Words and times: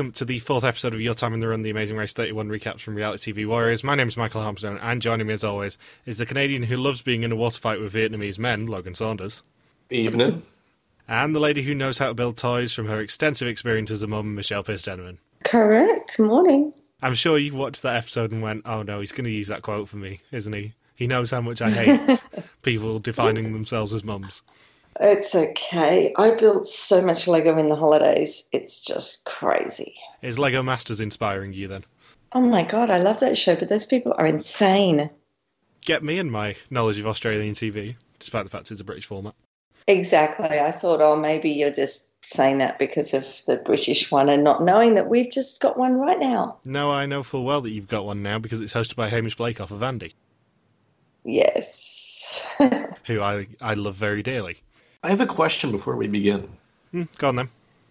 welcome 0.00 0.12
to 0.12 0.24
the 0.24 0.38
fourth 0.38 0.64
episode 0.64 0.94
of 0.94 1.00
Your 1.02 1.14
Time 1.14 1.34
in 1.34 1.40
the 1.40 1.48
Run, 1.48 1.60
the 1.60 1.68
Amazing 1.68 1.98
Race 1.98 2.14
31 2.14 2.48
recaps 2.48 2.80
from 2.80 2.94
Reality 2.94 3.34
TV 3.34 3.46
Warriors. 3.46 3.84
My 3.84 3.94
name 3.94 4.08
is 4.08 4.16
Michael 4.16 4.40
Harmstone, 4.40 4.78
and 4.80 5.02
joining 5.02 5.26
me 5.26 5.34
as 5.34 5.44
always 5.44 5.76
is 6.06 6.16
the 6.16 6.24
Canadian 6.24 6.62
who 6.62 6.78
loves 6.78 7.02
being 7.02 7.22
in 7.22 7.32
a 7.32 7.36
water 7.36 7.60
fight 7.60 7.78
with 7.78 7.92
Vietnamese 7.92 8.38
men, 8.38 8.66
Logan 8.66 8.94
Saunders. 8.94 9.42
Evening. 9.90 10.40
And 11.06 11.34
the 11.34 11.38
lady 11.38 11.62
who 11.62 11.74
knows 11.74 11.98
how 11.98 12.08
to 12.08 12.14
build 12.14 12.38
toys 12.38 12.72
from 12.72 12.86
her 12.86 12.98
extensive 12.98 13.46
experience 13.46 13.90
as 13.90 14.02
a 14.02 14.06
mum, 14.06 14.34
Michelle 14.34 14.62
Pierce 14.62 14.84
Denman. 14.84 15.18
Correct. 15.44 16.18
Morning. 16.18 16.72
I'm 17.02 17.14
sure 17.14 17.36
you 17.36 17.54
watched 17.54 17.82
that 17.82 17.96
episode 17.96 18.32
and 18.32 18.40
went, 18.40 18.62
oh 18.64 18.82
no, 18.82 19.00
he's 19.00 19.12
going 19.12 19.26
to 19.26 19.30
use 19.30 19.48
that 19.48 19.60
quote 19.60 19.90
for 19.90 19.98
me, 19.98 20.22
isn't 20.32 20.54
he? 20.54 20.72
He 20.94 21.08
knows 21.08 21.30
how 21.30 21.42
much 21.42 21.60
I 21.60 21.68
hate 21.68 22.24
people 22.62 23.00
defining 23.00 23.52
themselves 23.52 23.92
as 23.92 24.02
mums. 24.02 24.40
It's 25.00 25.34
okay. 25.34 26.12
I 26.16 26.34
built 26.34 26.66
so 26.66 27.00
much 27.00 27.26
Lego 27.26 27.56
in 27.56 27.70
the 27.70 27.76
holidays. 27.76 28.46
It's 28.52 28.80
just 28.80 29.24
crazy. 29.24 29.94
Is 30.20 30.38
Lego 30.38 30.62
Masters 30.62 31.00
inspiring 31.00 31.54
you 31.54 31.68
then? 31.68 31.84
Oh 32.32 32.42
my 32.42 32.62
god, 32.62 32.90
I 32.90 32.98
love 32.98 33.20
that 33.20 33.36
show, 33.36 33.56
but 33.56 33.68
those 33.68 33.86
people 33.86 34.14
are 34.18 34.26
insane. 34.26 35.10
Get 35.80 36.04
me 36.04 36.18
and 36.18 36.30
my 36.30 36.56
knowledge 36.68 36.98
of 36.98 37.06
Australian 37.06 37.54
TV, 37.54 37.96
despite 38.18 38.44
the 38.44 38.50
fact 38.50 38.70
it's 38.70 38.80
a 38.80 38.84
British 38.84 39.06
format. 39.06 39.34
Exactly. 39.88 40.60
I 40.60 40.70
thought, 40.70 41.00
oh, 41.00 41.16
maybe 41.16 41.50
you're 41.50 41.72
just 41.72 42.12
saying 42.22 42.58
that 42.58 42.78
because 42.78 43.14
of 43.14 43.24
the 43.46 43.56
British 43.56 44.10
one 44.12 44.28
and 44.28 44.44
not 44.44 44.62
knowing 44.62 44.94
that 44.94 45.08
we've 45.08 45.32
just 45.32 45.60
got 45.60 45.78
one 45.78 45.96
right 45.96 46.18
now. 46.18 46.58
No, 46.66 46.90
I 46.90 47.06
know 47.06 47.22
full 47.22 47.44
well 47.44 47.62
that 47.62 47.70
you've 47.70 47.88
got 47.88 48.04
one 48.04 48.22
now 48.22 48.38
because 48.38 48.60
it's 48.60 48.74
hosted 48.74 48.94
by 48.96 49.08
Hamish 49.08 49.36
Blake 49.36 49.60
off 49.60 49.70
of 49.70 49.82
Andy, 49.82 50.14
Yes. 51.24 52.46
who 53.06 53.20
I, 53.20 53.46
I 53.60 53.74
love 53.74 53.94
very 53.96 54.22
dearly. 54.22 54.62
I 55.02 55.10
have 55.10 55.20
a 55.20 55.26
question 55.26 55.72
before 55.72 55.96
we 55.96 56.08
begin. 56.08 56.48
Hmm, 56.90 57.04
go 57.18 57.28
on 57.28 57.36
then. 57.36 57.48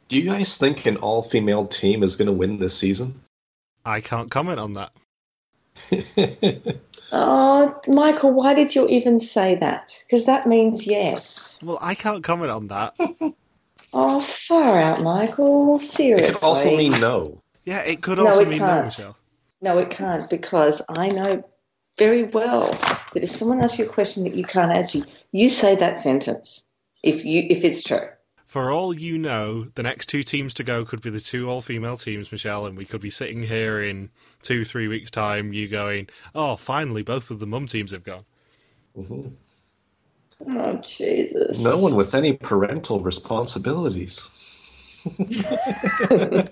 Do 0.07 0.19
you 0.19 0.29
guys 0.29 0.57
think 0.57 0.85
an 0.85 0.97
all 0.97 1.21
female 1.23 1.65
team 1.67 2.03
is 2.03 2.15
going 2.15 2.27
to 2.27 2.33
win 2.33 2.59
this 2.59 2.77
season? 2.77 3.13
I 3.85 4.01
can't 4.01 4.29
comment 4.29 4.59
on 4.59 4.73
that. 4.73 4.91
oh, 7.11 7.79
Michael, 7.87 8.33
why 8.33 8.53
did 8.53 8.75
you 8.75 8.87
even 8.87 9.19
say 9.19 9.55
that? 9.55 9.97
Because 10.05 10.25
that 10.25 10.47
means 10.47 10.85
yes. 10.85 11.59
Well, 11.63 11.79
I 11.81 11.95
can't 11.95 12.23
comment 12.23 12.51
on 12.51 12.67
that. 12.67 12.95
Oh, 13.91 14.21
far 14.21 14.77
out, 14.77 15.01
Michael. 15.01 15.79
Seriously. 15.79 16.29
It 16.29 16.35
could 16.35 16.43
also 16.43 16.77
mean 16.77 16.91
no. 17.01 17.39
Yeah, 17.65 17.79
it 17.81 18.03
could 18.03 18.19
No, 18.19 18.27
also 18.27 18.41
it 18.41 18.49
mean 18.49 18.59
can't. 18.59 18.85
Michelle. 18.85 19.17
No, 19.61 19.79
it 19.79 19.89
can't 19.89 20.29
because 20.29 20.83
I 20.89 21.09
know 21.09 21.43
very 21.97 22.23
well 22.25 22.71
that 23.13 23.23
if 23.23 23.29
someone 23.29 23.61
asks 23.61 23.79
you 23.79 23.85
a 23.85 23.89
question 23.89 24.23
that 24.25 24.35
you 24.35 24.43
can't 24.43 24.71
answer, 24.71 24.99
you 25.31 25.49
say 25.49 25.75
that 25.77 25.99
sentence. 25.99 26.67
If 27.03 27.23
you 27.25 27.43
if 27.49 27.63
it's 27.63 27.83
true. 27.83 28.07
For 28.45 28.71
all 28.71 28.93
you 28.93 29.17
know, 29.19 29.67
the 29.75 29.83
next 29.83 30.07
two 30.07 30.23
teams 30.23 30.55
to 30.55 30.63
go 30.63 30.83
could 30.83 31.01
be 31.01 31.11
the 31.11 31.19
two 31.19 31.47
all-female 31.47 31.97
teams, 31.97 32.31
Michelle, 32.31 32.65
and 32.65 32.75
we 32.75 32.83
could 32.85 32.99
be 32.99 33.11
sitting 33.11 33.43
here 33.43 33.79
in 33.83 34.09
two, 34.41 34.65
three 34.65 34.87
weeks' 34.87 35.11
time, 35.11 35.53
you 35.53 35.67
going, 35.67 36.07
"Oh, 36.33 36.55
finally, 36.55 37.03
both 37.03 37.29
of 37.29 37.39
the 37.39 37.45
mum 37.45 37.67
teams 37.67 37.91
have 37.91 38.03
gone." 38.03 38.25
Mhm. 38.97 39.33
Oh 40.47 40.77
Jesus. 40.77 41.59
No 41.59 41.77
one 41.77 41.95
with 41.95 42.15
any 42.15 42.33
parental 42.33 42.99
responsibilities. 43.01 44.35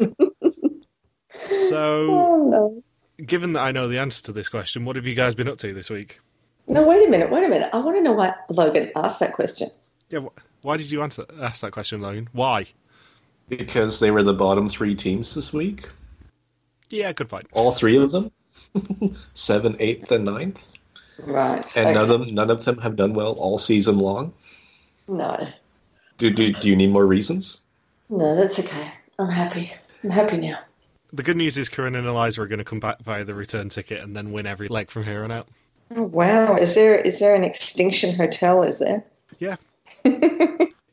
So, 1.51 2.09
Oh 2.09 2.47
no. 2.49 2.83
given 3.25 3.53
that 3.53 3.61
I 3.61 3.71
know 3.71 3.87
the 3.87 3.97
answer 3.99 4.23
to 4.23 4.31
this 4.31 4.49
question, 4.49 4.85
what 4.85 4.95
have 4.95 5.05
you 5.05 5.15
guys 5.15 5.35
been 5.35 5.47
up 5.47 5.57
to 5.59 5.73
this 5.73 5.89
week? 5.89 6.19
No, 6.67 6.85
wait 6.85 7.07
a 7.07 7.09
minute, 7.11 7.29
wait 7.31 7.45
a 7.45 7.47
minute. 7.49 7.69
I 7.73 7.79
want 7.79 7.97
to 7.97 8.03
know 8.03 8.13
why 8.13 8.33
Logan 8.49 8.91
asked 8.95 9.19
that 9.21 9.33
question. 9.33 9.69
Yeah, 10.09 10.19
wh- 10.19 10.65
why 10.65 10.77
did 10.77 10.91
you 10.91 11.01
answer 11.01 11.25
ask 11.41 11.61
that 11.61 11.71
question, 11.71 12.01
Logan? 12.01 12.29
Why? 12.31 12.67
Because 13.49 13.99
they 13.99 14.11
were 14.11 14.23
the 14.23 14.33
bottom 14.33 14.67
three 14.67 14.95
teams 14.95 15.35
this 15.35 15.53
week. 15.53 15.85
Yeah, 16.89 17.13
good 17.13 17.29
point. 17.29 17.47
All 17.51 17.71
three 17.71 18.01
of 18.01 18.11
them. 18.11 18.31
Seven, 19.33 19.75
eighth, 19.79 20.11
and 20.11 20.25
ninth. 20.25 20.79
Right. 21.23 21.65
And 21.75 21.93
none 21.93 22.03
of 22.03 22.09
them 22.09 22.35
none 22.35 22.49
of 22.49 22.63
them 22.65 22.77
have 22.79 22.95
done 22.95 23.13
well 23.13 23.35
all 23.39 23.57
season 23.57 23.99
long. 23.99 24.33
No. 25.07 25.47
Do, 26.17 26.31
do, 26.31 26.51
do 26.51 26.69
you 26.69 26.75
need 26.75 26.89
more 26.89 27.05
reasons? 27.05 27.65
No, 28.09 28.35
that's 28.35 28.59
okay. 28.59 28.91
I'm 29.19 29.29
happy. 29.29 29.71
I'm 30.03 30.09
happy 30.09 30.37
now. 30.37 30.59
The 31.13 31.23
good 31.23 31.37
news 31.37 31.57
is 31.57 31.69
Corinne 31.69 31.95
and 31.95 32.07
Eliza 32.07 32.41
are 32.41 32.47
going 32.47 32.59
to 32.59 32.65
come 32.65 32.79
back 32.79 32.99
via 33.01 33.23
the 33.23 33.33
return 33.33 33.69
ticket 33.69 34.01
and 34.01 34.15
then 34.15 34.31
win 34.31 34.45
every 34.45 34.67
leg 34.67 34.89
from 34.89 35.03
here 35.03 35.23
on 35.23 35.31
out. 35.31 35.47
Oh, 35.95 36.07
wow. 36.07 36.55
Is 36.55 36.75
there 36.75 36.95
is 36.95 37.19
there 37.19 37.35
an 37.35 37.43
extinction 37.43 38.15
hotel, 38.15 38.63
is 38.63 38.79
there? 38.79 39.03
Yeah. 39.39 39.55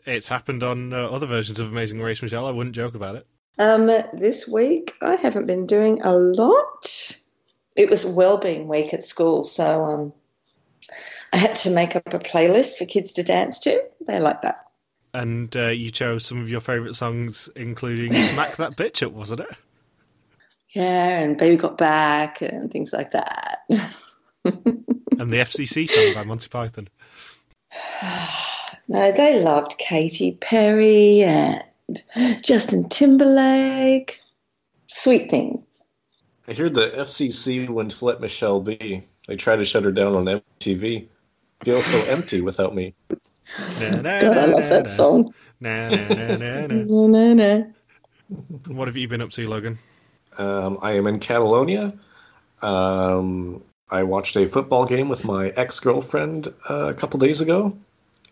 It's 0.06 0.28
happened 0.28 0.62
on 0.62 0.92
uh, 0.92 1.08
other 1.08 1.26
versions 1.26 1.60
of 1.60 1.70
Amazing 1.70 2.00
Race, 2.00 2.20
Michelle. 2.20 2.46
I 2.46 2.50
wouldn't 2.50 2.74
joke 2.74 2.94
about 2.94 3.16
it. 3.16 3.26
Um, 3.58 3.86
this 4.12 4.46
week 4.46 4.94
I 5.00 5.14
haven't 5.16 5.46
been 5.46 5.66
doing 5.66 6.02
a 6.02 6.12
lot. 6.12 7.16
It 7.76 7.88
was 7.88 8.04
Wellbeing 8.04 8.68
Week 8.68 8.92
at 8.92 9.02
school, 9.02 9.44
so 9.44 9.84
um, 9.84 10.12
I 11.32 11.38
had 11.38 11.54
to 11.56 11.70
make 11.70 11.96
up 11.96 12.12
a 12.12 12.18
playlist 12.18 12.76
for 12.76 12.84
kids 12.84 13.12
to 13.12 13.22
dance 13.22 13.58
to. 13.60 13.82
They 14.06 14.20
like 14.20 14.42
that. 14.42 14.66
And 15.14 15.56
uh, 15.56 15.68
you 15.68 15.90
chose 15.90 16.24
some 16.26 16.40
of 16.40 16.48
your 16.48 16.60
favourite 16.60 16.96
songs, 16.96 17.48
including 17.56 18.12
Smack 18.32 18.56
That 18.56 18.76
Bitch 18.76 19.04
Up, 19.04 19.12
wasn't 19.12 19.40
it? 19.40 19.56
Yeah, 20.70 21.20
and 21.20 21.38
Baby 21.38 21.56
Got 21.56 21.78
Back 21.78 22.42
and 22.42 22.70
things 22.70 22.92
like 22.92 23.12
that. 23.12 23.60
And 25.16 25.32
the 25.32 25.38
FCC 25.38 25.88
song 25.88 26.12
by 26.12 26.24
Monty 26.24 26.48
Python. 26.48 26.88
no, 28.88 29.12
they 29.12 29.40
loved 29.42 29.78
Katy 29.78 30.32
Perry 30.40 31.22
and 31.22 31.62
Justin 32.42 32.88
Timberlake. 32.88 34.20
Sweet 34.86 35.30
things. 35.30 35.62
I 36.46 36.52
hear 36.52 36.68
the 36.68 36.92
FCC 36.96 37.68
wouldn't 37.68 38.00
let 38.02 38.20
Michelle 38.20 38.60
be. 38.60 39.02
They 39.26 39.36
tried 39.36 39.56
to 39.56 39.64
shut 39.64 39.84
her 39.84 39.92
down 39.92 40.14
on 40.14 40.24
MTV. 40.60 41.06
Feels 41.62 41.86
so 41.86 41.98
empty 42.04 42.40
without 42.42 42.74
me. 42.74 42.94
Na, 43.80 44.02
na, 44.02 44.20
God, 44.20 44.38
I 44.38 44.46
na, 44.46 44.52
love 44.52 44.62
na, 44.62 44.68
that 44.68 44.84
na. 44.84 44.90
song. 44.90 45.34
Na, 45.60 45.88
na, 47.06 47.34
na. 47.34 47.64
What 48.66 48.88
have 48.88 48.96
you 48.96 49.08
been 49.08 49.22
up 49.22 49.30
to, 49.30 49.48
Logan? 49.48 49.78
Um, 50.38 50.78
I 50.82 50.92
am 50.92 51.06
in 51.06 51.20
Catalonia. 51.20 51.92
Um, 52.62 53.62
I 53.90 54.02
watched 54.02 54.36
a 54.36 54.46
football 54.46 54.84
game 54.84 55.08
with 55.08 55.24
my 55.24 55.48
ex 55.48 55.80
girlfriend 55.80 56.48
uh, 56.68 56.88
a 56.88 56.94
couple 56.94 57.20
days 57.20 57.40
ago, 57.40 57.76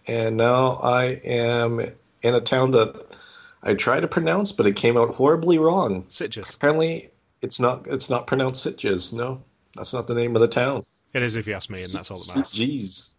and 0.06 0.36
now 0.36 0.78
I 0.82 1.20
am 1.24 1.80
in 2.22 2.34
a 2.34 2.40
town 2.40 2.72
that 2.72 3.16
I 3.62 3.74
try 3.74 4.00
to 4.00 4.08
pronounce, 4.08 4.52
but 4.52 4.66
it 4.66 4.76
came 4.76 4.96
out 4.96 5.10
horribly 5.10 5.58
wrong. 5.58 6.02
Sitges. 6.04 6.54
Apparently, 6.54 7.10
it's 7.40 7.60
not 7.60 7.86
it's 7.86 8.10
not 8.10 8.26
pronounced 8.26 8.66
Sitges. 8.66 9.12
No, 9.16 9.40
that's 9.74 9.94
not 9.94 10.06
the 10.06 10.14
name 10.14 10.34
of 10.36 10.42
the 10.42 10.48
town. 10.48 10.82
It 11.12 11.22
is 11.22 11.36
if 11.36 11.46
you 11.46 11.54
ask 11.54 11.68
me, 11.70 11.78
and 11.82 11.92
that's 11.92 12.10
all 12.10 12.16
that 12.16 12.36
matters. 12.36 12.52
Jeez. 12.52 13.14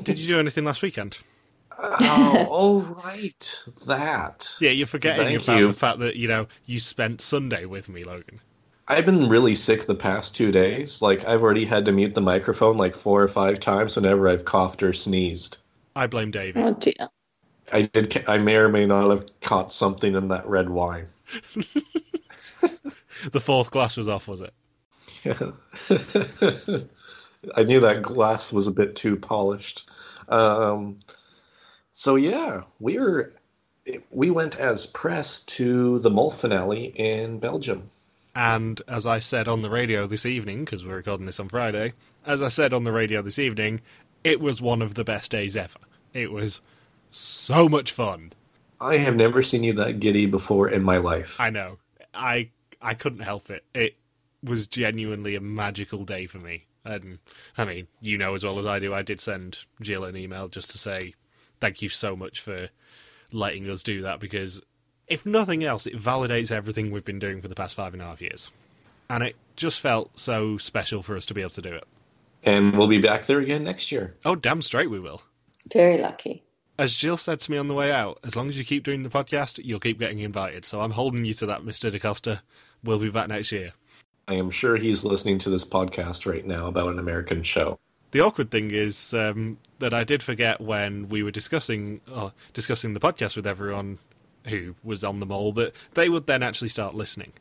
Did 0.04 0.18
you 0.18 0.26
do 0.26 0.38
anything 0.38 0.64
last 0.64 0.82
weekend? 0.82 1.18
Oh, 1.78 2.46
oh, 2.50 3.00
right, 3.04 3.64
that. 3.86 4.58
Yeah, 4.60 4.70
you're 4.70 4.86
forgetting 4.86 5.26
Thank 5.26 5.42
about 5.42 5.58
you. 5.58 5.66
the 5.68 5.72
fact 5.72 5.98
that, 6.00 6.16
you 6.16 6.28
know, 6.28 6.46
you 6.66 6.80
spent 6.80 7.20
Sunday 7.20 7.64
with 7.64 7.88
me, 7.88 8.04
Logan. 8.04 8.40
I've 8.88 9.06
been 9.06 9.28
really 9.28 9.54
sick 9.54 9.82
the 9.82 9.94
past 9.94 10.34
two 10.34 10.52
days. 10.52 11.00
Like 11.00 11.24
I've 11.24 11.42
already 11.42 11.64
had 11.64 11.86
to 11.86 11.92
mute 11.92 12.14
the 12.14 12.20
microphone 12.20 12.76
like 12.76 12.94
four 12.94 13.22
or 13.22 13.28
five 13.28 13.60
times 13.60 13.96
whenever 13.96 14.28
I've 14.28 14.44
coughed 14.44 14.82
or 14.82 14.92
sneezed. 14.92 15.61
I 15.94 16.06
blame 16.06 16.30
Davey. 16.30 16.60
Oh 16.60 16.74
dear. 16.74 17.08
I 17.72 17.82
did. 17.82 18.24
I 18.28 18.38
may 18.38 18.56
or 18.56 18.68
may 18.68 18.86
not 18.86 19.10
have 19.10 19.40
caught 19.40 19.72
something 19.72 20.14
in 20.14 20.28
that 20.28 20.46
red 20.46 20.68
wine. 20.68 21.06
The 23.30 23.40
fourth 23.40 23.70
glass 23.70 23.96
was 23.96 24.08
off, 24.08 24.26
was 24.26 24.40
it? 24.40 24.52
Yeah. 25.24 25.34
I 27.56 27.62
knew 27.62 27.80
that 27.80 28.02
glass 28.02 28.52
was 28.52 28.66
a 28.66 28.72
bit 28.72 28.96
too 28.96 29.16
polished. 29.16 29.88
Um, 30.28 30.96
so 31.92 32.16
yeah, 32.16 32.62
we 32.80 32.98
were. 32.98 33.30
We 34.12 34.30
went 34.30 34.60
as 34.60 34.86
press 34.86 35.44
to 35.46 35.98
the 35.98 36.10
mole 36.10 36.30
finale 36.30 36.92
in 36.94 37.40
Belgium. 37.40 37.82
And 38.34 38.80
as 38.86 39.06
I 39.06 39.18
said 39.18 39.48
on 39.48 39.62
the 39.62 39.70
radio 39.70 40.06
this 40.06 40.24
evening, 40.24 40.64
because 40.64 40.86
we're 40.86 40.96
recording 40.96 41.26
this 41.26 41.40
on 41.40 41.48
Friday, 41.48 41.94
as 42.24 42.40
I 42.40 42.48
said 42.48 42.72
on 42.72 42.84
the 42.84 42.92
radio 42.92 43.22
this 43.22 43.40
evening, 43.40 43.80
it 44.24 44.40
was 44.40 44.60
one 44.60 44.82
of 44.82 44.94
the 44.94 45.04
best 45.04 45.30
days 45.30 45.56
ever. 45.56 45.78
It 46.12 46.30
was 46.30 46.60
so 47.10 47.68
much 47.68 47.92
fun. 47.92 48.32
I 48.80 48.96
have 48.96 49.16
never 49.16 49.42
seen 49.42 49.64
you 49.64 49.74
that 49.74 50.00
giddy 50.00 50.26
before 50.26 50.68
in 50.68 50.82
my 50.82 50.96
life. 50.96 51.40
I 51.40 51.50
know. 51.50 51.78
I 52.14 52.50
I 52.80 52.94
couldn't 52.94 53.20
help 53.20 53.50
it. 53.50 53.64
It 53.74 53.96
was 54.42 54.66
genuinely 54.66 55.36
a 55.36 55.40
magical 55.40 56.04
day 56.04 56.26
for 56.26 56.38
me. 56.38 56.66
And 56.84 57.18
I 57.56 57.64
mean, 57.64 57.86
you 58.00 58.18
know 58.18 58.34
as 58.34 58.44
well 58.44 58.58
as 58.58 58.66
I 58.66 58.80
do, 58.80 58.92
I 58.92 59.02
did 59.02 59.20
send 59.20 59.58
Jill 59.80 60.04
an 60.04 60.16
email 60.16 60.48
just 60.48 60.70
to 60.72 60.78
say 60.78 61.14
thank 61.60 61.80
you 61.80 61.88
so 61.88 62.16
much 62.16 62.40
for 62.40 62.68
letting 63.32 63.70
us 63.70 63.84
do 63.84 64.02
that 64.02 64.18
because 64.18 64.60
if 65.06 65.24
nothing 65.24 65.62
else, 65.62 65.86
it 65.86 65.96
validates 65.96 66.50
everything 66.50 66.90
we've 66.90 67.04
been 67.04 67.18
doing 67.18 67.40
for 67.40 67.48
the 67.48 67.54
past 67.54 67.76
five 67.76 67.92
and 67.92 68.02
a 68.02 68.06
half 68.06 68.20
years. 68.20 68.50
And 69.08 69.22
it 69.22 69.36
just 69.56 69.80
felt 69.80 70.18
so 70.18 70.58
special 70.58 71.02
for 71.02 71.16
us 71.16 71.26
to 71.26 71.34
be 71.34 71.40
able 71.40 71.50
to 71.50 71.62
do 71.62 71.74
it. 71.74 71.84
And 72.42 72.76
we'll 72.76 72.88
be 72.88 73.00
back 73.00 73.22
there 73.22 73.38
again 73.38 73.64
next 73.64 73.92
year. 73.92 74.16
Oh, 74.24 74.34
damn 74.34 74.62
straight 74.62 74.90
we 74.90 74.98
will. 74.98 75.22
Very 75.72 75.98
lucky. 75.98 76.42
As 76.78 76.94
Jill 76.94 77.16
said 77.16 77.38
to 77.40 77.50
me 77.50 77.58
on 77.58 77.68
the 77.68 77.74
way 77.74 77.92
out, 77.92 78.18
as 78.24 78.34
long 78.34 78.48
as 78.48 78.58
you 78.58 78.64
keep 78.64 78.82
doing 78.82 79.02
the 79.02 79.08
podcast, 79.10 79.60
you'll 79.62 79.78
keep 79.78 79.98
getting 79.98 80.18
invited. 80.18 80.64
So 80.64 80.80
I'm 80.80 80.92
holding 80.92 81.24
you 81.24 81.34
to 81.34 81.46
that, 81.46 81.62
Mr. 81.62 81.92
De 81.92 81.98
Coster. 81.98 82.40
We'll 82.82 82.98
be 82.98 83.10
back 83.10 83.28
next 83.28 83.52
year. 83.52 83.72
I 84.26 84.34
am 84.34 84.50
sure 84.50 84.76
he's 84.76 85.04
listening 85.04 85.38
to 85.38 85.50
this 85.50 85.64
podcast 85.64 86.26
right 86.26 86.44
now 86.44 86.66
about 86.66 86.88
an 86.88 86.98
American 86.98 87.42
show. 87.42 87.78
The 88.12 88.20
awkward 88.20 88.50
thing 88.50 88.70
is 88.70 89.14
um, 89.14 89.58
that 89.78 89.94
I 89.94 90.04
did 90.04 90.22
forget 90.22 90.60
when 90.60 91.08
we 91.08 91.22
were 91.22 91.30
discussing 91.30 92.00
uh, 92.12 92.30
discussing 92.52 92.94
the 92.94 93.00
podcast 93.00 93.36
with 93.36 93.46
everyone 93.46 93.98
who 94.46 94.74
was 94.82 95.04
on 95.04 95.20
the 95.20 95.26
mole 95.26 95.52
that 95.52 95.74
they 95.94 96.08
would 96.08 96.26
then 96.26 96.42
actually 96.42 96.68
start 96.68 96.94
listening. 96.94 97.32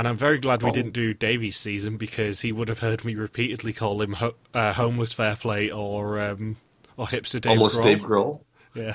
And 0.00 0.08
I'm 0.08 0.16
very 0.16 0.38
glad 0.38 0.62
we 0.62 0.70
Oh. 0.70 0.72
didn't 0.72 0.92
do 0.94 1.12
Davy's 1.12 1.58
season 1.58 1.98
because 1.98 2.40
he 2.40 2.52
would 2.52 2.68
have 2.68 2.78
heard 2.78 3.04
me 3.04 3.14
repeatedly 3.16 3.74
call 3.74 4.00
him 4.00 4.14
ho- 4.14 4.34
uh, 4.54 4.72
homeless 4.72 5.12
fair 5.12 5.36
play 5.36 5.70
or 5.70 6.18
um, 6.18 6.56
or 6.96 7.06
hipster 7.06 7.38
Dave 7.38 7.50
Almost 7.52 7.80
Grohl. 7.80 7.84
Dave 7.84 7.98
Grohl. 8.00 8.40
Yeah, 8.74 8.94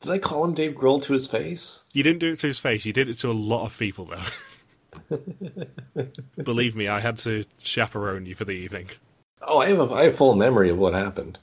Did 0.00 0.10
I 0.10 0.16
call 0.18 0.46
him 0.46 0.54
Dave 0.54 0.72
Grohl 0.72 1.02
to 1.02 1.12
his 1.12 1.26
face? 1.30 1.86
you 1.92 2.02
didn't 2.02 2.20
do 2.20 2.32
it 2.32 2.38
to 2.38 2.46
his 2.46 2.58
face. 2.58 2.86
You 2.86 2.94
did 2.94 3.10
it 3.10 3.18
to 3.18 3.30
a 3.30 3.32
lot 3.32 3.66
of 3.66 3.78
people 3.78 4.06
though. 4.06 5.18
Believe 6.42 6.74
me, 6.74 6.88
I 6.88 7.00
had 7.00 7.18
to 7.18 7.44
chaperone 7.62 8.24
you 8.24 8.34
for 8.34 8.46
the 8.46 8.52
evening. 8.52 8.88
Oh, 9.46 9.58
I 9.58 9.66
have 9.68 9.80
a 9.90 9.94
I 9.94 10.04
have 10.04 10.16
full 10.16 10.34
memory 10.34 10.70
of 10.70 10.78
what 10.78 10.94
happened. 10.94 11.38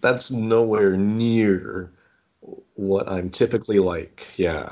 That's 0.00 0.32
nowhere 0.32 0.96
near 0.96 1.90
what 2.72 3.06
I'm 3.06 3.28
typically 3.28 3.80
like. 3.80 4.24
Yeah, 4.38 4.70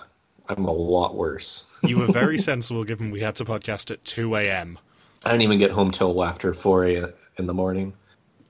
I'm 0.48 0.64
a 0.64 0.72
lot 0.72 1.14
worse. 1.14 1.70
You 1.84 1.98
were 1.98 2.06
very 2.12 2.38
sensible 2.50 2.84
given 2.84 3.10
we 3.10 3.20
had 3.20 3.36
to 3.36 3.44
podcast 3.44 3.90
at 3.90 4.02
2 4.04 4.36
a.m. 4.36 4.78
I 5.26 5.30
didn't 5.30 5.42
even 5.42 5.58
get 5.58 5.70
home 5.70 5.90
till 5.90 6.24
after 6.24 6.54
4 6.54 6.84
a.m. 6.86 7.12
in 7.36 7.46
the 7.46 7.52
morning. 7.52 7.92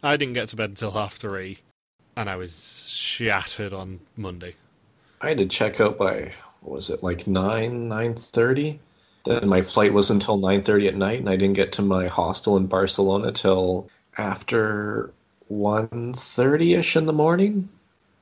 I 0.04 0.18
didn't 0.18 0.34
get 0.34 0.48
to 0.48 0.56
bed 0.56 0.68
until 0.68 0.90
half 0.90 1.14
three, 1.16 1.58
and 2.14 2.28
I 2.28 2.36
was 2.36 2.90
shattered 2.90 3.72
on 3.72 4.00
Monday. 4.18 4.54
I 5.22 5.28
had 5.28 5.38
to 5.38 5.46
check 5.46 5.80
out 5.80 5.96
by 5.96 6.30
what 6.60 6.74
was 6.74 6.90
it 6.90 7.02
like 7.02 7.26
nine 7.26 7.88
nine 7.88 8.12
thirty. 8.14 8.78
Then 9.24 9.48
my 9.48 9.62
flight 9.62 9.94
was 9.94 10.10
until 10.10 10.36
nine 10.36 10.60
thirty 10.60 10.88
at 10.88 10.94
night, 10.94 11.20
and 11.20 11.30
I 11.30 11.36
didn't 11.36 11.56
get 11.56 11.72
to 11.72 11.82
my 11.82 12.06
hostel 12.06 12.58
in 12.58 12.66
Barcelona 12.66 13.32
till 13.32 13.88
after 14.18 15.10
one 15.48 16.12
thirty 16.12 16.74
ish 16.74 16.96
in 16.96 17.06
the 17.06 17.14
morning. 17.14 17.66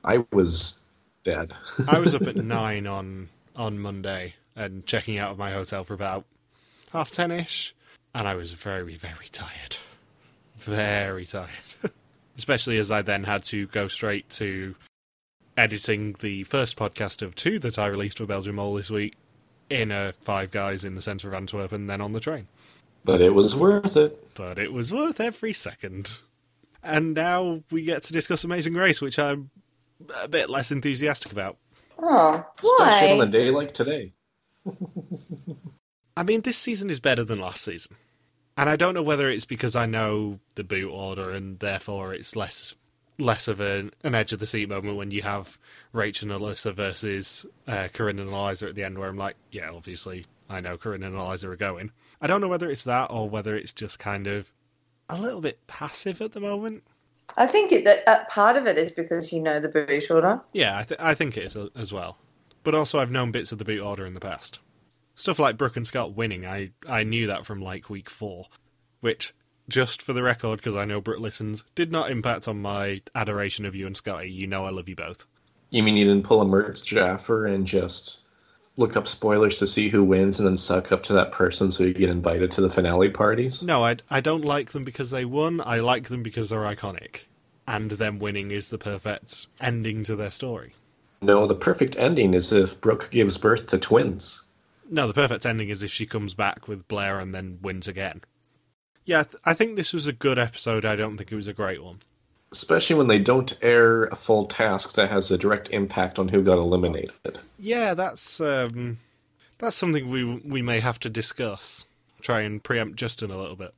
I 0.05 0.25
was 0.31 0.87
dead. 1.23 1.51
I 1.89 1.99
was 1.99 2.15
up 2.15 2.21
at 2.21 2.35
nine 2.37 2.87
on 2.87 3.27
on 3.55 3.79
Monday 3.79 4.35
and 4.55 4.85
checking 4.85 5.17
out 5.17 5.31
of 5.31 5.37
my 5.37 5.51
hotel 5.51 5.83
for 5.83 5.93
about 5.93 6.25
half 6.91 7.11
ten 7.11 7.31
ish, 7.31 7.73
and 8.13 8.27
I 8.27 8.35
was 8.35 8.53
very 8.53 8.95
very 8.95 9.27
tired, 9.31 9.77
very 10.57 11.25
tired. 11.25 11.49
Especially 12.37 12.79
as 12.79 12.89
I 12.89 13.01
then 13.03 13.25
had 13.25 13.43
to 13.45 13.67
go 13.67 13.87
straight 13.87 14.27
to 14.31 14.75
editing 15.55 16.15
the 16.19 16.43
first 16.45 16.75
podcast 16.77 17.21
of 17.21 17.35
two 17.35 17.59
that 17.59 17.77
I 17.77 17.85
released 17.85 18.17
for 18.17 18.25
Belgium 18.25 18.55
Mole 18.55 18.73
this 18.73 18.89
week 18.89 19.13
in 19.69 19.91
a 19.91 20.13
Five 20.21 20.49
Guys 20.49 20.83
in 20.83 20.95
the 20.95 21.01
centre 21.01 21.27
of 21.27 21.33
Antwerp 21.35 21.71
and 21.71 21.87
then 21.87 22.01
on 22.01 22.13
the 22.13 22.19
train. 22.19 22.47
but 23.05 23.21
it 23.21 23.35
was 23.35 23.55
worth 23.55 23.95
it. 23.97 24.17
but 24.35 24.57
it 24.57 24.73
was 24.73 24.91
worth 24.91 25.19
every 25.19 25.53
second. 25.53 26.17
And 26.81 27.13
now 27.13 27.61
we 27.71 27.83
get 27.83 28.01
to 28.03 28.13
discuss 28.13 28.43
Amazing 28.43 28.73
Race, 28.73 28.99
which 28.99 29.19
I'm 29.19 29.51
a 30.21 30.27
bit 30.27 30.49
less 30.49 30.71
enthusiastic 30.71 31.31
about. 31.31 31.57
Oh, 32.05 32.45
Especially 32.61 33.11
on 33.13 33.27
a 33.27 33.31
day 33.31 33.49
like 33.49 33.71
today. 33.71 34.13
I 36.17 36.23
mean, 36.23 36.41
this 36.41 36.57
season 36.57 36.89
is 36.89 36.99
better 36.99 37.23
than 37.23 37.39
last 37.39 37.63
season. 37.63 37.95
And 38.57 38.69
I 38.69 38.75
don't 38.75 38.93
know 38.93 39.01
whether 39.01 39.29
it's 39.29 39.45
because 39.45 39.75
I 39.75 39.85
know 39.85 40.39
the 40.55 40.63
boot 40.63 40.91
order 40.91 41.31
and 41.31 41.59
therefore 41.59 42.13
it's 42.13 42.35
less 42.35 42.75
less 43.19 43.47
of 43.47 43.59
an, 43.61 43.91
an 44.03 44.15
edge 44.15 44.33
of 44.33 44.39
the 44.39 44.47
seat 44.47 44.67
moment 44.67 44.97
when 44.97 45.11
you 45.11 45.21
have 45.21 45.59
Rachel 45.93 46.31
and 46.31 46.41
Elissa 46.41 46.71
versus 46.71 47.45
uh, 47.67 47.87
Corinne 47.93 48.19
and 48.19 48.29
Eliza 48.29 48.67
at 48.67 48.75
the 48.75 48.83
end, 48.83 48.97
where 48.97 49.07
I'm 49.07 49.17
like, 49.17 49.35
yeah, 49.51 49.69
obviously 49.69 50.25
I 50.49 50.59
know 50.59 50.77
Corinne 50.77 51.03
and 51.03 51.15
Eliza 51.15 51.49
are 51.49 51.55
going. 51.55 51.91
I 52.19 52.27
don't 52.27 52.41
know 52.41 52.47
whether 52.47 52.69
it's 52.69 52.83
that 52.83 53.11
or 53.11 53.29
whether 53.29 53.55
it's 53.55 53.71
just 53.71 53.99
kind 53.99 54.27
of 54.27 54.51
a 55.09 55.19
little 55.19 55.41
bit 55.41 55.65
passive 55.67 56.21
at 56.21 56.31
the 56.33 56.39
moment. 56.39 56.83
I 57.37 57.47
think 57.47 57.71
it, 57.71 57.83
that 57.85 58.07
uh, 58.07 58.23
part 58.25 58.57
of 58.57 58.67
it 58.67 58.77
is 58.77 58.91
because 58.91 59.33
you 59.33 59.41
know 59.41 59.59
the 59.59 59.69
boot 59.69 60.11
order. 60.11 60.41
Yeah, 60.53 60.77
I, 60.77 60.83
th- 60.83 60.99
I 60.99 61.13
think 61.15 61.37
it 61.37 61.45
is 61.45 61.55
a- 61.55 61.69
as 61.75 61.91
well. 61.91 62.17
But 62.63 62.75
also, 62.75 62.99
I've 62.99 63.11
known 63.11 63.31
bits 63.31 63.51
of 63.51 63.57
the 63.57 63.65
boot 63.65 63.81
order 63.81 64.05
in 64.05 64.13
the 64.13 64.19
past. 64.19 64.59
Stuff 65.15 65.39
like 65.39 65.57
Brooke 65.57 65.77
and 65.77 65.85
Scott 65.85 66.15
winning, 66.15 66.45
I, 66.45 66.71
I 66.87 67.03
knew 67.03 67.27
that 67.27 67.45
from 67.45 67.61
like 67.61 67.89
week 67.89 68.09
four. 68.09 68.45
Which, 69.01 69.33
just 69.67 70.01
for 70.01 70.13
the 70.13 70.23
record, 70.23 70.57
because 70.57 70.75
I 70.75 70.85
know 70.85 71.01
Brooke 71.01 71.19
listens, 71.19 71.63
did 71.75 71.91
not 71.91 72.09
impact 72.09 72.47
on 72.47 72.61
my 72.61 73.01
adoration 73.15 73.65
of 73.65 73.75
you 73.75 73.85
and 73.85 73.97
Scotty. 73.97 74.29
You 74.31 74.47
know 74.47 74.65
I 74.65 74.69
love 74.69 74.87
you 74.87 74.95
both. 74.95 75.25
You 75.71 75.83
mean 75.83 75.95
you 75.95 76.05
didn't 76.05 76.25
pull 76.25 76.41
a 76.41 76.45
Murtz 76.45 76.81
Jaffer 76.81 77.47
and 77.47 77.65
just 77.65 78.27
look 78.77 78.97
up 78.97 79.07
spoilers 79.07 79.59
to 79.59 79.67
see 79.67 79.89
who 79.89 80.03
wins 80.03 80.39
and 80.39 80.47
then 80.47 80.57
suck 80.57 80.91
up 80.91 81.03
to 81.03 81.13
that 81.13 81.31
person 81.31 81.71
so 81.71 81.83
you 81.83 81.93
get 81.93 82.09
invited 82.09 82.51
to 82.51 82.61
the 82.61 82.69
finale 82.69 83.09
parties? 83.09 83.63
No, 83.63 83.83
I, 83.83 83.97
I 84.09 84.19
don't 84.19 84.45
like 84.45 84.71
them 84.71 84.83
because 84.83 85.11
they 85.11 85.25
won. 85.25 85.61
I 85.61 85.79
like 85.79 86.09
them 86.09 86.23
because 86.23 86.49
they're 86.49 86.59
iconic. 86.59 87.21
And 87.67 87.91
them 87.91 88.19
winning 88.19 88.51
is 88.51 88.69
the 88.69 88.77
perfect 88.77 89.47
ending 89.61 90.03
to 90.05 90.15
their 90.15 90.31
story. 90.31 90.73
No, 91.21 91.47
the 91.47 91.55
perfect 91.55 91.97
ending 91.97 92.33
is 92.33 92.51
if 92.51 92.81
Brooke 92.81 93.09
gives 93.09 93.37
birth 93.37 93.67
to 93.67 93.77
twins. 93.77 94.49
No, 94.89 95.07
the 95.07 95.13
perfect 95.13 95.45
ending 95.45 95.69
is 95.69 95.81
if 95.81 95.91
she 95.91 96.05
comes 96.05 96.33
back 96.33 96.67
with 96.67 96.87
Blair 96.87 97.19
and 97.19 97.33
then 97.33 97.59
wins 97.61 97.87
again. 97.87 98.21
Yeah, 99.05 99.23
I 99.45 99.51
I 99.51 99.53
think 99.53 99.75
this 99.75 99.93
was 99.93 100.07
a 100.07 100.13
good 100.13 100.37
episode. 100.37 100.83
I 100.83 100.95
don't 100.95 101.17
think 101.17 101.31
it 101.31 101.35
was 101.35 101.47
a 101.47 101.53
great 101.53 101.81
one. 101.81 101.99
Especially 102.53 102.95
when 102.95 103.07
they 103.07 103.19
don't 103.19 103.51
air 103.61 104.03
a 104.05 104.15
full 104.15 104.45
task 104.45 104.95
that 104.95 105.09
has 105.09 105.31
a 105.31 105.37
direct 105.37 105.69
impact 105.71 106.19
on 106.19 106.27
who 106.27 106.43
got 106.43 106.59
eliminated. 106.59 107.09
Yeah, 107.59 107.95
that's 107.95 108.39
um, 108.39 108.99
that's 109.57 109.75
something 109.75 110.09
we 110.09 110.23
we 110.23 110.61
may 110.61 110.79
have 110.79 110.99
to 110.99 111.09
discuss. 111.09 111.85
Try 112.21 112.41
and 112.41 112.63
preempt 112.63 112.95
Justin 112.95 113.31
a 113.31 113.37
little 113.37 113.55
bit. 113.55 113.73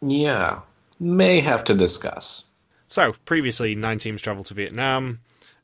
Yeah, 0.00 0.60
may 0.98 1.40
have 1.40 1.64
to 1.64 1.74
discuss. 1.74 2.50
So 2.88 3.14
previously, 3.24 3.74
nine 3.74 3.98
teams 3.98 4.22
travelled 4.22 4.46
to 4.46 4.54
Vietnam. 4.54 5.20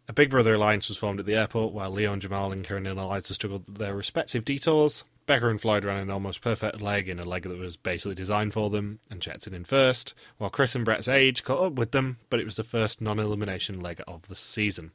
A 0.06 0.12
Big 0.12 0.30
Brother 0.30 0.54
alliance 0.54 0.88
was 0.88 0.98
formed 0.98 1.20
at 1.20 1.26
the 1.26 1.36
airport, 1.36 1.72
while 1.72 1.90
Leo 1.90 2.12
and 2.12 2.20
Jamal 2.20 2.52
and 2.52 2.64
Corinne 2.64 2.86
and 2.86 2.98
Eliza 2.98 3.34
struggled 3.34 3.64
their 3.66 3.94
respective 3.94 4.44
detours. 4.44 5.04
Becca 5.30 5.48
and 5.48 5.60
Floyd 5.60 5.84
ran 5.84 5.98
an 6.02 6.10
almost 6.10 6.40
perfect 6.40 6.80
leg 6.80 7.08
in 7.08 7.20
a 7.20 7.24
leg 7.24 7.44
that 7.44 7.56
was 7.56 7.76
basically 7.76 8.16
designed 8.16 8.52
for 8.52 8.68
them 8.68 8.98
and 9.08 9.24
it 9.24 9.46
in 9.46 9.62
first, 9.64 10.12
while 10.38 10.50
Chris 10.50 10.74
and 10.74 10.84
Bret's 10.84 11.06
age 11.06 11.44
caught 11.44 11.66
up 11.66 11.74
with 11.74 11.92
them, 11.92 12.18
but 12.30 12.40
it 12.40 12.44
was 12.44 12.56
the 12.56 12.64
first 12.64 13.00
non 13.00 13.20
elimination 13.20 13.78
leg 13.78 14.02
of 14.08 14.26
the 14.26 14.34
season. 14.34 14.90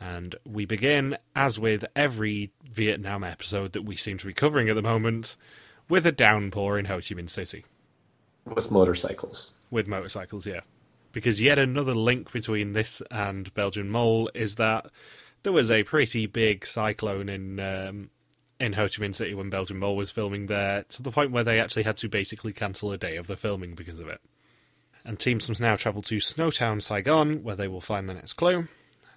And 0.00 0.34
we 0.46 0.64
begin, 0.64 1.18
as 1.34 1.58
with 1.58 1.84
every 1.94 2.52
Vietnam 2.64 3.22
episode 3.22 3.74
that 3.74 3.84
we 3.84 3.96
seem 3.96 4.16
to 4.16 4.26
be 4.26 4.32
covering 4.32 4.70
at 4.70 4.76
the 4.76 4.80
moment, 4.80 5.36
with 5.90 6.06
a 6.06 6.12
downpour 6.12 6.78
in 6.78 6.86
Ho 6.86 6.94
Chi 6.94 7.14
Minh 7.14 7.28
City. 7.28 7.66
With 8.46 8.72
motorcycles. 8.72 9.60
With 9.70 9.86
motorcycles, 9.86 10.46
yeah. 10.46 10.60
Because 11.12 11.38
yet 11.38 11.58
another 11.58 11.94
link 11.94 12.32
between 12.32 12.72
this 12.72 13.02
and 13.10 13.52
Belgian 13.52 13.90
Mole 13.90 14.30
is 14.34 14.54
that 14.54 14.86
there 15.42 15.52
was 15.52 15.70
a 15.70 15.82
pretty 15.82 16.24
big 16.24 16.64
cyclone 16.64 17.28
in 17.28 17.60
um, 17.60 18.08
in 18.58 18.74
Ho 18.74 18.88
Chi 18.88 19.02
Minh 19.02 19.14
City 19.14 19.34
when 19.34 19.50
Belgian 19.50 19.78
Mole 19.78 19.96
was 19.96 20.10
filming 20.10 20.46
there, 20.46 20.84
to 20.90 21.02
the 21.02 21.10
point 21.10 21.30
where 21.30 21.44
they 21.44 21.60
actually 21.60 21.82
had 21.82 21.96
to 21.98 22.08
basically 22.08 22.52
cancel 22.52 22.92
a 22.92 22.98
day 22.98 23.16
of 23.16 23.26
the 23.26 23.36
filming 23.36 23.74
because 23.74 24.00
of 24.00 24.08
it. 24.08 24.20
And 25.04 25.18
teams 25.18 25.48
must 25.48 25.60
now 25.60 25.76
travel 25.76 26.02
to 26.02 26.16
Snowtown, 26.16 26.82
Saigon, 26.82 27.42
where 27.44 27.56
they 27.56 27.68
will 27.68 27.80
find 27.80 28.08
the 28.08 28.14
next 28.14 28.32
clue. 28.32 28.66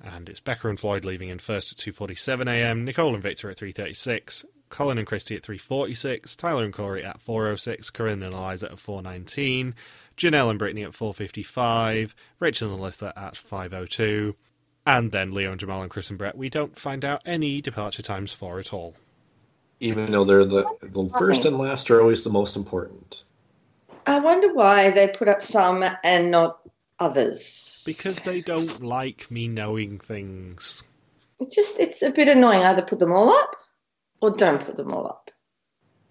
And 0.03 0.29
it's 0.29 0.39
Becca 0.39 0.69
and 0.69 0.79
Floyd 0.79 1.03
leaving 1.03 1.29
in 1.29 1.39
first 1.39 1.71
at 1.71 1.77
2.47am, 1.93 2.83
Nicole 2.83 3.13
and 3.13 3.23
Victor 3.23 3.49
at 3.49 3.57
3.36, 3.57 4.45
Colin 4.69 4.97
and 4.97 5.07
Christie 5.07 5.35
at 5.35 5.43
3.46, 5.43 6.35
Tyler 6.37 6.63
and 6.63 6.73
Korey 6.73 7.03
at 7.03 7.19
4.06, 7.19 7.91
Corinne 7.91 8.23
and 8.23 8.33
Eliza 8.33 8.71
at 8.71 8.77
4.19, 8.77 9.73
Janelle 10.15 10.51
and 10.51 10.59
Britney 10.59 10.85
at 10.85 10.91
4.55, 10.91 12.13
Rachel 12.39 12.71
and 12.71 12.79
Elissa 12.79 13.11
at 13.17 13.33
5.02, 13.33 14.35
and 14.85 15.11
then 15.11 15.31
Leo 15.31 15.51
and 15.51 15.59
Jamal 15.59 15.81
and 15.81 15.91
Chris 15.91 16.09
and 16.09 16.17
Bret. 16.17 16.37
We 16.37 16.49
don't 16.49 16.77
find 16.77 17.03
out 17.03 17.21
any 17.25 17.61
departure 17.61 18.03
times 18.03 18.31
for 18.31 18.59
at 18.59 18.73
all. 18.73 18.95
Even 19.79 20.11
though 20.11 20.25
they're 20.25 20.43
the, 20.43 20.65
the 20.81 21.09
first 21.17 21.45
and 21.45 21.57
last 21.57 21.89
are 21.89 22.01
always 22.01 22.23
the 22.23 22.29
most 22.29 22.57
important. 22.57 23.23
I 24.05 24.19
wonder 24.19 24.53
why 24.53 24.89
they 24.89 25.07
put 25.07 25.27
up 25.27 25.41
some 25.41 25.85
and 26.03 26.31
not 26.31 26.59
others. 26.99 27.83
Because 27.85 28.19
they 28.19 28.41
don't 28.41 28.81
like 28.83 29.29
me 29.31 29.47
knowing 29.47 29.99
things. 29.99 30.83
it's 31.39 31.55
just 31.55 31.79
it's 31.79 32.01
a 32.01 32.09
bit 32.09 32.27
annoying. 32.27 32.63
Either 32.63 32.81
put 32.81 32.99
them 32.99 33.11
all 33.11 33.29
up 33.29 33.55
or 34.21 34.31
don't 34.31 34.65
put 34.65 34.75
them 34.75 34.91
all 34.91 35.07
up. 35.07 35.31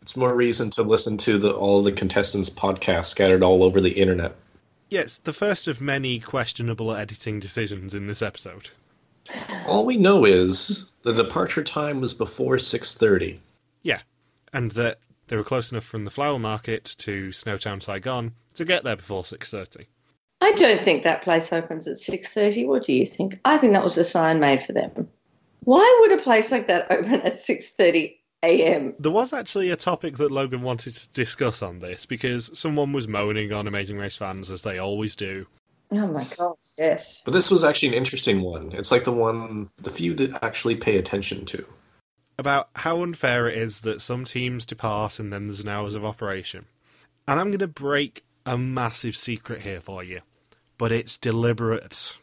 It's 0.00 0.16
more 0.16 0.34
reason 0.34 0.70
to 0.70 0.82
listen 0.82 1.18
to 1.18 1.36
the, 1.36 1.52
all 1.52 1.82
the 1.82 1.92
contestants' 1.92 2.48
podcasts 2.48 3.06
scattered 3.06 3.42
all 3.42 3.62
over 3.62 3.78
the 3.80 3.92
internet. 3.92 4.32
Yes, 4.88 5.20
the 5.22 5.34
first 5.34 5.68
of 5.68 5.82
many 5.82 6.18
questionable 6.18 6.94
editing 6.94 7.40
decisions 7.40 7.92
in 7.92 8.06
this 8.06 8.22
episode. 8.22 8.70
All 9.66 9.84
we 9.84 9.98
know 9.98 10.24
is 10.24 10.94
the 11.02 11.12
departure 11.12 11.62
time 11.62 12.00
was 12.00 12.14
before 12.14 12.56
6.30. 12.56 13.38
Yeah, 13.82 14.00
and 14.52 14.72
that 14.72 14.98
they 15.28 15.36
were 15.36 15.44
close 15.44 15.70
enough 15.70 15.84
from 15.84 16.04
the 16.04 16.10
flower 16.10 16.38
market 16.38 16.84
to 16.98 17.28
Snowtown, 17.28 17.82
Saigon 17.82 18.34
to 18.54 18.64
get 18.64 18.84
there 18.84 18.96
before 18.96 19.22
6.30. 19.22 19.86
I 20.40 20.52
don't 20.52 20.80
think 20.80 21.02
that 21.02 21.22
place 21.22 21.52
opens 21.52 21.88
at 21.88 21.98
six 21.98 22.32
thirty. 22.32 22.64
What 22.64 22.84
do 22.84 22.92
you 22.92 23.04
think? 23.04 23.40
I 23.44 23.58
think 23.58 23.72
that 23.72 23.82
was 23.82 23.98
a 23.98 24.04
sign 24.04 24.38
made 24.38 24.62
for 24.62 24.72
them. 24.72 25.08
Why 25.64 25.98
would 26.00 26.12
a 26.12 26.22
place 26.22 26.52
like 26.52 26.68
that 26.68 26.90
open 26.90 27.20
at 27.22 27.38
six 27.38 27.70
thirty 27.70 28.20
a.m.? 28.42 28.94
There 28.98 29.10
was 29.10 29.32
actually 29.32 29.70
a 29.70 29.76
topic 29.76 30.16
that 30.18 30.30
Logan 30.30 30.62
wanted 30.62 30.94
to 30.94 31.08
discuss 31.08 31.60
on 31.60 31.80
this 31.80 32.06
because 32.06 32.56
someone 32.56 32.92
was 32.92 33.08
moaning 33.08 33.52
on 33.52 33.66
Amazing 33.66 33.98
Race 33.98 34.16
fans, 34.16 34.50
as 34.50 34.62
they 34.62 34.78
always 34.78 35.16
do. 35.16 35.46
Oh 35.90 36.06
my 36.06 36.24
gosh, 36.36 36.56
yes. 36.76 37.22
But 37.24 37.32
this 37.32 37.50
was 37.50 37.64
actually 37.64 37.88
an 37.88 37.94
interesting 37.94 38.42
one. 38.42 38.70
It's 38.72 38.92
like 38.92 39.04
the 39.04 39.12
one 39.12 39.70
the 39.78 39.90
few 39.90 40.14
to 40.14 40.38
actually 40.42 40.76
pay 40.76 40.98
attention 40.98 41.46
to. 41.46 41.64
About 42.38 42.68
how 42.76 43.02
unfair 43.02 43.48
it 43.48 43.58
is 43.58 43.80
that 43.80 44.00
some 44.00 44.24
teams 44.24 44.64
depart 44.64 45.18
and 45.18 45.32
then 45.32 45.46
there's 45.46 45.60
an 45.60 45.68
hours 45.68 45.94
of 45.94 46.04
operation. 46.04 46.66
And 47.26 47.40
I'm 47.40 47.48
going 47.48 47.58
to 47.58 47.66
break 47.66 48.24
a 48.46 48.56
massive 48.56 49.16
secret 49.16 49.62
here 49.62 49.80
for 49.80 50.04
you, 50.04 50.20
but 50.78 50.92
it's 50.92 51.18
deliberate. 51.18 52.16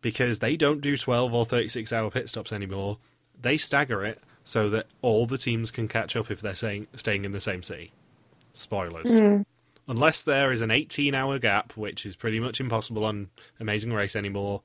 Because 0.00 0.38
they 0.38 0.56
don't 0.56 0.80
do 0.80 0.96
12 0.96 1.34
or 1.34 1.44
36 1.44 1.92
hour 1.92 2.10
pit 2.10 2.28
stops 2.28 2.52
anymore. 2.52 2.98
They 3.40 3.58
stagger 3.58 4.02
it 4.04 4.20
so 4.44 4.70
that 4.70 4.86
all 5.02 5.26
the 5.26 5.38
teams 5.38 5.70
can 5.70 5.88
catch 5.88 6.16
up 6.16 6.30
if 6.30 6.40
they're 6.40 6.54
staying, 6.54 6.86
staying 6.96 7.24
in 7.24 7.32
the 7.32 7.40
same 7.40 7.62
city. 7.62 7.92
Spoilers. 8.52 9.10
Mm. 9.10 9.44
Unless 9.86 10.22
there 10.22 10.52
is 10.52 10.60
an 10.60 10.70
18 10.70 11.14
hour 11.14 11.38
gap, 11.38 11.76
which 11.76 12.06
is 12.06 12.16
pretty 12.16 12.40
much 12.40 12.60
impossible 12.60 13.04
on 13.04 13.28
Amazing 13.60 13.92
Race 13.92 14.16
anymore, 14.16 14.62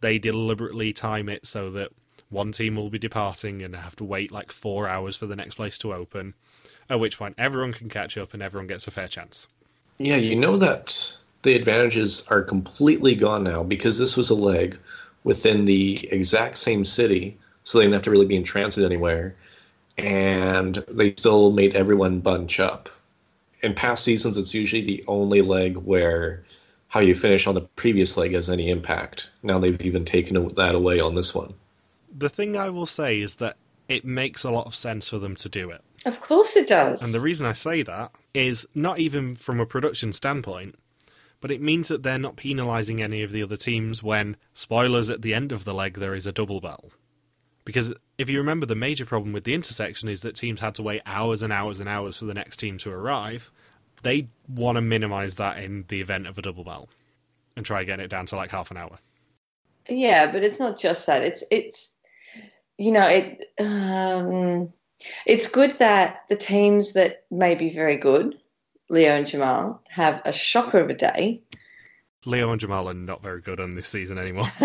they 0.00 0.18
deliberately 0.18 0.92
time 0.92 1.28
it 1.28 1.46
so 1.46 1.70
that 1.70 1.90
one 2.28 2.52
team 2.52 2.76
will 2.76 2.90
be 2.90 2.98
departing 2.98 3.62
and 3.62 3.74
have 3.74 3.96
to 3.96 4.04
wait 4.04 4.32
like 4.32 4.50
four 4.52 4.88
hours 4.88 5.16
for 5.16 5.26
the 5.26 5.36
next 5.36 5.54
place 5.54 5.78
to 5.78 5.94
open, 5.94 6.34
at 6.90 7.00
which 7.00 7.18
point 7.18 7.34
everyone 7.38 7.72
can 7.72 7.88
catch 7.88 8.16
up 8.16 8.34
and 8.34 8.42
everyone 8.42 8.66
gets 8.66 8.86
a 8.86 8.90
fair 8.90 9.08
chance. 9.08 9.48
Yeah, 9.98 10.16
you 10.16 10.36
know 10.36 10.56
that 10.58 11.18
the 11.42 11.54
advantages 11.54 12.26
are 12.28 12.42
completely 12.42 13.14
gone 13.14 13.44
now 13.44 13.62
because 13.62 13.98
this 13.98 14.16
was 14.16 14.30
a 14.30 14.34
leg 14.34 14.76
within 15.24 15.64
the 15.64 16.08
exact 16.12 16.58
same 16.58 16.84
city, 16.84 17.36
so 17.64 17.78
they 17.78 17.84
didn't 17.84 17.94
have 17.94 18.02
to 18.02 18.10
really 18.10 18.26
be 18.26 18.36
in 18.36 18.44
transit 18.44 18.84
anywhere, 18.84 19.34
and 19.98 20.76
they 20.88 21.14
still 21.16 21.52
made 21.52 21.74
everyone 21.74 22.20
bunch 22.20 22.60
up. 22.60 22.88
In 23.62 23.74
past 23.74 24.04
seasons, 24.04 24.36
it's 24.36 24.54
usually 24.54 24.82
the 24.82 25.04
only 25.08 25.40
leg 25.40 25.76
where 25.78 26.42
how 26.88 27.00
you 27.00 27.14
finish 27.14 27.46
on 27.46 27.54
the 27.54 27.62
previous 27.76 28.16
leg 28.16 28.32
has 28.32 28.48
any 28.48 28.70
impact. 28.70 29.30
Now 29.42 29.58
they've 29.58 29.80
even 29.82 30.04
taken 30.04 30.48
that 30.54 30.74
away 30.74 31.00
on 31.00 31.14
this 31.14 31.34
one. 31.34 31.54
The 32.18 32.28
thing 32.28 32.56
I 32.56 32.70
will 32.70 32.86
say 32.86 33.20
is 33.20 33.36
that 33.36 33.56
it 33.88 34.04
makes 34.04 34.42
a 34.42 34.50
lot 34.50 34.66
of 34.66 34.74
sense 34.74 35.08
for 35.08 35.18
them 35.18 35.36
to 35.36 35.48
do 35.48 35.70
it. 35.70 35.82
Of 36.06 36.20
course 36.20 36.56
it 36.56 36.68
does. 36.68 37.02
And 37.02 37.12
the 37.12 37.20
reason 37.20 37.46
I 37.46 37.52
say 37.52 37.82
that 37.82 38.12
is 38.32 38.66
not 38.74 38.98
even 38.98 39.36
from 39.36 39.60
a 39.60 39.66
production 39.66 40.12
standpoint, 40.12 40.76
but 41.40 41.50
it 41.50 41.60
means 41.60 41.88
that 41.88 42.02
they're 42.02 42.18
not 42.18 42.36
penalising 42.36 43.00
any 43.00 43.22
of 43.22 43.32
the 43.32 43.42
other 43.42 43.56
teams 43.56 44.02
when, 44.02 44.36
spoilers, 44.54 45.10
at 45.10 45.22
the 45.22 45.34
end 45.34 45.52
of 45.52 45.64
the 45.64 45.74
leg 45.74 45.98
there 45.98 46.14
is 46.14 46.26
a 46.26 46.32
double 46.32 46.60
battle. 46.60 46.92
Because 47.64 47.92
if 48.16 48.30
you 48.30 48.38
remember, 48.38 48.64
the 48.64 48.76
major 48.76 49.04
problem 49.04 49.32
with 49.32 49.44
the 49.44 49.54
intersection 49.54 50.08
is 50.08 50.22
that 50.22 50.36
teams 50.36 50.60
had 50.60 50.76
to 50.76 50.82
wait 50.82 51.02
hours 51.04 51.42
and 51.42 51.52
hours 51.52 51.80
and 51.80 51.88
hours 51.88 52.16
for 52.16 52.24
the 52.24 52.34
next 52.34 52.58
team 52.58 52.78
to 52.78 52.90
arrive. 52.90 53.50
They 54.02 54.28
want 54.48 54.76
to 54.76 54.82
minimise 54.82 55.34
that 55.34 55.58
in 55.58 55.84
the 55.88 56.00
event 56.00 56.28
of 56.28 56.38
a 56.38 56.42
double 56.42 56.62
battle 56.62 56.88
and 57.56 57.66
try 57.66 57.82
getting 57.82 58.04
it 58.04 58.08
down 58.08 58.26
to 58.26 58.36
like 58.36 58.50
half 58.50 58.70
an 58.70 58.76
hour. 58.76 58.98
Yeah, 59.88 60.30
but 60.30 60.44
it's 60.44 60.60
not 60.60 60.78
just 60.78 61.06
that. 61.06 61.22
It's 61.22 61.42
it's 61.50 61.95
you 62.78 62.92
know 62.92 63.06
it 63.06 63.52
um, 63.58 64.72
it's 65.26 65.48
good 65.48 65.78
that 65.78 66.22
the 66.28 66.36
teams 66.36 66.92
that 66.94 67.24
may 67.30 67.54
be 67.54 67.70
very 67.70 67.96
good, 67.96 68.38
Leo 68.88 69.10
and 69.10 69.26
Jamal, 69.26 69.82
have 69.88 70.22
a 70.24 70.32
shocker 70.32 70.78
of 70.78 70.90
a 70.90 70.94
day. 70.94 71.42
Leo 72.24 72.50
and 72.50 72.60
Jamal 72.60 72.88
are 72.88 72.94
not 72.94 73.22
very 73.22 73.40
good 73.40 73.60
on 73.60 73.74
this 73.74 73.88
season 73.88 74.18
anymore. 74.18 74.50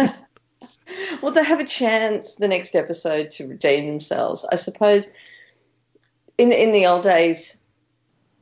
well, 1.21 1.31
they 1.31 1.43
have 1.43 1.59
a 1.59 1.65
chance 1.65 2.35
the 2.35 2.47
next 2.47 2.75
episode 2.75 3.29
to 3.31 3.47
redeem 3.47 3.87
themselves. 3.87 4.45
I 4.51 4.55
suppose 4.55 5.09
in 6.37 6.51
in 6.51 6.71
the 6.71 6.85
old 6.87 7.03
days 7.03 7.61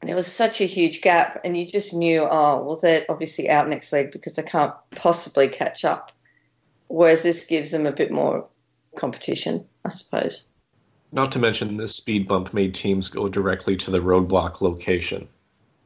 there 0.02 0.16
was 0.16 0.28
such 0.28 0.62
a 0.62 0.66
huge 0.66 1.02
gap, 1.02 1.42
and 1.44 1.58
you 1.58 1.66
just 1.66 1.94
knew, 1.94 2.26
oh, 2.30 2.64
well, 2.64 2.78
they're 2.78 3.06
obviously 3.10 3.50
out 3.50 3.68
next 3.68 3.92
leg 3.92 4.12
because 4.12 4.36
they 4.36 4.44
can't 4.44 4.74
possibly 4.92 5.50
catch 5.50 5.84
up. 5.84 6.14
Whereas 6.88 7.24
this 7.24 7.44
gives 7.44 7.72
them 7.72 7.86
a 7.86 7.92
bit 7.92 8.12
more 8.12 8.48
competition, 8.96 9.66
I 9.86 9.90
suppose. 9.90 10.46
Not 11.12 11.32
to 11.32 11.40
mention, 11.40 11.78
this 11.78 11.96
speed 11.96 12.28
bump 12.28 12.54
made 12.54 12.74
teams 12.74 13.10
go 13.10 13.28
directly 13.28 13.76
to 13.78 13.92
the 13.92 14.00
roadblock 14.00 14.62
location. 14.62 15.28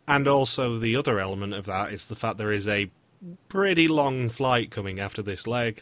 And 0.08 0.28
also, 0.28 0.78
the 0.78 0.96
other 0.98 1.20
element 1.20 1.54
of 1.54 1.66
that 1.66 1.94
is 1.94 2.08
the 2.08 2.16
fact 2.16 2.38
there 2.38 2.52
is 2.52 2.68
a 2.68 2.92
pretty 3.48 3.88
long 3.88 4.30
flight 4.30 4.70
coming 4.70 5.00
after 5.00 5.22
this 5.22 5.48
leg, 5.48 5.82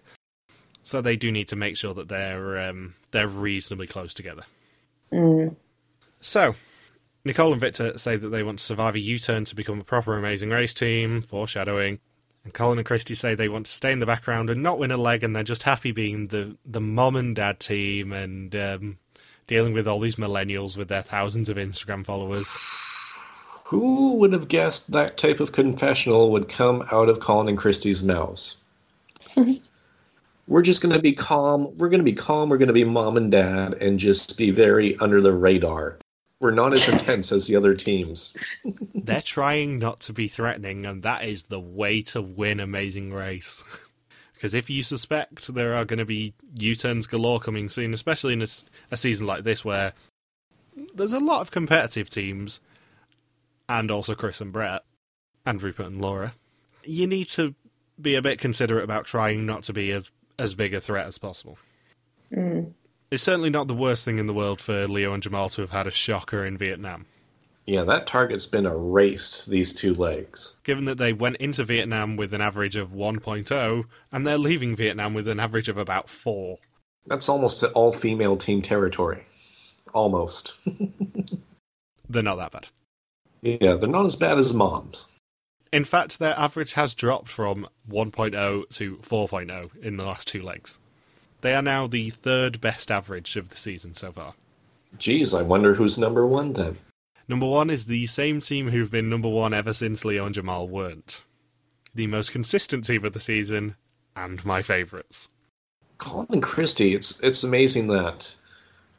so 0.83 1.01
they 1.01 1.15
do 1.15 1.31
need 1.31 1.47
to 1.47 1.55
make 1.55 1.75
sure 1.75 1.95
that 1.95 2.07
they're 2.07 2.59
um, 2.69 2.93
they're 3.11 3.27
reasonably 3.27 3.87
close 3.87 4.13
together. 4.13 4.43
Mm. 5.11 5.55
So, 6.21 6.53
Nicole 7.25 7.51
and 7.51 7.61
Victor 7.61 7.97
say 7.97 8.15
that 8.15 8.29
they 8.29 8.43
want 8.43 8.59
to 8.59 8.65
survive 8.65 8.93
a 8.93 8.99
U-turn 8.99 9.45
to 9.45 9.55
become 9.55 9.81
a 9.81 9.83
proper 9.83 10.15
Amazing 10.17 10.51
Race 10.51 10.73
team, 10.73 11.23
foreshadowing. 11.23 11.99
And 12.43 12.53
Colin 12.53 12.79
and 12.79 12.85
Christie 12.87 13.15
say 13.15 13.35
they 13.35 13.49
want 13.49 13.67
to 13.67 13.71
stay 13.71 13.91
in 13.91 13.99
the 13.99 14.05
background 14.05 14.49
and 14.49 14.63
not 14.63 14.79
win 14.79 14.91
a 14.91 14.97
leg, 14.97 15.23
and 15.23 15.35
they're 15.35 15.43
just 15.43 15.63
happy 15.63 15.91
being 15.91 16.27
the 16.27 16.57
the 16.65 16.81
mom 16.81 17.15
and 17.15 17.35
dad 17.35 17.59
team 17.59 18.11
and 18.11 18.55
um, 18.55 18.97
dealing 19.47 19.73
with 19.73 19.87
all 19.87 19.99
these 19.99 20.15
millennials 20.15 20.75
with 20.75 20.87
their 20.87 21.03
thousands 21.03 21.49
of 21.49 21.57
Instagram 21.57 22.05
followers. 22.05 22.47
Who 23.65 24.19
would 24.19 24.33
have 24.33 24.47
guessed 24.47 24.91
that 24.91 25.17
type 25.17 25.39
of 25.39 25.51
confessional 25.51 26.31
would 26.31 26.49
come 26.49 26.83
out 26.91 27.09
of 27.09 27.19
Colin 27.19 27.47
and 27.47 27.57
Christie's 27.57 28.03
mouths? 28.03 28.57
we're 30.47 30.61
just 30.61 30.81
going 30.81 30.93
to 30.93 31.01
be 31.01 31.13
calm. 31.13 31.77
We're 31.77 31.89
going 31.89 32.01
to 32.01 32.11
be 32.11 32.11
calm. 32.11 32.49
We're 32.49 32.57
going 32.57 32.67
to 32.67 32.73
be 32.73 32.83
mom 32.83 33.15
and 33.15 33.31
dad 33.31 33.75
and 33.75 33.99
just 33.99 34.37
be 34.37 34.51
very 34.51 34.97
under 34.97 35.21
the 35.21 35.31
radar. 35.31 35.97
We're 36.41 36.51
not 36.51 36.73
as 36.73 36.89
intense 36.91 37.31
as 37.31 37.47
the 37.47 37.55
other 37.55 37.73
teams. 37.73 38.35
They're 38.95 39.21
trying 39.21 39.79
not 39.79 40.01
to 40.01 40.13
be 40.13 40.27
threatening, 40.27 40.85
and 40.85 41.03
that 41.03 41.23
is 41.23 41.43
the 41.43 41.59
way 41.59 42.01
to 42.03 42.21
win 42.21 42.59
Amazing 42.59 43.13
Race. 43.13 43.63
Because 44.33 44.55
if 44.55 44.71
you 44.71 44.81
suspect 44.81 45.53
there 45.53 45.75
are 45.75 45.85
going 45.85 45.99
to 45.99 46.05
be 46.05 46.33
U 46.57 46.73
turns 46.73 47.05
galore 47.05 47.39
coming 47.39 47.69
soon, 47.69 47.93
especially 47.93 48.33
in 48.33 48.41
a, 48.41 48.47
a, 48.89 48.97
season 48.97 49.27
like 49.27 49.43
this 49.43 49.63
where 49.63 49.93
there's 50.95 51.13
a 51.13 51.19
lot 51.19 51.41
of 51.41 51.51
competitive 51.51 52.09
teams, 52.09 52.59
and 53.69 53.91
also 53.91 54.15
Chris 54.15 54.41
and 54.41 54.51
Bret, 54.51 54.81
and 55.45 55.61
Rupert 55.61 55.85
and 55.85 56.01
Laura, 56.01 56.33
you 56.83 57.05
need 57.05 57.27
to 57.27 57.53
be 58.01 58.15
a 58.15 58.21
bit 58.23 58.39
considerate 58.39 58.83
about 58.83 59.05
trying 59.05 59.45
not 59.45 59.61
to 59.65 59.73
be 59.73 59.91
a, 59.91 60.01
as 60.39 60.55
big 60.55 60.73
a 60.73 60.81
threat 60.81 61.05
as 61.05 61.19
possible. 61.19 61.59
Mm. 62.33 62.73
It's 63.11 63.23
certainly 63.23 63.49
not 63.49 63.67
the 63.67 63.73
worst 63.73 64.05
thing 64.05 64.19
in 64.19 64.25
the 64.25 64.33
world 64.33 64.61
for 64.61 64.87
Leo 64.87 65.13
and 65.13 65.21
Jamal 65.21 65.49
to 65.49 65.61
have 65.61 65.71
had 65.71 65.85
a 65.85 65.91
shocker 65.91 66.45
in 66.45 66.57
Vietnam. 66.57 67.05
Yeah, 67.65 67.83
that 67.83 68.07
target's 68.07 68.47
been 68.47 68.65
erased 68.65 69.49
these 69.49 69.73
two 69.73 69.93
legs. 69.93 70.59
Given 70.63 70.85
that 70.85 70.97
they 70.97 71.11
went 71.11 71.35
into 71.35 71.65
Vietnam 71.65 72.15
with 72.15 72.33
an 72.33 72.39
average 72.39 72.77
of 72.77 72.91
1.0 72.91 73.83
and 74.13 74.25
they're 74.25 74.37
leaving 74.37 74.77
Vietnam 74.77 75.13
with 75.13 75.27
an 75.27 75.41
average 75.41 75.67
of 75.67 75.77
about 75.77 76.09
4. 76.09 76.57
That's 77.05 77.27
almost 77.27 77.63
all 77.73 77.91
female 77.91 78.37
team 78.37 78.61
territory. 78.61 79.23
Almost. 79.93 80.57
they're 82.09 82.23
not 82.23 82.37
that 82.37 82.51
bad. 82.53 82.67
Yeah, 83.41 83.73
they're 83.73 83.89
not 83.89 84.05
as 84.05 84.15
bad 84.15 84.37
as 84.37 84.53
moms. 84.53 85.19
In 85.73 85.83
fact, 85.83 86.19
their 86.19 86.37
average 86.39 86.73
has 86.73 86.95
dropped 86.95 87.27
from 87.27 87.67
1.0 87.89 88.69
to 88.69 88.97
4.0 88.97 89.83
in 89.83 89.97
the 89.97 90.03
last 90.03 90.27
two 90.29 90.41
legs. 90.41 90.79
They 91.41 91.53
are 91.55 91.61
now 91.61 91.87
the 91.87 92.11
third 92.11 92.61
best 92.61 92.91
average 92.91 93.35
of 93.35 93.49
the 93.49 93.57
season 93.57 93.93
so 93.93 94.11
far. 94.11 94.35
Geez, 94.97 95.33
I 95.33 95.41
wonder 95.41 95.73
who's 95.73 95.97
number 95.97 96.27
one 96.27 96.53
then. 96.53 96.77
Number 97.27 97.47
one 97.47 97.69
is 97.69 97.85
the 97.85 98.07
same 98.07 98.41
team 98.41 98.69
who've 98.69 98.91
been 98.91 99.09
number 99.09 99.29
one 99.29 99.53
ever 99.53 99.73
since 99.73 100.05
Leon 100.05 100.33
Jamal 100.33 100.67
weren't. 100.67 101.23
The 101.95 102.07
most 102.07 102.31
consistent 102.31 102.85
team 102.85 103.05
of 103.05 103.13
the 103.13 103.19
season, 103.19 103.75
and 104.15 104.43
my 104.45 104.61
favourites. 104.61 105.29
Colin 105.97 106.27
and 106.31 106.43
Christie, 106.43 106.93
it's 106.93 107.23
it's 107.23 107.43
amazing 107.43 107.87
that 107.87 108.35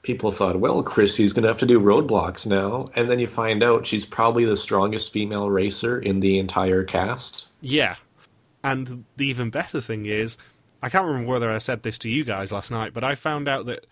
people 0.02 0.30
thought, 0.30 0.60
well, 0.60 0.82
Christie's 0.82 1.32
going 1.32 1.42
to 1.42 1.48
have 1.48 1.58
to 1.58 1.66
do 1.66 1.80
roadblocks 1.80 2.46
now, 2.46 2.88
and 2.96 3.08
then 3.08 3.18
you 3.18 3.26
find 3.26 3.62
out 3.62 3.86
she's 3.86 4.04
probably 4.06 4.44
the 4.44 4.56
strongest 4.56 5.12
female 5.12 5.50
racer 5.50 5.98
in 5.98 6.20
the 6.20 6.38
entire 6.38 6.84
cast. 6.84 7.52
Yeah, 7.60 7.96
and 8.64 9.04
the 9.16 9.26
even 9.26 9.50
better 9.50 9.80
thing 9.80 10.06
is, 10.06 10.38
I 10.82 10.88
can't 10.88 11.06
remember 11.06 11.30
whether 11.30 11.50
I 11.50 11.58
said 11.58 11.82
this 11.82 11.98
to 11.98 12.10
you 12.10 12.24
guys 12.24 12.50
last 12.50 12.70
night, 12.70 12.92
but 12.92 13.04
I 13.04 13.14
found 13.14 13.48
out 13.48 13.66
that 13.66 13.86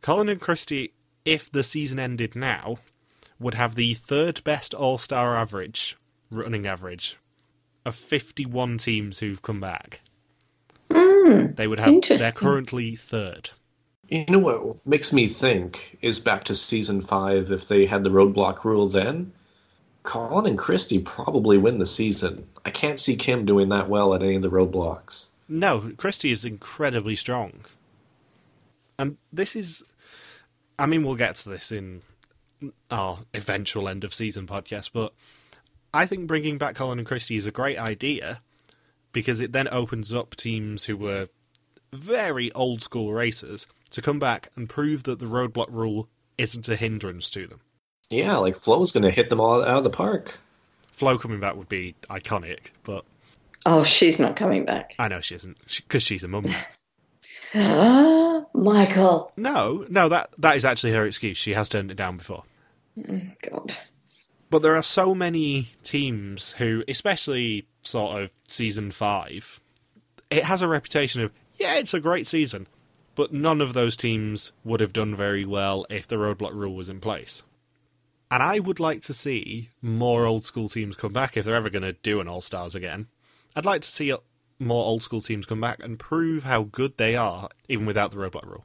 Colin 0.00 0.28
and 0.28 0.40
Christie, 0.40 0.92
if 1.24 1.50
the 1.50 1.62
season 1.62 2.00
ended 2.00 2.34
now, 2.34 2.78
would 3.38 3.54
have 3.54 3.76
the 3.76 3.94
third 3.94 4.42
best 4.42 4.74
All 4.74 4.98
Star 4.98 5.36
average, 5.36 5.96
running 6.30 6.66
average, 6.66 7.16
of 7.84 7.94
51 7.94 8.78
teams 8.78 9.20
who've 9.20 9.42
come 9.42 9.60
back. 9.60 10.00
Mm, 10.90 11.54
they 11.56 11.66
would 11.66 11.80
have. 11.80 12.02
They're 12.02 12.32
currently 12.32 12.96
third. 12.96 13.50
You 14.08 14.24
know 14.28 14.40
what 14.40 14.86
makes 14.86 15.12
me 15.12 15.26
think 15.26 15.96
is 16.02 16.18
back 16.18 16.44
to 16.44 16.54
season 16.54 17.00
five. 17.00 17.50
If 17.50 17.68
they 17.68 17.86
had 17.86 18.04
the 18.04 18.10
roadblock 18.10 18.64
rule 18.64 18.88
then, 18.88 19.32
Colin 20.02 20.46
and 20.46 20.58
Christie 20.58 21.00
probably 21.00 21.56
win 21.56 21.78
the 21.78 21.86
season. 21.86 22.44
I 22.64 22.70
can't 22.70 23.00
see 23.00 23.16
Kim 23.16 23.46
doing 23.46 23.70
that 23.70 23.88
well 23.88 24.12
at 24.14 24.22
any 24.22 24.34
of 24.34 24.42
the 24.42 24.50
roadblocks. 24.50 25.31
No, 25.52 25.92
Christie 25.98 26.32
is 26.32 26.46
incredibly 26.46 27.14
strong. 27.14 27.66
And 28.98 29.18
this 29.30 29.54
is. 29.54 29.84
I 30.78 30.86
mean, 30.86 31.04
we'll 31.04 31.14
get 31.14 31.36
to 31.36 31.50
this 31.50 31.70
in 31.70 32.00
our 32.90 33.18
eventual 33.34 33.86
end 33.86 34.02
of 34.02 34.14
season 34.14 34.46
podcast, 34.46 34.90
but 34.94 35.12
I 35.92 36.06
think 36.06 36.26
bringing 36.26 36.56
back 36.56 36.74
Colin 36.74 36.98
and 36.98 37.06
Christie 37.06 37.36
is 37.36 37.46
a 37.46 37.50
great 37.50 37.76
idea 37.76 38.40
because 39.12 39.40
it 39.40 39.52
then 39.52 39.68
opens 39.68 40.14
up 40.14 40.34
teams 40.36 40.84
who 40.84 40.96
were 40.96 41.28
very 41.92 42.50
old 42.52 42.80
school 42.80 43.12
racers 43.12 43.66
to 43.90 44.00
come 44.00 44.18
back 44.18 44.48
and 44.56 44.70
prove 44.70 45.02
that 45.02 45.18
the 45.18 45.26
roadblock 45.26 45.70
rule 45.70 46.08
isn't 46.38 46.66
a 46.66 46.76
hindrance 46.76 47.28
to 47.30 47.46
them. 47.46 47.60
Yeah, 48.08 48.36
like 48.36 48.54
Flo's 48.54 48.92
going 48.92 49.04
to 49.04 49.10
hit 49.10 49.28
them 49.28 49.40
all 49.40 49.62
out 49.62 49.78
of 49.78 49.84
the 49.84 49.90
park. 49.90 50.30
Flo 50.30 51.18
coming 51.18 51.40
back 51.40 51.56
would 51.56 51.68
be 51.68 51.94
iconic, 52.08 52.70
but 52.84 53.04
Oh, 53.64 53.84
she's 53.84 54.18
not 54.18 54.36
coming 54.36 54.64
back. 54.64 54.94
I 54.98 55.08
know 55.08 55.20
she 55.20 55.34
isn't 55.36 55.56
because 55.76 56.02
she's 56.02 56.24
a 56.24 56.28
mum. 56.28 56.46
Ah, 57.54 58.44
Michael. 58.54 59.30
no, 59.36 59.84
no, 59.90 60.08
that 60.08 60.30
that 60.38 60.56
is 60.56 60.64
actually 60.64 60.92
her 60.94 61.04
excuse. 61.04 61.36
She 61.36 61.52
has 61.52 61.68
turned 61.68 61.90
it 61.90 61.96
down 61.96 62.16
before. 62.16 62.44
God. 62.96 63.74
But 64.50 64.62
there 64.62 64.74
are 64.74 64.82
so 64.82 65.14
many 65.14 65.68
teams 65.82 66.52
who, 66.52 66.82
especially 66.88 67.66
sort 67.82 68.22
of 68.22 68.30
season 68.48 68.90
five, 68.90 69.60
it 70.30 70.44
has 70.44 70.62
a 70.62 70.68
reputation 70.68 71.20
of, 71.22 71.30
yeah, 71.58 71.74
it's 71.74 71.94
a 71.94 72.00
great 72.00 72.26
season. 72.26 72.66
But 73.14 73.32
none 73.34 73.60
of 73.60 73.74
those 73.74 73.96
teams 73.96 74.52
would 74.64 74.80
have 74.80 74.94
done 74.94 75.14
very 75.14 75.44
well 75.44 75.84
if 75.90 76.08
the 76.08 76.16
roadblock 76.16 76.54
rule 76.54 76.74
was 76.74 76.88
in 76.88 77.00
place. 77.00 77.42
And 78.30 78.42
I 78.42 78.58
would 78.60 78.80
like 78.80 79.02
to 79.02 79.12
see 79.12 79.68
more 79.82 80.24
old 80.24 80.46
school 80.46 80.70
teams 80.70 80.96
come 80.96 81.12
back 81.12 81.36
if 81.36 81.44
they're 81.44 81.54
ever 81.54 81.68
going 81.68 81.82
to 81.82 81.92
do 81.92 82.18
an 82.20 82.28
All 82.28 82.40
Stars 82.40 82.74
again. 82.74 83.08
I'd 83.54 83.64
like 83.64 83.82
to 83.82 83.90
see 83.90 84.14
more 84.58 84.84
old 84.84 85.02
school 85.02 85.20
teams 85.20 85.46
come 85.46 85.60
back 85.60 85.82
and 85.82 85.98
prove 85.98 86.44
how 86.44 86.64
good 86.64 86.96
they 86.96 87.16
are, 87.16 87.48
even 87.68 87.86
without 87.86 88.10
the 88.10 88.16
roadblock 88.16 88.46
rule. 88.46 88.64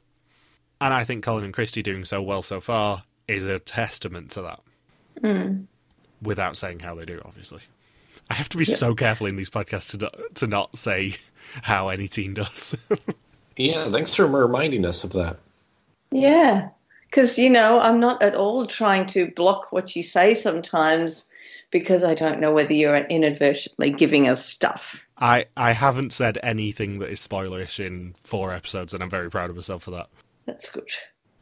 And 0.80 0.94
I 0.94 1.04
think 1.04 1.24
Colin 1.24 1.44
and 1.44 1.52
Christie 1.52 1.82
doing 1.82 2.04
so 2.04 2.22
well 2.22 2.42
so 2.42 2.60
far 2.60 3.04
is 3.26 3.44
a 3.44 3.58
testament 3.58 4.30
to 4.32 4.42
that 4.42 4.60
hmm. 5.20 5.62
without 6.22 6.56
saying 6.56 6.80
how 6.80 6.94
they 6.94 7.04
do, 7.04 7.20
obviously. 7.24 7.60
I 8.30 8.34
have 8.34 8.48
to 8.50 8.58
be 8.58 8.64
so 8.64 8.94
careful 8.94 9.26
in 9.26 9.36
these 9.36 9.50
podcasts 9.50 9.90
to 9.90 9.96
not, 9.96 10.16
to 10.36 10.46
not 10.46 10.78
say 10.78 11.16
how 11.62 11.88
any 11.88 12.08
team 12.08 12.34
does. 12.34 12.76
Yeah, 13.58 13.88
thanks 13.88 14.14
for 14.14 14.26
reminding 14.26 14.86
us 14.86 15.02
of 15.02 15.12
that. 15.14 15.36
Yeah. 16.12 16.68
Because, 17.10 17.38
you 17.38 17.50
know, 17.50 17.80
I'm 17.80 17.98
not 17.98 18.22
at 18.22 18.34
all 18.34 18.66
trying 18.66 19.06
to 19.06 19.32
block 19.32 19.72
what 19.72 19.96
you 19.96 20.02
say 20.02 20.32
sometimes 20.34 21.26
because 21.70 22.04
I 22.04 22.14
don't 22.14 22.40
know 22.40 22.52
whether 22.52 22.72
you're 22.72 22.96
inadvertently 22.96 23.90
giving 23.90 24.28
us 24.28 24.44
stuff. 24.44 25.04
I, 25.18 25.46
I 25.56 25.72
haven't 25.72 26.12
said 26.12 26.38
anything 26.42 26.98
that 27.00 27.10
is 27.10 27.26
spoilerish 27.26 27.84
in 27.84 28.14
four 28.22 28.52
episodes, 28.52 28.94
and 28.94 29.02
I'm 29.02 29.10
very 29.10 29.30
proud 29.30 29.50
of 29.50 29.56
myself 29.56 29.82
for 29.82 29.90
that. 29.92 30.08
That's 30.46 30.70
good. 30.70 30.90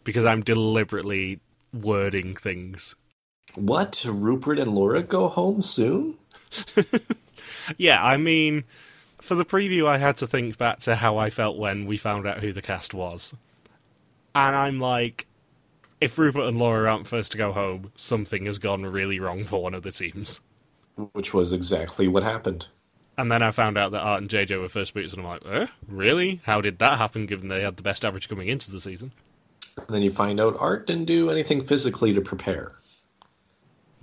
Because 0.05 0.25
I'm 0.25 0.43
deliberately 0.43 1.41
wording 1.73 2.37
things. 2.37 2.95
What? 3.57 4.05
Rupert 4.09 4.59
and 4.59 4.75
Laura 4.75 5.03
go 5.03 5.29
home 5.29 5.63
soon? 5.63 6.19
Yeah, 7.77 8.03
I 8.03 8.17
mean, 8.17 8.65
for 9.21 9.35
the 9.35 9.45
preview, 9.45 9.87
I 9.87 9.99
had 9.99 10.17
to 10.19 10.27
think 10.27 10.57
back 10.59 10.81
to 10.81 10.97
how 10.97 11.17
I 11.17 11.31
felt 11.31 11.59
when 11.59 11.87
we 11.87 11.97
found 11.97 12.27
out 12.27 12.41
who 12.41 12.53
the 12.53 12.63
cast 12.63 12.95
was. 12.95 13.35
And 14.35 14.55
I'm 14.55 14.79
like, 14.79 15.27
if 16.01 16.19
Rupert 16.19 16.45
and 16.45 16.59
Laura 16.59 16.91
aren't 16.91 17.07
first 17.07 17.33
to 17.33 17.39
go 17.39 17.53
home, 17.53 17.93
something 17.97 18.47
has 18.47 18.59
gone 18.59 18.85
really 18.85 19.21
wrong 19.21 19.45
for 19.45 19.63
one 19.63 19.75
of 19.75 19.83
the 19.83 19.93
teams. 19.93 20.41
Which 21.13 21.35
was 21.35 21.53
exactly 21.53 22.09
what 22.09 22.23
happened. 22.23 22.67
And 23.19 23.31
then 23.31 23.43
I 23.43 23.51
found 23.51 23.79
out 23.79 23.93
that 23.93 24.03
Art 24.03 24.21
and 24.21 24.31
JJ 24.31 24.61
were 24.61 24.69
first 24.69 24.93
boots, 24.93 25.13
and 25.13 25.23
I'm 25.23 25.29
like, 25.29 25.43
eh, 25.47 25.67
really? 25.89 26.41
How 26.45 26.61
did 26.61 26.79
that 26.81 26.99
happen 26.99 27.27
given 27.27 27.49
they 27.49 27.63
had 27.63 27.77
the 27.77 27.83
best 27.83 28.05
average 28.05 28.29
coming 28.29 28.49
into 28.49 28.71
the 28.71 28.81
season? 28.81 29.13
And 29.79 29.89
then 29.89 30.03
you 30.03 30.11
find 30.11 30.39
out 30.39 30.57
Art 30.59 30.87
didn't 30.87 31.07
do 31.07 31.31
anything 31.31 31.61
physically 31.61 32.13
to 32.13 32.21
prepare. 32.21 32.73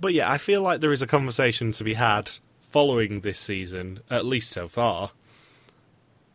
But 0.00 0.14
yeah, 0.14 0.30
I 0.30 0.38
feel 0.38 0.62
like 0.62 0.80
there 0.80 0.92
is 0.92 1.02
a 1.02 1.06
conversation 1.06 1.72
to 1.72 1.84
be 1.84 1.94
had 1.94 2.30
following 2.60 3.20
this 3.20 3.38
season, 3.38 4.00
at 4.10 4.26
least 4.26 4.50
so 4.50 4.66
far, 4.66 5.12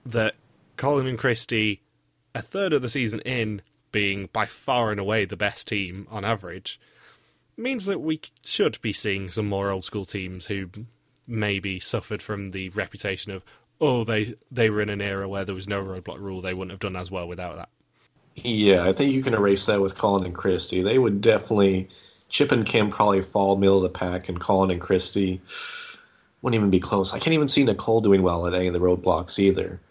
that 0.06 0.36
Colin 0.78 1.06
and 1.06 1.20
Christie, 1.20 1.82
a 2.34 2.42
third 2.42 2.72
of 2.72 2.82
the 2.82 2.90
season 2.90 3.20
in, 3.22 3.62
being 3.92 4.30
by 4.32 4.46
far 4.46 4.92
and 4.92 5.00
away 5.00 5.26
the 5.26 5.36
best 5.36 5.68
team 5.68 6.08
on 6.10 6.26
average, 6.26 6.80
means 7.58 7.86
that 7.86 8.00
we 8.00 8.22
should 8.44 8.82
be 8.82 8.94
seeing 8.94 9.30
some 9.30 9.48
more 9.48 9.70
old 9.70 9.86
school 9.86 10.06
teams 10.06 10.48
who 10.48 10.70
maybe 11.28 11.80
suffered 11.80 12.22
from 12.22 12.52
the 12.52 12.70
reputation 12.70 13.32
of, 13.32 13.44
oh, 13.82 14.04
they, 14.04 14.36
they 14.52 14.70
were 14.70 14.82
in 14.82 14.90
an 14.90 15.02
era 15.02 15.28
where 15.28 15.46
there 15.46 15.56
was 15.56 15.68
no 15.68 15.84
roadblock 15.84 16.20
rule, 16.20 16.42
they 16.42 16.54
wouldn't 16.54 16.72
have 16.72 16.80
done 16.80 16.96
as 16.96 17.12
well 17.12 17.28
without 17.28 17.56
that. 17.58 17.70
Yeah, 18.36 18.86
I 18.86 18.94
think 18.94 19.14
you 19.14 19.22
can 19.22 19.34
erase 19.34 19.66
that 19.66 19.82
with 19.82 19.98
Colin 19.98 20.26
and 20.26 20.36
Christie. 20.36 20.82
They 20.82 20.98
would 20.98 21.22
definitely 21.22 21.90
Chip 22.30 22.52
and 22.52 22.66
Kim 22.66 22.90
probably 22.90 23.22
fall 23.22 23.58
middle 23.58 23.78
of 23.78 23.84
the 23.84 23.98
pack, 23.98 24.30
and 24.30 24.40
Colin 24.40 24.72
and 24.72 24.80
Christie 24.80 25.42
wouldn't 26.42 26.60
even 26.60 26.70
be 26.70 26.80
close. 26.80 27.14
I 27.14 27.20
can't 27.20 27.34
even 27.34 27.48
see 27.48 27.64
Nicole 27.64 28.02
doing 28.02 28.22
well 28.22 28.48
at 28.48 28.54
any 28.54 28.68
of 28.68 28.74
the 28.74 28.80
roadblocks 28.80 29.40
either. 29.40 29.82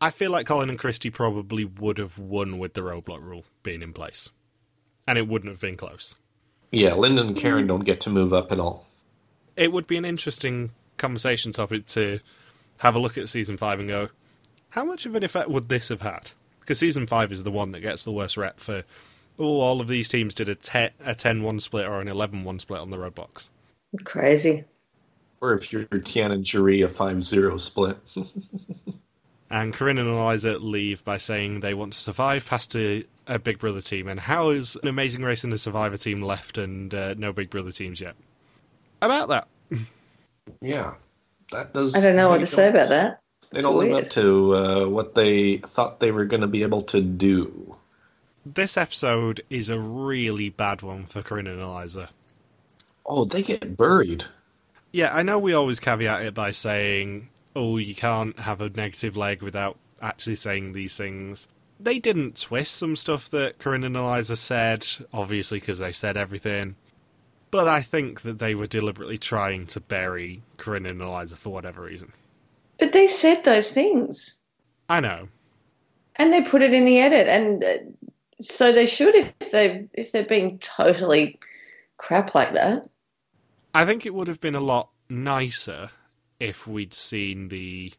I 0.00 0.10
feel 0.10 0.30
like 0.30 0.46
Colin 0.46 0.68
and 0.68 0.78
Christie 0.78 1.10
probably 1.10 1.64
would 1.64 1.98
have 1.98 2.18
won 2.18 2.58
with 2.58 2.74
the 2.74 2.82
roadblock 2.82 3.22
rule 3.22 3.44
being 3.62 3.82
in 3.82 3.92
place. 3.92 4.30
And 5.06 5.16
it 5.16 5.26
wouldn't 5.26 5.50
have 5.50 5.60
been 5.60 5.76
close. 5.76 6.14
Yeah, 6.72 6.94
Linda 6.94 7.22
and 7.22 7.36
Karen 7.36 7.66
don't 7.66 7.84
get 7.84 8.00
to 8.02 8.10
move 8.10 8.32
up 8.32 8.52
at 8.52 8.60
all. 8.60 8.86
It 9.56 9.72
would 9.72 9.86
be 9.86 9.96
an 9.96 10.04
interesting 10.04 10.72
conversation 10.98 11.52
topic 11.52 11.86
to 11.86 12.20
have 12.78 12.96
a 12.96 12.98
look 12.98 13.16
at 13.16 13.28
season 13.28 13.56
five 13.56 13.80
and 13.80 13.88
go, 13.88 14.08
how 14.70 14.84
much 14.84 15.06
of 15.06 15.14
an 15.14 15.22
effect 15.22 15.48
would 15.48 15.68
this 15.68 15.88
have 15.88 16.02
had? 16.02 16.32
Because 16.60 16.78
season 16.78 17.06
five 17.06 17.32
is 17.32 17.44
the 17.44 17.50
one 17.50 17.72
that 17.72 17.80
gets 17.80 18.04
the 18.04 18.12
worst 18.12 18.36
rep 18.36 18.60
for, 18.60 18.84
oh, 19.38 19.60
all 19.60 19.80
of 19.80 19.88
these 19.88 20.08
teams 20.08 20.34
did 20.34 20.48
a 20.48 20.54
10 20.54 20.90
a 21.04 21.14
10 21.14 21.42
1 21.42 21.60
split 21.60 21.86
or 21.86 22.00
an 22.00 22.08
11 22.08 22.44
1 22.44 22.58
split 22.58 22.80
on 22.80 22.90
the 22.90 22.98
roadblocks. 22.98 23.48
Crazy. 24.04 24.64
Or 25.40 25.54
if 25.54 25.72
you're 25.72 25.84
Tiana 25.84 26.32
and 26.32 26.44
Jury, 26.44 26.82
a 26.82 26.88
5 26.88 27.24
0 27.24 27.56
split. 27.56 27.96
And 29.50 29.72
Corinne 29.72 29.98
and 29.98 30.08
Eliza 30.08 30.58
leave 30.58 31.04
by 31.04 31.18
saying 31.18 31.60
they 31.60 31.74
want 31.74 31.92
to 31.92 31.98
survive 31.98 32.46
past 32.46 32.74
a, 32.74 33.04
a 33.26 33.38
Big 33.38 33.58
Brother 33.58 33.80
team. 33.80 34.08
And 34.08 34.18
how 34.18 34.50
is 34.50 34.76
an 34.82 34.88
amazing 34.88 35.22
race 35.22 35.44
and 35.44 35.52
a 35.52 35.58
Survivor 35.58 35.96
team 35.96 36.20
left 36.20 36.58
and 36.58 36.92
uh, 36.92 37.14
no 37.16 37.32
Big 37.32 37.50
Brother 37.50 37.70
teams 37.70 38.00
yet? 38.00 38.16
About 39.00 39.28
that. 39.28 39.48
yeah, 40.60 40.94
that 41.52 41.72
does. 41.72 41.94
I 41.96 42.00
don't 42.00 42.16
know 42.16 42.28
what 42.28 42.40
to 42.40 42.46
say 42.46 42.68
about 42.68 42.88
that. 42.88 43.20
They 43.52 43.58
It's 43.58 43.64
don't 43.64 43.78
live 43.78 44.04
up 44.04 44.10
to 44.10 44.54
uh, 44.54 44.86
what 44.86 45.14
they 45.14 45.58
thought 45.58 46.00
they 46.00 46.10
were 46.10 46.24
going 46.24 46.40
to 46.40 46.48
be 46.48 46.62
able 46.62 46.80
to 46.82 47.00
do. 47.00 47.76
This 48.44 48.76
episode 48.76 49.42
is 49.50 49.68
a 49.68 49.78
really 49.78 50.48
bad 50.50 50.82
one 50.82 51.06
for 51.06 51.22
Corinne 51.22 51.46
and 51.46 51.60
Eliza. 51.60 52.10
Oh, 53.04 53.24
they 53.24 53.42
get 53.42 53.76
buried. 53.76 54.24
Yeah, 54.92 55.14
I 55.14 55.22
know 55.22 55.38
we 55.38 55.52
always 55.52 55.78
caveat 55.78 56.24
it 56.24 56.34
by 56.34 56.50
saying, 56.50 57.28
oh, 57.56 57.78
you 57.78 57.94
can't 57.94 58.38
have 58.38 58.60
a 58.60 58.68
negative 58.68 59.16
leg 59.16 59.42
without 59.42 59.78
actually 60.00 60.36
saying 60.36 60.74
these 60.74 60.96
things. 60.96 61.48
They 61.80 61.98
didn't 61.98 62.40
twist 62.40 62.76
some 62.76 62.96
stuff 62.96 63.28
that 63.30 63.58
Corinne 63.58 63.84
and 63.84 63.96
Eliza 63.96 64.36
said, 64.36 64.86
obviously, 65.12 65.58
because 65.58 65.78
they 65.78 65.92
said 65.92 66.16
everything. 66.16 66.76
But 67.50 67.66
I 67.66 67.80
think 67.80 68.22
that 68.22 68.38
they 68.38 68.54
were 68.54 68.66
deliberately 68.66 69.18
trying 69.18 69.66
to 69.68 69.80
bury 69.80 70.42
Corinne 70.58 70.86
and 70.86 71.00
Eliza 71.00 71.36
for 71.36 71.50
whatever 71.50 71.82
reason. 71.82 72.12
But 72.78 72.92
they 72.92 73.06
said 73.06 73.42
those 73.44 73.72
things 73.72 74.42
I 74.88 75.00
know. 75.00 75.28
and 76.16 76.32
they 76.32 76.42
put 76.42 76.62
it 76.62 76.74
in 76.74 76.84
the 76.84 76.98
edit. 76.98 77.26
And 77.26 77.64
uh, 77.64 77.78
so 78.40 78.72
they 78.72 78.86
should 78.86 79.14
if, 79.14 79.38
they, 79.50 79.86
if 79.94 80.12
they're 80.12 80.24
being 80.24 80.58
totally 80.58 81.38
crap 81.96 82.34
like 82.34 82.52
that. 82.52 82.88
I 83.74 83.86
think 83.86 84.04
it 84.04 84.14
would 84.14 84.28
have 84.28 84.40
been 84.40 84.54
a 84.54 84.60
lot 84.60 84.90
nicer 85.08 85.90
if 86.40 86.66
we'd 86.66 86.94
seen 86.94 87.48
the 87.48 87.92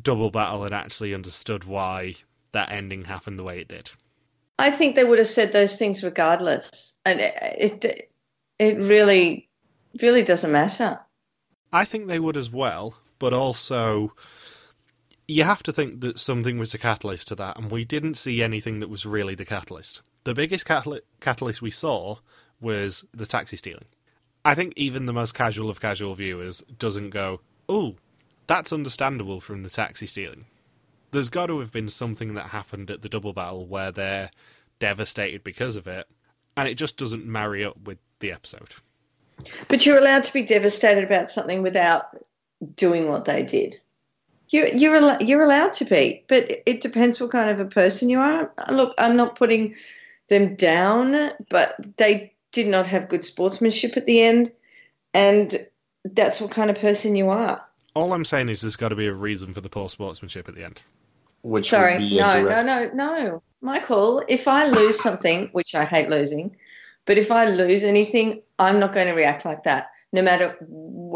double 0.00 0.30
battle 0.30 0.64
and 0.64 0.72
actually 0.72 1.14
understood 1.14 1.64
why 1.64 2.14
that 2.52 2.70
ending 2.70 3.04
happened 3.04 3.38
the 3.38 3.42
way 3.42 3.60
it 3.60 3.68
did. 3.68 3.90
I 4.58 4.70
think 4.70 4.94
they 4.94 5.04
would 5.04 5.18
have 5.18 5.26
said 5.26 5.52
those 5.52 5.76
things 5.76 6.02
regardless. 6.02 6.98
And 7.04 7.20
it, 7.20 7.84
it, 7.84 8.10
it 8.58 8.78
really, 8.78 9.48
really 10.00 10.22
doesn't 10.22 10.52
matter. 10.52 11.00
I 11.72 11.84
think 11.84 12.06
they 12.06 12.18
would 12.18 12.36
as 12.36 12.50
well, 12.50 12.96
but 13.18 13.32
also 13.32 14.12
you 15.26 15.44
have 15.44 15.62
to 15.64 15.72
think 15.72 16.00
that 16.00 16.18
something 16.18 16.58
was 16.58 16.74
a 16.74 16.78
catalyst 16.78 17.28
to 17.28 17.34
that, 17.36 17.58
and 17.58 17.70
we 17.70 17.84
didn't 17.84 18.16
see 18.16 18.42
anything 18.42 18.80
that 18.80 18.90
was 18.90 19.06
really 19.06 19.34
the 19.34 19.44
catalyst. 19.44 20.02
The 20.24 20.34
biggest 20.34 20.66
catal- 20.66 21.00
catalyst 21.20 21.62
we 21.62 21.70
saw 21.70 22.18
was 22.60 23.04
the 23.12 23.26
taxi 23.26 23.56
stealing. 23.56 23.86
I 24.44 24.54
think 24.54 24.74
even 24.76 25.06
the 25.06 25.12
most 25.12 25.34
casual 25.34 25.70
of 25.70 25.80
casual 25.80 26.14
viewers 26.14 26.62
doesn't 26.78 27.10
go, 27.10 27.40
oh, 27.72 27.94
that's 28.46 28.72
understandable 28.72 29.40
from 29.40 29.62
the 29.62 29.70
taxi 29.70 30.06
stealing. 30.06 30.44
There's 31.10 31.30
got 31.30 31.46
to 31.46 31.58
have 31.60 31.72
been 31.72 31.88
something 31.88 32.34
that 32.34 32.48
happened 32.48 32.90
at 32.90 33.02
the 33.02 33.08
double 33.08 33.32
battle 33.32 33.66
where 33.66 33.90
they're 33.90 34.30
devastated 34.78 35.42
because 35.42 35.76
of 35.76 35.86
it, 35.86 36.06
and 36.56 36.68
it 36.68 36.74
just 36.74 36.96
doesn't 36.96 37.26
marry 37.26 37.64
up 37.64 37.76
with 37.84 37.98
the 38.20 38.30
episode. 38.32 38.74
But 39.68 39.84
you're 39.86 39.98
allowed 39.98 40.24
to 40.24 40.32
be 40.32 40.42
devastated 40.42 41.04
about 41.04 41.30
something 41.30 41.62
without 41.62 42.04
doing 42.76 43.08
what 43.08 43.24
they 43.24 43.42
did. 43.42 43.80
You're 44.50 44.68
you're 44.68 44.96
al- 44.96 45.22
you're 45.22 45.42
allowed 45.42 45.72
to 45.74 45.84
be, 45.86 46.24
but 46.28 46.50
it 46.66 46.82
depends 46.82 47.20
what 47.20 47.30
kind 47.30 47.48
of 47.48 47.60
a 47.60 47.70
person 47.70 48.10
you 48.10 48.20
are. 48.20 48.52
Look, 48.70 48.94
I'm 48.98 49.16
not 49.16 49.36
putting 49.36 49.74
them 50.28 50.56
down, 50.56 51.30
but 51.48 51.74
they 51.96 52.34
did 52.52 52.66
not 52.66 52.86
have 52.86 53.08
good 53.08 53.24
sportsmanship 53.24 53.96
at 53.96 54.04
the 54.04 54.20
end, 54.20 54.52
and 55.14 55.66
that's 56.04 56.40
what 56.40 56.50
kind 56.50 56.70
of 56.70 56.78
person 56.78 57.16
you 57.16 57.30
are. 57.30 57.64
All 57.94 58.12
I'm 58.12 58.24
saying 58.24 58.48
is 58.48 58.62
there's 58.62 58.76
got 58.76 58.88
to 58.88 58.96
be 58.96 59.06
a 59.06 59.12
reason 59.12 59.52
for 59.54 59.60
the 59.60 59.68
poor 59.68 59.88
sportsmanship 59.88 60.48
at 60.48 60.54
the 60.54 60.64
end. 60.64 60.80
Which 61.42 61.68
Sorry, 61.70 61.98
would 61.98 62.08
be 62.08 62.18
a 62.18 62.22
no, 62.22 62.44
direct- 62.44 62.94
no, 62.94 63.06
no, 63.06 63.24
no, 63.24 63.42
Michael. 63.60 64.22
If 64.28 64.46
I 64.48 64.66
lose 64.68 65.00
something, 65.00 65.48
which 65.52 65.74
I 65.74 65.84
hate 65.84 66.08
losing, 66.08 66.56
but 67.04 67.18
if 67.18 67.30
I 67.30 67.46
lose 67.46 67.82
anything, 67.82 68.42
I'm 68.58 68.78
not 68.78 68.94
going 68.94 69.08
to 69.08 69.14
react 69.14 69.44
like 69.44 69.64
that. 69.64 69.90
No 70.12 70.22
matter 70.22 70.56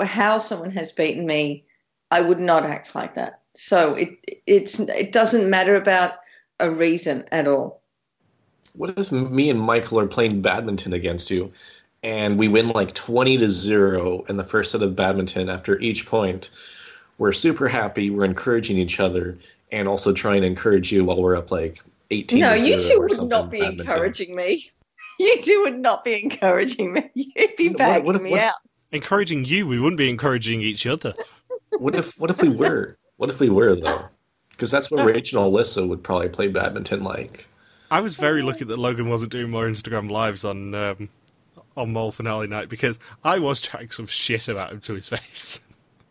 how 0.05 0.39
someone 0.39 0.71
has 0.71 0.91
beaten 0.91 1.27
me, 1.27 1.65
I 2.11 2.21
would 2.21 2.41
not 2.41 2.65
act 2.65 2.95
like 2.95 3.15
that. 3.15 3.41
So 3.55 3.95
it 3.95 4.43
it's 4.47 4.81
it 4.81 5.13
doesn't 5.13 5.49
matter 5.49 5.77
about 5.77 6.15
a 6.61 6.71
reason 6.71 7.25
at 7.33 7.47
all. 7.47 7.83
What 8.75 8.99
if 8.99 9.13
me 9.13 9.49
and 9.49 9.61
Michael 9.61 10.01
are 10.01 10.07
playing 10.07 10.43
badminton 10.43 10.93
against 10.93 11.31
you, 11.31 11.51
and 12.07 12.39
we 12.39 12.47
win 12.49 12.69
like 12.71 12.95
twenty 12.95 13.37
to 13.37 13.49
zero 13.49 14.23
in 14.29 14.37
the 14.37 14.45
first 14.45 14.71
set 14.73 14.81
of 14.83 14.95
badminton? 14.95 15.49
After 15.51 15.79
each 15.81 16.07
point, 16.07 16.51
we're 17.19 17.33
super 17.33 17.67
happy. 17.69 18.11
We're 18.11 18.25
encouraging 18.25 18.79
each 18.79 19.01
other, 19.01 19.37
and 19.73 19.89
also 19.89 20.13
trying 20.15 20.43
to 20.43 20.47
encourage 20.47 20.93
you 20.93 21.05
while 21.05 21.21
we're 21.21 21.37
up 21.37 21.51
like 21.51 21.79
eighteen. 22.13 22.41
no, 22.41 22.55
to 22.57 22.61
you 22.61 22.79
zero 22.81 22.95
two 22.95 23.01
or 23.01 23.03
would 23.09 23.13
something 23.13 23.29
not 23.31 23.51
be 23.51 23.59
badminton. 23.61 23.87
encouraging 23.87 24.37
me. 24.37 24.71
You 25.19 25.41
two 25.41 25.63
would 25.63 25.79
not 25.79 26.05
be 26.05 26.23
encouraging 26.23 26.93
me. 26.93 27.11
You'd 27.15 27.57
be 27.57 27.71
What- 27.71 28.05
what 28.05 28.17
if- 28.17 28.23
me 28.23 28.31
what 28.33 28.41
if- 28.41 28.47
out. 28.47 28.55
Encouraging 28.93 29.47
you, 29.47 29.67
we 29.67 29.81
wouldn't 29.81 29.97
be 29.97 30.11
encouraging 30.11 30.61
each 30.61 30.87
other. 30.87 31.15
What 31.79 31.97
if 31.97 32.15
what 32.21 32.31
if 32.31 32.43
we 32.43 32.51
were? 32.51 32.97
What 33.17 33.31
if 33.31 33.41
we 33.41 33.49
were 33.49 33.75
though? 33.77 34.05
Because 34.51 34.71
that's 34.71 34.91
what 34.91 35.05
Rachel 35.07 35.43
and 35.43 35.53
Elissa 35.53 35.87
would 35.87 36.05
probably 36.05 36.29
play 36.29 36.49
badminton 36.49 37.03
like. 37.03 37.47
I 37.91 38.01
was 38.01 38.15
very 38.17 38.43
lucky 38.43 38.65
that 38.65 38.79
Logan 38.79 39.09
wasn't 39.09 39.33
doing 39.33 39.51
more 39.51 39.67
Instagram 39.67 40.11
lives 40.11 40.45
on 40.45 40.75
um, 40.75 41.09
on 41.77 41.93
Mole 41.93 42.13
finale 42.13 42.47
night 42.47 42.69
because 42.69 42.99
I 43.23 43.39
was 43.39 43.61
chatting 43.61 43.91
some 43.91 44.07
shit 44.07 44.49
about 44.49 44.73
him 44.73 44.81
to 44.81 44.95
his 44.95 45.09
face. 45.11 45.61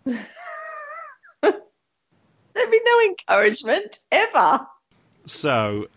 There'd 0.06 0.25
be 2.71 2.82
no 2.86 3.01
encouragement 3.01 3.99
ever. 4.12 4.65
So, 5.25 5.88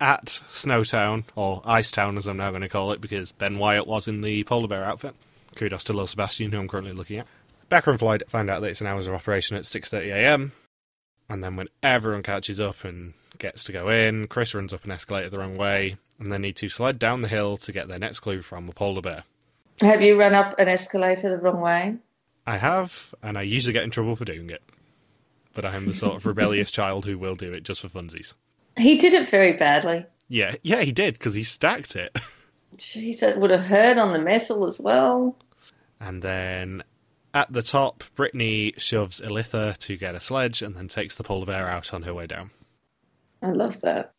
at 0.00 0.26
Snowtown, 0.50 1.24
or 1.34 1.62
Icetown 1.62 2.18
as 2.18 2.26
I'm 2.26 2.36
now 2.36 2.50
going 2.50 2.62
to 2.62 2.68
call 2.68 2.92
it, 2.92 3.00
because 3.00 3.32
Ben 3.32 3.58
Wyatt 3.58 3.86
was 3.86 4.06
in 4.06 4.20
the 4.20 4.44
polar 4.44 4.68
bear 4.68 4.84
outfit. 4.84 5.14
Kudos 5.54 5.84
to 5.84 5.92
Lil 5.94 6.06
Sebastian, 6.06 6.52
who 6.52 6.58
I'm 6.60 6.68
currently 6.68 6.92
looking 6.92 7.18
at. 7.18 7.26
Becca 7.68 7.90
and 7.90 7.98
Floyd 7.98 8.22
find 8.28 8.50
out 8.50 8.60
that 8.60 8.70
it's 8.70 8.80
an 8.80 8.86
hours 8.86 9.06
of 9.06 9.14
operation 9.14 9.56
at 9.56 9.64
6.30am, 9.64 10.52
and 11.28 11.42
then 11.42 11.56
when 11.56 11.68
everyone 11.82 12.22
catches 12.22 12.60
up 12.60 12.84
and 12.84 13.14
gets 13.38 13.64
to 13.64 13.72
go 13.72 13.88
in, 13.88 14.26
Chris 14.28 14.54
runs 14.54 14.72
up 14.72 14.84
an 14.84 14.90
escalator 14.90 15.30
the 15.30 15.38
wrong 15.38 15.56
way, 15.56 15.96
and 16.18 16.32
they 16.32 16.38
need 16.38 16.56
to 16.56 16.68
slide 16.68 16.98
down 16.98 17.22
the 17.22 17.28
hill 17.28 17.56
to 17.58 17.72
get 17.72 17.88
their 17.88 17.98
next 17.98 18.20
clue 18.20 18.42
from 18.42 18.68
a 18.68 18.72
polar 18.72 19.02
bear. 19.02 19.24
Have 19.80 20.02
you 20.02 20.18
run 20.18 20.34
up 20.34 20.58
an 20.58 20.68
escalator 20.68 21.30
the 21.30 21.38
wrong 21.38 21.60
way? 21.60 21.96
I 22.46 22.58
have, 22.58 23.14
and 23.22 23.36
I 23.36 23.42
usually 23.42 23.72
get 23.72 23.84
in 23.84 23.90
trouble 23.90 24.16
for 24.16 24.24
doing 24.24 24.50
it. 24.50 24.62
But 25.52 25.64
I 25.64 25.74
am 25.74 25.86
the 25.86 25.94
sort 25.94 26.16
of 26.16 26.26
rebellious 26.26 26.70
child 26.70 27.04
who 27.06 27.18
will 27.18 27.34
do 27.34 27.52
it 27.52 27.62
just 27.62 27.80
for 27.80 27.88
funsies. 27.88 28.34
He 28.76 28.98
did 28.98 29.14
it 29.14 29.28
very 29.28 29.54
badly. 29.54 30.06
Yeah, 30.28 30.56
yeah, 30.62 30.82
he 30.82 30.92
did, 30.92 31.14
because 31.14 31.34
he 31.34 31.42
stacked 31.42 31.96
it. 31.96 32.16
Jeez, 32.76 33.20
that 33.20 33.38
would 33.38 33.50
have 33.50 33.64
hurt 33.64 33.98
on 33.98 34.12
the 34.12 34.18
metal 34.18 34.66
as 34.66 34.78
well. 34.78 35.36
And 36.00 36.22
then 36.22 36.82
at 37.32 37.52
the 37.52 37.62
top, 37.62 38.04
Britney 38.16 38.78
shoves 38.80 39.20
Elitha 39.20 39.76
to 39.78 39.96
get 39.96 40.14
a 40.14 40.20
sledge 40.20 40.62
and 40.62 40.74
then 40.74 40.88
takes 40.88 41.16
the 41.16 41.24
polar 41.24 41.46
bear 41.46 41.68
out 41.68 41.92
on 41.92 42.02
her 42.02 42.14
way 42.14 42.26
down. 42.26 42.50
I 43.42 43.50
love 43.50 43.80
that. 43.80 44.12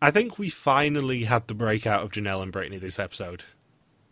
I 0.00 0.10
think 0.10 0.38
we 0.38 0.50
finally 0.50 1.24
had 1.24 1.46
the 1.46 1.54
breakout 1.54 2.02
of 2.02 2.10
Janelle 2.10 2.42
and 2.42 2.52
Britney 2.52 2.80
this 2.80 2.98
episode. 2.98 3.44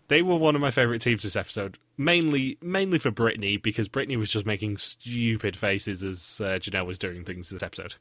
They 0.09 0.23
were 0.23 0.37
one 0.37 0.55
of 0.55 0.61
my 0.61 0.71
favourite 0.71 1.01
teams 1.01 1.23
this 1.23 1.37
episode, 1.37 1.79
mainly 1.97 2.59
mainly 2.61 2.99
for 2.99 3.11
Britney 3.11 3.61
because 3.61 3.89
Britney 3.89 4.17
was 4.17 4.31
just 4.31 4.47
making 4.47 4.77
stupid 4.79 5.57
faces 5.57 6.03
as 6.03 6.41
uh, 6.41 6.59
Janelle 6.59 6.87
was 6.87 6.99
doing 6.99 7.25
things 7.25 7.51
this 7.51 7.63
episode. 7.63 7.95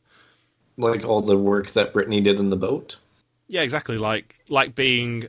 Like 0.77 1.03
all 1.03 1.21
the 1.21 1.37
work 1.37 1.67
that 1.71 1.93
Britney 1.93 2.23
did 2.23 2.39
in 2.39 2.49
the 2.49 2.57
boat. 2.57 2.97
Yeah, 3.47 3.61
exactly. 3.61 3.97
Like 3.97 4.35
like 4.49 4.75
being, 4.75 5.25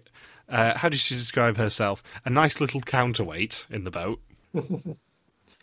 uh, 0.49 0.77
how 0.77 0.89
did 0.89 1.01
she 1.01 1.15
describe 1.15 1.57
herself? 1.57 2.03
A 2.25 2.31
nice 2.31 2.61
little 2.61 2.81
counterweight 2.83 3.67
in 3.71 3.85
the 3.85 3.91
boat. 3.91 4.21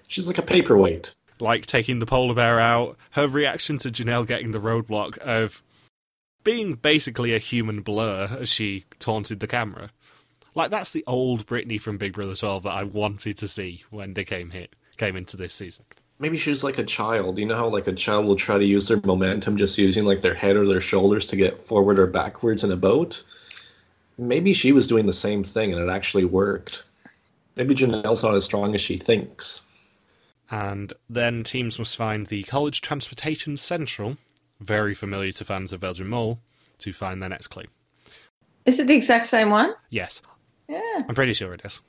She's 0.08 0.28
like 0.28 0.38
a 0.40 0.44
paperweight. 0.44 1.14
Like 1.40 1.66
taking 1.66 2.00
the 2.00 2.06
polar 2.06 2.34
bear 2.34 2.60
out, 2.60 2.98
her 3.12 3.28
reaction 3.28 3.78
to 3.80 3.90
Janelle 3.90 4.28
getting 4.28 4.52
the 4.52 4.60
roadblock 4.60 5.18
of 5.20 5.62
being 6.44 6.76
basically 6.76 7.36
a 7.36 7.40
human 7.40 7.82
blur 7.82 8.38
as 8.40 8.50
she 8.50 8.86
taunted 9.00 9.40
the 9.40 9.48
camera. 9.48 9.92
Like 10.56 10.72
that's 10.72 10.92
the 10.92 11.04
old 11.06 11.46
Britney 11.46 11.80
from 11.80 11.98
Big 11.98 12.14
Brother 12.14 12.36
12 12.36 12.64
that 12.64 12.72
I 12.72 12.84
wanted 12.84 13.38
to 13.38 13.48
see 13.48 13.84
when 13.90 14.14
they 14.14 14.24
came 14.24 14.50
hit 14.50 14.76
came 14.98 15.16
into 15.16 15.38
this 15.38 15.54
season. 15.54 15.86
Maybe 16.20 16.38
she 16.38 16.50
was 16.50 16.64
like 16.64 16.80
a 16.80 16.84
child. 16.84 17.38
You 17.38 17.46
know 17.46 17.56
how 17.56 17.68
like 17.68 17.86
a 17.86 17.94
child 17.94 18.26
will 18.26 18.36
try 18.36 18.58
to 18.58 18.66
use 18.66 18.88
their 18.88 19.00
momentum 19.06 19.58
just 19.58 19.78
using 19.78 20.06
like 20.06 20.22
their 20.22 20.34
head 20.34 20.58
or 20.58 20.66
their 20.66 20.82
shoulders 20.82 21.28
to 21.28 21.36
get 21.36 21.60
forward 21.60 22.00
or 22.00 22.08
backwards 22.08 22.64
in 22.64 22.72
a 22.72 22.78
boat? 22.78 23.24
Maybe 24.18 24.54
she 24.54 24.72
was 24.72 24.88
doing 24.88 25.06
the 25.06 25.14
same 25.14 25.44
thing 25.44 25.74
and 25.74 25.82
it 25.82 25.92
actually 25.92 26.26
worked. 26.26 26.86
Maybe 27.56 27.76
Janelle's 27.76 28.24
not 28.24 28.36
as 28.36 28.46
strong 28.46 28.74
as 28.74 28.82
she 28.82 28.98
thinks. 28.98 29.67
And 30.50 30.94
then 31.10 31.44
teams 31.44 31.78
must 31.78 31.98
find 31.98 32.28
the 32.28 32.44
College 32.44 32.82
Transportation 32.82 33.58
Central, 33.58 34.18
very 34.60 34.94
familiar 34.94 35.32
to 35.34 35.44
fans 35.44 35.74
of 35.74 35.80
Belgian 35.82 36.08
Mole, 36.08 36.40
to 36.80 36.94
find 36.94 37.22
their 37.22 37.30
next 37.30 37.48
clue. 37.48 37.66
Is 38.66 38.80
it 38.80 38.88
the 38.88 38.96
exact 38.96 39.26
same 39.26 39.50
one? 39.50 39.74
Yes, 39.90 40.22
Yeah. 40.70 40.80
I'm 41.08 41.16
pretty 41.16 41.34
sure 41.34 41.54
it 41.54 41.62
is. 41.64 41.82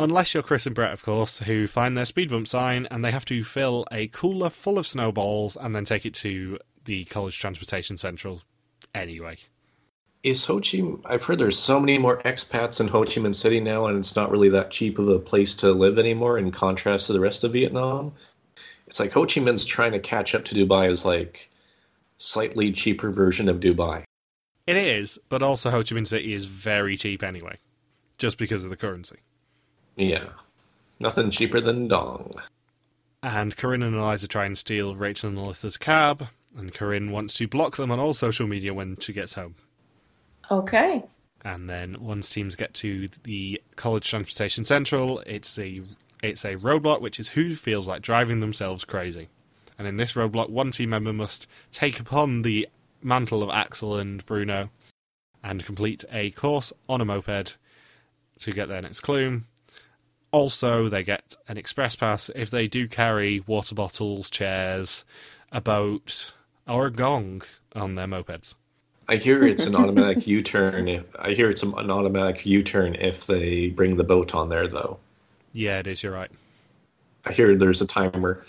Unless 0.00 0.32
you're 0.34 0.42
Chris 0.42 0.66
and 0.66 0.74
Bret, 0.74 0.92
of 0.92 1.04
course, 1.04 1.40
who 1.40 1.66
find 1.66 1.96
their 1.96 2.04
speed 2.06 2.30
bump 2.30 2.48
sign 2.48 2.86
and 2.90 3.04
they 3.04 3.10
have 3.10 3.24
to 3.26 3.44
fill 3.44 3.86
a 3.92 4.06
cooler 4.08 4.50
full 4.50 4.78
of 4.78 4.86
snowballs 4.86 5.56
and 5.60 5.74
then 5.76 5.84
take 5.84 6.06
it 6.06 6.14
to 6.14 6.58
the 6.86 7.04
College 7.04 7.38
Transportation 7.38 7.98
Central 7.98 8.42
anyway. 8.94 9.36
Is 10.22 10.44
Ho 10.44 10.60
Chi 10.60 10.82
I've 11.06 11.24
heard 11.24 11.38
there's 11.38 11.58
so 11.58 11.80
many 11.80 11.96
more 11.96 12.20
expats 12.22 12.80
in 12.80 12.88
Ho 12.88 13.04
Chi 13.04 13.20
Minh 13.22 13.34
City 13.34 13.58
now 13.58 13.86
and 13.86 13.98
it's 13.98 14.16
not 14.16 14.30
really 14.30 14.50
that 14.50 14.70
cheap 14.70 14.98
of 14.98 15.08
a 15.08 15.18
place 15.18 15.54
to 15.56 15.72
live 15.72 15.98
anymore 15.98 16.36
in 16.38 16.50
contrast 16.50 17.06
to 17.06 17.14
the 17.14 17.20
rest 17.20 17.42
of 17.42 17.54
Vietnam. 17.54 18.12
It's 18.86 19.00
like 19.00 19.12
Ho 19.12 19.22
Chi 19.22 19.40
Minh's 19.40 19.64
trying 19.64 19.92
to 19.92 19.98
catch 19.98 20.34
up 20.34 20.44
to 20.46 20.54
Dubai 20.54 20.86
as 20.88 21.06
like 21.06 21.48
slightly 22.18 22.70
cheaper 22.72 23.10
version 23.10 23.48
of 23.48 23.60
Dubai. 23.60 24.04
It 24.66 24.76
is, 24.76 25.18
but 25.30 25.42
also 25.42 25.70
Ho 25.70 25.78
Chi 25.78 25.94
Minh 25.94 26.06
City 26.06 26.34
is 26.34 26.44
very 26.44 26.98
cheap 26.98 27.22
anyway, 27.22 27.56
just 28.18 28.36
because 28.36 28.62
of 28.62 28.68
the 28.68 28.76
currency. 28.76 29.16
Yeah. 29.96 30.28
Nothing 31.00 31.30
cheaper 31.30 31.60
than 31.60 31.88
Dong. 31.88 32.34
And 33.22 33.56
Corinne 33.56 33.82
and 33.82 33.96
Eliza 33.96 34.28
try 34.28 34.44
and 34.44 34.58
steal 34.58 34.94
Rachel 34.94 35.30
and 35.30 35.38
Alytha's 35.38 35.78
cab, 35.78 36.28
and 36.54 36.74
Corinne 36.74 37.10
wants 37.10 37.34
to 37.36 37.48
block 37.48 37.76
them 37.76 37.90
on 37.90 37.98
all 37.98 38.12
social 38.12 38.46
media 38.46 38.74
when 38.74 38.98
she 38.98 39.14
gets 39.14 39.34
home. 39.34 39.54
Okay. 40.50 41.02
and 41.44 41.68
then 41.70 41.96
once 42.00 42.28
teams 42.30 42.56
get 42.56 42.74
to 42.74 43.08
the 43.22 43.60
college 43.76 44.08
transportation 44.08 44.64
central 44.64 45.20
it's 45.20 45.58
a 45.58 45.80
it's 46.22 46.44
a 46.44 46.56
roadblock 46.56 47.00
which 47.00 47.18
is 47.18 47.28
who 47.28 47.54
feels 47.56 47.88
like 47.88 48.02
driving 48.02 48.40
themselves 48.40 48.84
crazy. 48.84 49.28
And 49.78 49.88
in 49.88 49.96
this 49.96 50.12
roadblock 50.12 50.50
one 50.50 50.70
team 50.70 50.90
member 50.90 51.12
must 51.14 51.46
take 51.72 51.98
upon 51.98 52.42
the 52.42 52.68
mantle 53.02 53.42
of 53.42 53.48
axel 53.48 53.96
and 53.96 54.24
bruno 54.26 54.68
and 55.42 55.64
complete 55.64 56.04
a 56.12 56.30
course 56.32 56.72
on 56.88 57.00
a 57.00 57.04
moped 57.06 57.56
to 58.40 58.52
get 58.52 58.68
their 58.68 58.82
next 58.82 59.00
clue. 59.00 59.42
Also 60.32 60.88
they 60.90 61.02
get 61.02 61.36
an 61.48 61.56
express 61.56 61.96
pass 61.96 62.30
if 62.34 62.50
they 62.50 62.68
do 62.68 62.86
carry 62.86 63.40
water 63.46 63.74
bottles 63.74 64.28
chairs 64.28 65.04
a 65.50 65.60
boat 65.60 66.32
or 66.68 66.86
a 66.86 66.90
gong 66.90 67.40
on 67.74 67.94
their 67.94 68.06
mopeds 68.06 68.54
I 69.10 69.16
hear 69.16 69.42
it's 69.42 69.66
an 69.66 69.74
automatic 69.74 70.26
U-turn. 70.28 70.86
If, 70.86 71.16
I 71.18 71.32
hear 71.32 71.50
it's 71.50 71.64
an 71.64 71.90
automatic 71.90 72.46
U-turn 72.46 72.94
if 72.94 73.26
they 73.26 73.68
bring 73.68 73.96
the 73.96 74.04
boat 74.04 74.36
on 74.36 74.48
there, 74.48 74.68
though. 74.68 75.00
yeah 75.52 75.80
it 75.80 75.88
is 75.88 76.02
you're 76.02 76.12
right 76.12 76.30
I 77.26 77.32
hear 77.32 77.56
there's 77.56 77.82
a 77.82 77.86
timer. 77.86 78.42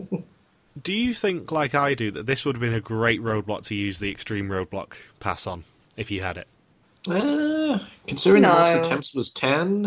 Do 0.82 0.92
you 0.92 1.14
think, 1.14 1.50
like 1.50 1.74
I 1.74 1.94
do, 1.94 2.12
that 2.12 2.26
this 2.26 2.44
would 2.44 2.54
have 2.54 2.60
been 2.60 2.74
a 2.74 2.80
great 2.80 3.20
roadblock 3.20 3.64
to 3.66 3.74
use 3.74 3.98
the 3.98 4.10
extreme 4.10 4.48
roadblock 4.48 4.92
pass 5.18 5.46
on 5.46 5.64
if 5.96 6.10
you 6.10 6.22
had 6.22 6.36
it? 6.36 6.46
Uh, 7.10 7.78
considering 8.06 8.42
the 8.42 8.48
most 8.48 8.76
attempts 8.76 9.14
was 9.14 9.30
ten, 9.30 9.82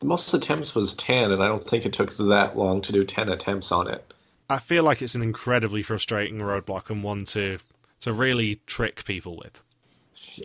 the 0.00 0.04
most 0.04 0.34
attempts 0.34 0.74
was 0.74 0.92
ten, 0.94 1.32
and 1.32 1.42
I 1.42 1.48
don't 1.48 1.62
think 1.62 1.86
it 1.86 1.94
took 1.94 2.10
that 2.10 2.58
long 2.58 2.82
to 2.82 2.92
do 2.92 3.04
ten 3.04 3.30
attempts 3.30 3.72
on 3.72 3.88
it. 3.88 4.04
I 4.50 4.58
feel 4.58 4.82
like 4.84 5.00
it's 5.00 5.14
an 5.14 5.22
incredibly 5.22 5.82
frustrating 5.82 6.40
roadblock 6.40 6.90
and 6.90 7.02
one 7.02 7.24
to 7.26 7.58
to 8.04 8.12
really 8.12 8.60
trick 8.66 9.04
people 9.04 9.36
with. 9.36 9.60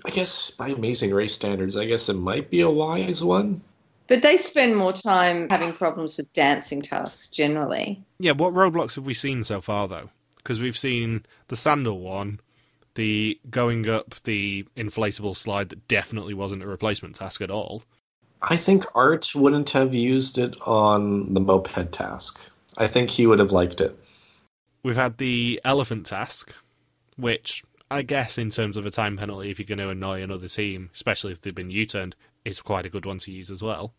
I 0.05 0.09
guess 0.09 0.51
by 0.51 0.69
amazing 0.69 1.13
race 1.13 1.33
standards, 1.33 1.77
I 1.77 1.85
guess 1.85 2.09
it 2.09 2.15
might 2.15 2.49
be 2.49 2.61
a 2.61 2.69
wise 2.69 3.23
one. 3.23 3.61
But 4.07 4.23
they 4.23 4.37
spend 4.37 4.75
more 4.75 4.93
time 4.93 5.47
having 5.49 5.71
problems 5.71 6.17
with 6.17 6.33
dancing 6.33 6.81
tasks 6.81 7.27
generally. 7.27 8.03
Yeah, 8.17 8.31
what 8.31 8.53
roadblocks 8.53 8.95
have 8.95 9.05
we 9.05 9.13
seen 9.13 9.43
so 9.43 9.61
far, 9.61 9.87
though? 9.87 10.09
Because 10.37 10.59
we've 10.59 10.77
seen 10.77 11.25
the 11.49 11.55
sandal 11.55 11.99
one, 11.99 12.39
the 12.95 13.39
going 13.49 13.87
up 13.87 14.15
the 14.23 14.65
inflatable 14.75 15.35
slide 15.35 15.69
that 15.69 15.87
definitely 15.87 16.33
wasn't 16.33 16.63
a 16.63 16.67
replacement 16.67 17.15
task 17.15 17.41
at 17.41 17.51
all. 17.51 17.83
I 18.41 18.55
think 18.55 18.85
Art 18.95 19.27
wouldn't 19.35 19.71
have 19.71 19.93
used 19.93 20.37
it 20.37 20.55
on 20.65 21.33
the 21.33 21.41
moped 21.41 21.91
task. 21.91 22.51
I 22.77 22.87
think 22.87 23.09
he 23.09 23.27
would 23.27 23.39
have 23.39 23.51
liked 23.51 23.81
it. 23.81 23.93
We've 24.81 24.95
had 24.95 25.17
the 25.17 25.61
elephant 25.65 26.05
task, 26.05 26.53
which 27.19 27.63
I 27.91 28.03
guess, 28.03 28.37
in 28.37 28.51
terms 28.51 28.77
of 28.77 28.85
a 28.85 28.91
time 28.91 29.17
penalty, 29.17 29.49
if 29.49 29.57
you're 29.57 29.65
going 29.65 29.79
to 29.79 29.89
annoy 29.89 30.21
another 30.21 30.47
team, 30.47 30.91
especially 30.93 31.31
if 31.31 31.41
they've 31.41 31.55
been 31.55 31.71
U 31.71 31.85
turned, 31.85 32.15
is 32.45 32.61
quite 32.61 32.85
a 32.85 32.89
good 32.89 33.05
one 33.05 33.17
to 33.19 33.31
use 33.31 33.49
as 33.49 33.63
well. 33.63 33.93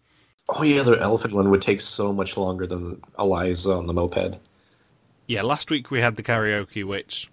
Oh, 0.48 0.62
yeah, 0.62 0.82
the 0.82 0.98
elephant 1.00 1.34
one 1.34 1.50
would 1.50 1.62
take 1.62 1.80
so 1.80 2.12
much 2.12 2.36
longer 2.36 2.66
than 2.66 3.00
Eliza 3.18 3.72
on 3.72 3.86
the 3.86 3.92
moped. 3.92 4.38
Yeah, 5.26 5.42
last 5.42 5.70
week 5.70 5.90
we 5.90 6.00
had 6.00 6.16
the 6.16 6.22
karaoke, 6.22 6.84
which 6.84 7.30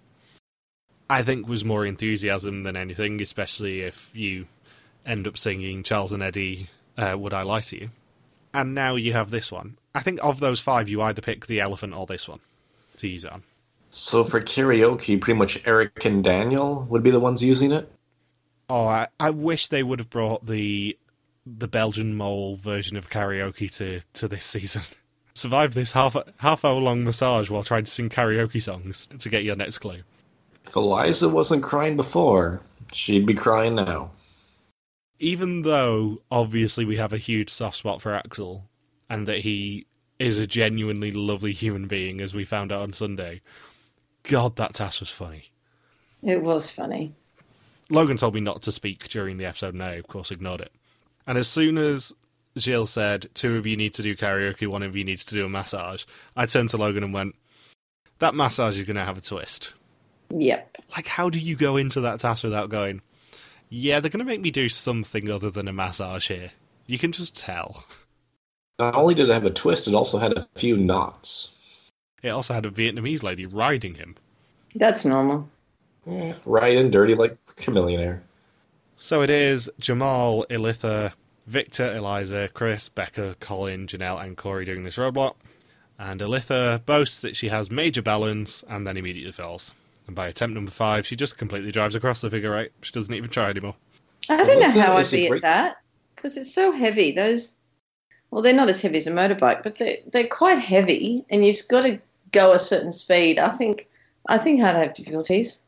I 1.08 1.22
think 1.22 1.48
was 1.48 1.64
more 1.64 1.86
enthusiasm 1.86 2.64
than 2.64 2.76
anything, 2.76 3.22
especially 3.22 3.82
if 3.82 4.10
you 4.14 4.46
end 5.06 5.26
up 5.26 5.38
singing 5.38 5.82
Charles 5.82 6.12
and 6.12 6.22
Eddie, 6.22 6.70
uh, 6.96 7.16
Would 7.18 7.34
I 7.34 7.42
Lie 7.42 7.60
to 7.62 7.80
You? 7.80 7.90
And 8.52 8.74
now 8.74 8.96
you 8.96 9.12
have 9.12 9.30
this 9.30 9.52
one. 9.52 9.78
I 9.94 10.00
think 10.00 10.18
of 10.22 10.40
those 10.40 10.60
five, 10.60 10.88
you 10.88 11.02
either 11.02 11.22
pick 11.22 11.46
the 11.46 11.60
elephant 11.60 11.94
or 11.94 12.06
this 12.06 12.28
one 12.28 12.40
to 12.96 13.08
use 13.08 13.24
it 13.24 13.32
on. 13.32 13.42
So 13.90 14.24
for 14.24 14.40
karaoke, 14.40 15.20
pretty 15.20 15.38
much 15.38 15.66
Eric 15.66 16.04
and 16.04 16.22
Daniel 16.22 16.86
would 16.90 17.02
be 17.02 17.10
the 17.10 17.20
ones 17.20 17.42
using 17.42 17.72
it. 17.72 17.90
Oh, 18.68 18.86
I, 18.86 19.08
I 19.18 19.30
wish 19.30 19.68
they 19.68 19.82
would 19.82 19.98
have 19.98 20.10
brought 20.10 20.46
the 20.46 20.98
the 21.46 21.68
Belgian 21.68 22.14
mole 22.14 22.56
version 22.56 22.96
of 22.96 23.08
karaoke 23.08 23.74
to, 23.76 24.00
to 24.12 24.28
this 24.28 24.44
season. 24.44 24.82
Survive 25.34 25.72
this 25.72 25.92
half 25.92 26.16
half 26.38 26.64
hour 26.64 26.80
long 26.80 27.04
massage 27.04 27.48
while 27.48 27.62
trying 27.62 27.84
to 27.84 27.90
sing 27.90 28.08
karaoke 28.08 28.60
songs 28.60 29.08
to 29.18 29.28
get 29.28 29.44
your 29.44 29.56
next 29.56 29.78
clue. 29.78 30.02
If 30.64 30.76
Eliza 30.76 31.28
wasn't 31.28 31.62
crying 31.62 31.96
before, 31.96 32.60
she'd 32.92 33.24
be 33.24 33.34
crying 33.34 33.76
now. 33.76 34.10
Even 35.20 35.62
though 35.62 36.20
obviously 36.30 36.84
we 36.84 36.96
have 36.96 37.12
a 37.12 37.18
huge 37.18 37.50
soft 37.50 37.76
spot 37.76 38.02
for 38.02 38.14
Axel 38.14 38.68
and 39.08 39.26
that 39.26 39.38
he 39.38 39.86
is 40.18 40.38
a 40.38 40.46
genuinely 40.46 41.12
lovely 41.12 41.52
human 41.52 41.86
being, 41.86 42.20
as 42.20 42.34
we 42.34 42.44
found 42.44 42.72
out 42.72 42.82
on 42.82 42.92
Sunday, 42.92 43.40
God, 44.28 44.56
that 44.56 44.74
task 44.74 45.00
was 45.00 45.10
funny. 45.10 45.50
It 46.22 46.42
was 46.42 46.70
funny. 46.70 47.14
Logan 47.90 48.18
told 48.18 48.34
me 48.34 48.40
not 48.40 48.62
to 48.62 48.72
speak 48.72 49.08
during 49.08 49.38
the 49.38 49.46
episode, 49.46 49.74
and 49.74 49.82
I, 49.82 49.94
of 49.94 50.06
course, 50.06 50.30
ignored 50.30 50.60
it. 50.60 50.70
And 51.26 51.38
as 51.38 51.48
soon 51.48 51.78
as 51.78 52.12
Jill 52.56 52.86
said, 52.86 53.28
two 53.34 53.56
of 53.56 53.66
you 53.66 53.76
need 53.76 53.94
to 53.94 54.02
do 54.02 54.14
karaoke, 54.14 54.66
one 54.66 54.82
of 54.82 54.94
you 54.94 55.04
needs 55.04 55.24
to 55.24 55.34
do 55.34 55.46
a 55.46 55.48
massage, 55.48 56.04
I 56.36 56.46
turned 56.46 56.68
to 56.70 56.76
Logan 56.76 57.02
and 57.02 57.14
went, 57.14 57.34
that 58.18 58.34
massage 58.34 58.76
is 58.76 58.86
going 58.86 58.96
to 58.96 59.04
have 59.04 59.16
a 59.16 59.22
twist. 59.22 59.72
Yep. 60.30 60.76
Like, 60.94 61.06
how 61.06 61.30
do 61.30 61.38
you 61.38 61.56
go 61.56 61.78
into 61.78 62.02
that 62.02 62.20
task 62.20 62.44
without 62.44 62.68
going, 62.68 63.00
yeah, 63.70 64.00
they're 64.00 64.10
going 64.10 64.18
to 64.18 64.30
make 64.30 64.42
me 64.42 64.50
do 64.50 64.68
something 64.68 65.30
other 65.30 65.50
than 65.50 65.68
a 65.68 65.72
massage 65.72 66.28
here? 66.28 66.50
You 66.86 66.98
can 66.98 67.12
just 67.12 67.34
tell. 67.34 67.84
Not 68.78 68.94
only 68.94 69.14
did 69.14 69.30
it 69.30 69.32
have 69.32 69.44
a 69.44 69.50
twist, 69.50 69.88
it 69.88 69.94
also 69.94 70.18
had 70.18 70.36
a 70.36 70.46
few 70.54 70.76
knots. 70.76 71.57
It 72.22 72.30
also 72.30 72.54
had 72.54 72.66
a 72.66 72.70
Vietnamese 72.70 73.22
lady 73.22 73.46
riding 73.46 73.94
him. 73.94 74.16
That's 74.74 75.04
normal. 75.04 75.48
Yeah, 76.06 76.34
right 76.46 76.76
and 76.76 76.90
dirty 76.90 77.14
like 77.14 77.32
Chamillionaire. 77.56 78.22
So 78.96 79.22
it 79.22 79.30
is 79.30 79.70
Jamal, 79.78 80.44
Elitha, 80.50 81.12
Victor, 81.46 81.94
Eliza, 81.94 82.48
Chris, 82.52 82.88
Becca, 82.88 83.36
Colin, 83.40 83.86
Janelle, 83.86 84.22
and 84.22 84.36
Korey 84.36 84.66
doing 84.66 84.84
this 84.84 84.96
roadblock. 84.96 85.34
And 85.98 86.20
Elitha 86.20 86.84
boasts 86.84 87.20
that 87.20 87.36
she 87.36 87.48
has 87.48 87.70
major 87.70 88.02
balance 88.02 88.64
and 88.68 88.86
then 88.86 88.96
immediately 88.96 89.32
fails. 89.32 89.72
And 90.06 90.16
by 90.16 90.26
attempt 90.28 90.54
number 90.54 90.70
five, 90.70 91.06
she 91.06 91.16
just 91.16 91.38
completely 91.38 91.70
drives 91.70 91.94
across 91.94 92.20
the 92.20 92.30
figure 92.30 92.56
eight. 92.56 92.72
She 92.82 92.92
doesn't 92.92 93.14
even 93.14 93.30
try 93.30 93.50
anymore. 93.50 93.74
I 94.28 94.44
don't 94.44 94.60
know 94.60 94.70
how 94.70 94.94
I'd 94.94 95.00
is 95.00 95.12
a 95.12 95.16
be 95.16 95.26
at 95.26 95.30
great- 95.30 95.42
that 95.42 95.76
because 96.16 96.36
it's 96.36 96.52
so 96.52 96.72
heavy. 96.72 97.12
Those, 97.12 97.54
well, 98.30 98.42
they're 98.42 98.54
not 98.54 98.70
as 98.70 98.82
heavy 98.82 98.98
as 98.98 99.06
a 99.06 99.12
motorbike, 99.12 99.62
but 99.62 99.76
they're 99.78 99.98
they're 100.12 100.26
quite 100.26 100.58
heavy, 100.58 101.24
and 101.30 101.44
you've 101.44 101.56
got 101.68 101.82
to 101.82 101.98
go 102.32 102.52
a 102.52 102.58
certain 102.58 102.92
speed. 102.92 103.38
I 103.38 103.50
think 103.50 103.88
I 104.28 104.38
think 104.38 104.62
I'd 104.62 104.76
have 104.76 104.94
difficulties. 104.94 105.62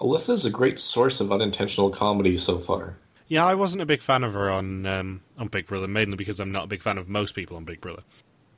Alytha's 0.00 0.46
a 0.46 0.50
great 0.50 0.78
source 0.78 1.20
of 1.20 1.30
unintentional 1.30 1.90
comedy 1.90 2.38
so 2.38 2.58
far. 2.58 2.98
Yeah, 3.28 3.44
I 3.44 3.54
wasn't 3.54 3.82
a 3.82 3.86
big 3.86 4.00
fan 4.00 4.24
of 4.24 4.32
her 4.32 4.50
on 4.50 4.86
um, 4.86 5.20
on 5.38 5.48
Big 5.48 5.66
Brother, 5.66 5.86
mainly 5.86 6.16
because 6.16 6.40
I'm 6.40 6.50
not 6.50 6.64
a 6.64 6.68
big 6.68 6.82
fan 6.82 6.98
of 6.98 7.08
most 7.08 7.34
people 7.34 7.56
on 7.56 7.64
Big 7.64 7.80
Brother. 7.80 8.02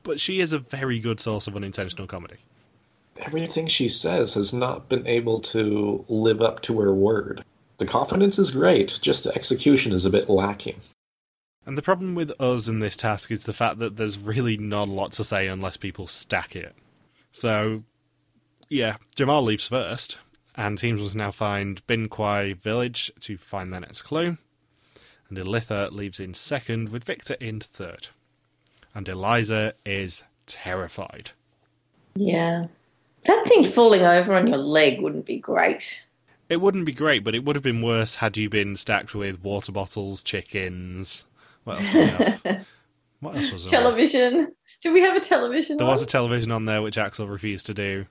But 0.03 0.19
she 0.19 0.41
is 0.41 0.53
a 0.53 0.59
very 0.59 0.99
good 0.99 1.21
source 1.21 1.47
of 1.47 1.55
unintentional 1.57 2.07
comedy. 2.07 2.39
Everything 3.19 3.67
she 3.67 3.89
says 3.89 4.35
has 4.35 4.55
not 4.55 4.89
been 4.89 5.07
able 5.07 5.41
to 5.41 6.05
live 6.09 6.41
up 6.41 6.63
to 6.63 6.81
her 6.81 6.95
word. 6.95 7.43
The 7.79 7.87
confidence 7.87 8.39
is 8.39 8.51
great, 8.51 8.99
just 9.03 9.25
the 9.25 9.35
execution 9.35 9.93
is 9.93 10.07
a 10.07 10.11
bit 10.11 10.29
lacking. 10.29 10.81
And 11.67 11.79
the 11.79 11.83
problem 11.83 12.15
with 12.15 12.33
us 12.41 12.67
in 12.67 12.81
this 12.81 12.97
task 12.97 13.31
is 13.31 13.45
the 13.45 13.53
fact 13.53 13.79
that 13.79 13.97
there's 13.97 14.19
really 14.19 14.57
not 14.57 14.89
a 14.89 14.93
lot 14.93 15.13
to 15.13 15.25
say 15.25 15.47
unless 15.47 15.77
people 15.77 16.07
stack 16.07 16.57
it. 16.57 16.75
So, 17.33 17.85
yeah, 18.69 18.97
Jamal 19.17 19.43
leaves 19.43 19.67
first, 19.67 20.19
and 20.55 20.79
teams 20.79 21.01
must 21.01 21.17
now 21.17 21.31
find 21.31 21.85
Binh 21.87 22.09
Quoi 22.09 22.55
Village 22.55 23.11
to 23.21 23.37
find 23.37 23.73
their 23.73 23.81
next 23.81 24.03
clue. 24.03 24.37
And 25.29 25.39
Elitha 25.39 25.91
leaves 25.91 26.21
in 26.21 26.35
second, 26.35 26.91
with 26.91 27.05
Victor 27.05 27.35
in 27.35 27.61
third. 27.61 28.09
And 28.95 29.09
Eliza 29.09 29.75
is 29.87 30.25
terrified. 30.47 31.31
Yeah, 32.15 32.67
that 33.25 33.47
thing 33.47 33.65
falling 33.65 34.03
over 34.03 34.35
on 34.35 34.47
your 34.47 34.59
leg 34.59 35.01
wouldn't 35.01 35.25
be 35.25 35.39
great. 35.39 36.07
It 36.49 36.61
wouldn't 36.61 36.85
be 36.85 36.93
great, 36.93 37.25
but 37.25 37.35
it 37.35 37.45
would 37.45 37.57
have 37.57 37.63
been 37.63 37.81
worse 37.81 38.17
had 38.17 38.37
you 38.37 38.51
been 38.51 38.77
stacked 38.77 39.15
with 39.15 39.43
water 39.43 39.73
bottles, 39.73 40.23
chickens. 40.23 41.25
What 41.65 41.81
else, 41.81 41.93
did 41.93 42.45
we 42.45 42.51
have? 42.51 42.67
what 43.23 43.37
else 43.37 43.53
was 43.53 43.63
there? 43.65 43.81
Television. 43.81 44.53
Do 44.83 44.93
we 44.93 45.01
have 45.01 45.17
a 45.17 45.21
television? 45.21 45.77
There 45.77 45.87
on? 45.87 45.93
was 45.93 46.03
a 46.03 46.07
television 46.07 46.51
on 46.51 46.65
there 46.65 46.83
which 46.83 46.99
Axel 46.99 47.29
refused 47.29 47.67
to 47.67 47.75
do. 47.75 48.05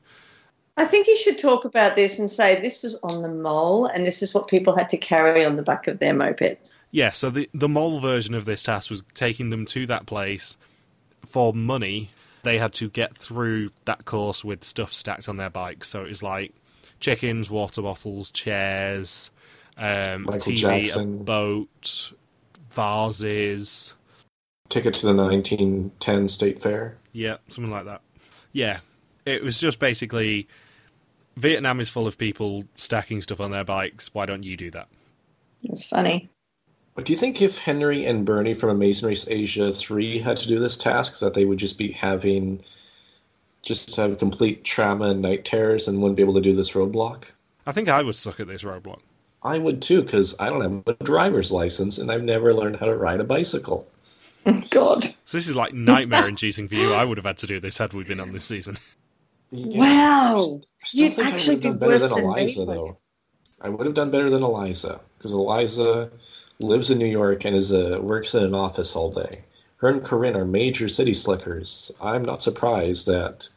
I 0.77 0.85
think 0.85 1.05
he 1.05 1.15
should 1.17 1.37
talk 1.37 1.65
about 1.65 1.95
this 1.95 2.17
and 2.17 2.31
say 2.31 2.59
this 2.61 2.83
was 2.83 2.97
on 3.03 3.21
the 3.21 3.27
mole, 3.27 3.85
and 3.87 4.05
this 4.05 4.23
is 4.23 4.33
what 4.33 4.47
people 4.47 4.75
had 4.75 4.87
to 4.89 4.97
carry 4.97 5.43
on 5.43 5.57
the 5.57 5.63
back 5.63 5.87
of 5.87 5.99
their 5.99 6.13
mopeds. 6.13 6.77
Yeah, 6.91 7.11
so 7.11 7.29
the 7.29 7.49
the 7.53 7.67
mole 7.67 7.99
version 7.99 8.33
of 8.33 8.45
this 8.45 8.63
task 8.63 8.89
was 8.89 9.03
taking 9.13 9.49
them 9.49 9.65
to 9.67 9.85
that 9.87 10.05
place 10.05 10.55
for 11.25 11.53
money. 11.53 12.11
They 12.43 12.57
had 12.57 12.73
to 12.73 12.89
get 12.89 13.17
through 13.17 13.71
that 13.85 14.05
course 14.05 14.43
with 14.45 14.63
stuff 14.63 14.93
stacked 14.93 15.27
on 15.27 15.37
their 15.37 15.49
bikes. 15.49 15.89
So 15.89 16.05
it 16.05 16.09
was 16.09 16.23
like 16.23 16.53
chickens, 17.01 17.49
water 17.49 17.81
bottles, 17.81 18.31
chairs, 18.31 19.29
um, 19.77 19.85
a 19.85 20.19
Michael 20.19 20.51
TV, 20.53 20.57
Jackson. 20.57 21.21
a 21.21 21.23
boat, 21.23 22.13
vases. 22.69 23.93
Ticket 24.71 24.93
to 24.95 25.05
the 25.07 25.13
1910 25.13 26.27
State 26.27 26.61
Fair. 26.61 26.97
Yeah, 27.13 27.37
something 27.49 27.71
like 27.71 27.85
that. 27.85 28.01
Yeah, 28.53 28.79
it 29.25 29.43
was 29.43 29.59
just 29.59 29.79
basically 29.79 30.47
Vietnam 31.35 31.79
is 31.79 31.89
full 31.89 32.07
of 32.07 32.17
people 32.17 32.63
stacking 32.77 33.21
stuff 33.21 33.39
on 33.39 33.51
their 33.51 33.63
bikes. 33.63 34.13
Why 34.13 34.25
don't 34.25 34.43
you 34.43 34.57
do 34.57 34.71
that? 34.71 34.87
It's 35.63 35.85
funny. 35.85 36.29
But 36.95 37.05
do 37.05 37.13
you 37.13 37.17
think 37.17 37.41
if 37.41 37.57
Henry 37.57 38.05
and 38.05 38.25
Bernie 38.25 38.53
from 38.53 38.69
Amazing 38.69 39.09
Race 39.09 39.29
Asia 39.29 39.71
3 39.71 40.19
had 40.19 40.37
to 40.37 40.47
do 40.47 40.59
this 40.59 40.77
task, 40.77 41.19
that 41.19 41.33
they 41.33 41.45
would 41.45 41.59
just 41.59 41.77
be 41.77 41.91
having, 41.91 42.61
just 43.61 43.95
have 43.95 44.19
complete 44.19 44.63
trauma 44.63 45.05
and 45.05 45.21
night 45.21 45.45
terrors 45.45 45.87
and 45.87 46.01
wouldn't 46.01 46.17
be 46.17 46.23
able 46.23 46.33
to 46.33 46.41
do 46.41 46.53
this 46.53 46.71
roadblock? 46.71 47.33
I 47.65 47.71
think 47.71 47.89
I 47.89 48.01
would 48.01 48.15
suck 48.15 48.39
at 48.39 48.47
this 48.47 48.63
roadblock. 48.63 48.99
I 49.43 49.57
would 49.57 49.81
too, 49.81 50.01
because 50.01 50.39
I 50.39 50.49
don't 50.49 50.61
have 50.61 50.97
a 50.99 51.03
driver's 51.03 51.51
license 51.51 51.97
and 51.97 52.11
I've 52.11 52.23
never 52.23 52.53
learned 52.53 52.77
how 52.77 52.87
to 52.87 52.95
ride 52.95 53.19
a 53.19 53.23
bicycle. 53.23 53.87
God. 54.69 55.05
So 55.25 55.37
this 55.37 55.47
is 55.47 55.55
like 55.55 55.73
nightmare 55.73 56.27
inducing 56.27 56.67
for 56.67 56.75
you. 56.75 56.93
I 56.93 57.05
would 57.05 57.17
have 57.17 57.25
had 57.25 57.37
to 57.39 57.47
do 57.47 57.59
this 57.59 57.77
had 57.77 57.93
we 57.93 58.03
been 58.03 58.19
on 58.19 58.33
this 58.33 58.45
season. 58.45 58.77
Yeah. 59.53 60.35
Wow. 60.35 60.59
You'd 60.93 61.11
think 61.11 61.29
I 61.29 61.33
actually 61.33 61.55
would 61.55 61.63
have 61.65 61.73
be 61.73 61.79
done 61.79 61.89
better 61.89 61.91
worse 61.91 62.15
than 62.15 62.23
than 62.23 62.31
Eliza, 62.31 62.59
would 62.61 62.69
though. 62.69 62.97
I 63.61 63.67
would 63.67 63.85
have 63.85 63.95
done 63.95 64.09
better 64.09 64.29
than 64.29 64.43
Eliza, 64.43 65.01
because 65.17 65.33
Eliza 65.33 66.09
lives 66.61 66.89
in 66.89 66.97
New 66.97 67.05
York 67.05 67.43
and 67.43 67.53
is 67.53 67.71
a 67.71 68.01
works 68.01 68.33
in 68.33 68.45
an 68.45 68.55
office 68.55 68.95
all 68.95 69.11
day. 69.11 69.41
Her 69.77 69.89
and 69.89 70.03
Corinne 70.03 70.37
are 70.37 70.45
major 70.45 70.87
city 70.87 71.13
slickers. 71.13 71.91
I'm 72.01 72.23
not 72.23 72.41
surprised 72.41 73.07
that 73.07 73.49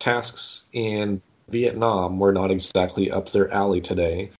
tasks 0.00 0.68
in 0.74 1.22
Vietnam 1.48 2.18
were 2.18 2.32
not 2.32 2.50
exactly 2.50 3.10
up 3.10 3.30
their 3.30 3.50
alley 3.52 3.80
today, 3.80 4.30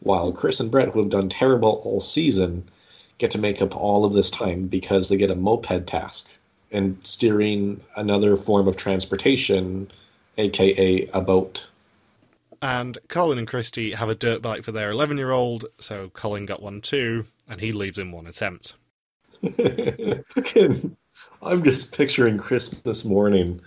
while 0.00 0.32
Chris 0.32 0.58
and 0.58 0.70
Bret, 0.70 0.88
who 0.88 1.00
have 1.00 1.10
done 1.10 1.28
terrible 1.28 1.80
all 1.84 2.00
season, 2.00 2.64
get 3.22 3.30
to 3.30 3.38
make 3.38 3.62
up 3.62 3.76
all 3.76 4.04
of 4.04 4.12
this 4.12 4.32
time 4.32 4.66
because 4.66 5.08
they 5.08 5.16
get 5.16 5.30
a 5.30 5.36
moped 5.36 5.86
task 5.86 6.40
and 6.72 6.98
steering 7.06 7.80
another 7.94 8.34
form 8.36 8.66
of 8.66 8.76
transportation, 8.76 9.86
aka 10.38 11.08
a 11.14 11.20
boat. 11.20 11.70
And 12.60 12.98
Colin 13.08 13.38
and 13.38 13.46
Christie 13.46 13.92
have 13.92 14.08
a 14.08 14.16
dirt 14.16 14.42
bike 14.42 14.64
for 14.64 14.72
their 14.72 14.90
11 14.90 15.18
year 15.18 15.30
old, 15.30 15.66
so 15.78 16.08
Colin 16.08 16.46
got 16.46 16.60
one 16.60 16.80
too, 16.80 17.24
and 17.48 17.60
he 17.60 17.70
leaves 17.70 17.96
in 17.96 18.10
one 18.10 18.26
attempt. 18.26 18.74
I'm 21.42 21.62
just 21.62 21.96
picturing 21.96 22.38
Christmas 22.38 23.04
morning 23.04 23.60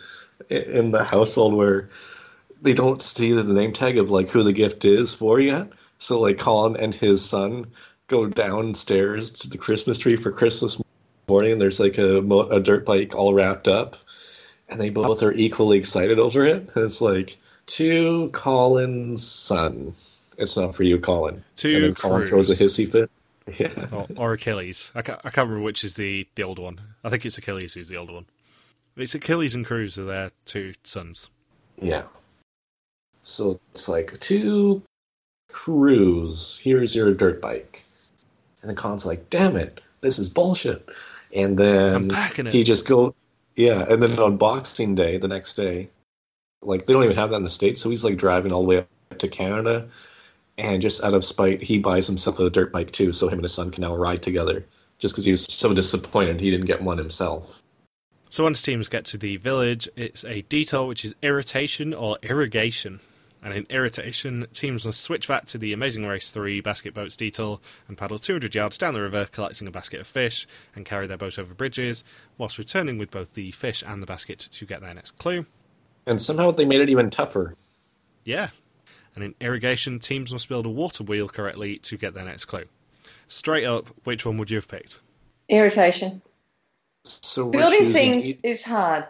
in 0.50 0.92
the 0.92 1.06
household 1.06 1.54
where 1.54 1.90
they 2.62 2.74
don't 2.74 3.02
see 3.02 3.32
the 3.32 3.44
name 3.46 3.72
tag 3.72 3.98
of 3.98 4.12
like 4.12 4.28
who 4.28 4.44
the 4.44 4.52
gift 4.52 4.84
is 4.84 5.14
for 5.14 5.40
yet. 5.40 5.72
So 5.98 6.20
like 6.20 6.40
Colin 6.40 6.76
and 6.76 6.94
his 6.94 7.24
son 7.24 7.68
go 8.08 8.28
downstairs 8.28 9.32
to 9.32 9.50
the 9.50 9.58
Christmas 9.58 10.00
tree 10.00 10.16
for 10.16 10.32
Christmas 10.32 10.82
morning. 11.28 11.60
There's 11.60 11.80
like 11.80 11.98
a, 11.98 12.20
a 12.20 12.60
dirt 12.60 12.86
bike 12.86 13.16
all 13.16 13.34
wrapped 13.34 13.68
up, 13.68 13.96
and 14.70 14.80
they 14.80 14.90
both 14.90 15.24
are 15.24 15.34
equally 15.34 15.78
excited 15.78 16.20
over 16.20 16.46
it. 16.46 16.76
And 16.76 16.86
it's 16.86 17.02
like 17.02 17.36
to 17.68 18.30
Colin's 18.32 19.26
son. 19.26 19.88
It's 20.38 20.58
not 20.58 20.76
for 20.76 20.84
you, 20.84 21.00
Colin. 21.00 21.44
To 21.58 21.76
and 21.76 21.84
then 21.84 21.94
Colin 21.96 22.26
throws 22.26 22.50
a 22.50 22.64
hissy 22.64 22.90
fit. 22.92 23.10
Yeah. 23.60 23.70
or, 23.92 24.08
or 24.18 24.34
Achilles. 24.34 24.92
I 24.96 25.04
can't, 25.04 25.20
I 25.20 25.30
can't 25.30 25.48
remember 25.48 25.64
which 25.64 25.84
is 25.84 25.94
the, 25.94 26.28
the 26.34 26.42
older 26.42 26.64
one. 26.64 26.82
I 27.04 27.12
think 27.12 27.28
it's 27.28 27.38
Achilles 27.38 27.76
who's 27.76 27.90
the 27.90 27.96
older 27.96 28.14
one. 28.14 28.26
It's 28.98 29.14
Achilles 29.14 29.54
and 29.54 29.64
Cruz 29.64 30.00
are 30.00 30.06
their 30.06 30.32
two 30.46 30.74
sons. 30.84 31.30
Yeah. 31.80 32.06
So 33.22 33.60
it's 33.72 33.88
like 33.88 34.20
to 34.20 34.82
Cruz, 35.52 36.60
here's 36.64 36.96
your 36.96 37.14
dirt 37.14 37.40
bike. 37.40 37.85
And 38.66 38.70
then 38.72 38.76
Colin's 38.76 39.06
like, 39.06 39.30
damn 39.30 39.56
it, 39.56 39.80
this 40.02 40.18
is 40.18 40.28
bullshit. 40.28 40.84
And 41.36 41.56
then 41.56 42.10
he 42.50 42.64
just 42.64 42.88
go 42.88 43.14
yeah, 43.56 43.86
and 43.88 44.02
then 44.02 44.18
on 44.18 44.38
Boxing 44.38 44.96
Day, 44.96 45.18
the 45.18 45.28
next 45.28 45.54
day, 45.54 45.90
like 46.64 46.88
they 46.88 46.94
don't 46.94 47.04
even 47.04 47.16
have 47.16 47.30
that 47.30 47.36
in 47.36 47.44
the 47.44 47.50
States, 47.52 47.80
so 47.80 47.92
he's 47.92 48.04
like 48.04 48.18
driving 48.18 48.52
all 48.52 48.64
the 48.64 48.68
way 48.68 48.78
up 48.80 49.20
to 49.20 49.28
Canada 49.28 49.88
and 50.58 50.82
just 50.82 51.04
out 51.04 51.14
of 51.14 51.24
spite 51.24 51.62
he 51.62 51.78
buys 51.78 52.08
himself 52.08 52.40
a 52.40 52.50
dirt 52.50 52.74
bike 52.74 52.90
too, 52.90 53.14
so 53.14 53.28
him 53.28 53.36
and 53.36 53.44
his 53.44 53.54
son 53.54 53.70
can 53.70 53.84
now 53.84 53.96
ride 53.96 54.24
together. 54.24 54.66
Just 54.98 55.14
because 55.14 55.26
he 55.26 55.32
was 55.32 55.44
so 55.44 55.76
disappointed 55.76 56.42
he 56.42 56.50
didn't 56.50 56.66
get 56.66 56.82
one 56.82 56.98
himself. 56.98 57.62
So 58.30 58.44
once 58.44 58.64
teams 58.64 58.90
get 58.90 59.06
to 59.06 59.18
the 59.18 59.38
village, 59.38 59.88
it's 59.96 60.26
a 60.26 60.42
detour 60.42 60.88
which 60.88 61.06
is 61.06 61.14
irritation 61.22 61.94
or 61.94 62.18
irrigation. 62.24 63.00
And 63.46 63.54
in 63.54 63.68
irritation, 63.70 64.48
teams 64.54 64.88
must 64.88 65.02
switch 65.02 65.28
back 65.28 65.46
to 65.46 65.60
the 65.60 65.72
Amazing 65.72 66.04
Race 66.08 66.32
3 66.32 66.62
basket 66.62 66.96
boats 66.96 67.16
detail 67.16 67.62
and 67.88 67.96
paddle 67.96 68.18
200 68.18 68.56
yards 68.56 68.76
down 68.76 68.96
the 68.96 69.02
river, 69.02 69.30
collecting 69.32 69.68
a 69.68 69.72
basket 69.72 70.00
of 70.00 70.08
fish, 70.08 70.48
and 70.76 70.84
carry 70.84 71.06
their 71.06 71.16
boat 71.16 71.38
over 71.38 71.54
bridges, 71.54 72.04
whilst 72.40 72.58
returning 72.58 72.98
with 72.98 73.12
both 73.12 73.36
the 73.36 73.52
fish 73.52 73.84
and 73.86 74.02
the 74.02 74.08
basket 74.08 74.40
to 74.40 74.66
get 74.66 74.82
their 74.82 74.96
next 74.96 75.20
clue. 75.20 75.46
And 76.08 76.20
somehow 76.20 76.50
they 76.50 76.66
made 76.66 76.82
it 76.82 76.90
even 76.90 77.12
tougher. 77.12 77.54
Yeah. 78.24 78.50
And 79.14 79.24
in 79.24 79.36
irrigation, 79.40 80.00
teams 80.00 80.34
must 80.34 80.50
build 80.50 80.66
a 80.66 80.70
water 80.70 81.04
wheel 81.04 81.30
correctly 81.30 81.78
to 81.78 81.98
get 81.98 82.16
their 82.16 82.26
next 82.26 82.46
clue. 82.46 82.66
Straight 83.28 83.66
up, 83.66 83.90
which 84.06 84.26
one 84.26 84.38
would 84.38 84.50
you 84.50 84.58
have 84.58 84.68
picked? 84.68 85.00
Irritation. 85.50 86.24
So 87.04 87.52
Building 87.52 87.94
things 87.94 88.44
e- 88.44 88.48
is 88.48 88.64
hard. 88.64 89.06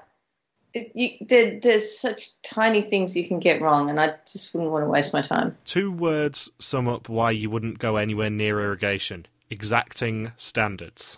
It, 0.75 0.91
you, 0.93 1.25
there, 1.25 1.59
there's 1.59 1.97
such 1.97 2.41
tiny 2.43 2.81
things 2.81 3.15
you 3.15 3.27
can 3.27 3.39
get 3.39 3.61
wrong, 3.61 3.89
and 3.89 3.99
I 3.99 4.13
just 4.31 4.53
wouldn't 4.53 4.71
want 4.71 4.83
to 4.83 4.89
waste 4.89 5.13
my 5.13 5.21
time. 5.21 5.57
Two 5.65 5.91
words 5.91 6.51
sum 6.59 6.87
up 6.87 7.09
why 7.09 7.31
you 7.31 7.49
wouldn't 7.49 7.79
go 7.79 7.95
anywhere 7.95 8.29
near 8.29 8.59
irrigation 8.59 9.25
exacting 9.49 10.31
standards. 10.37 11.17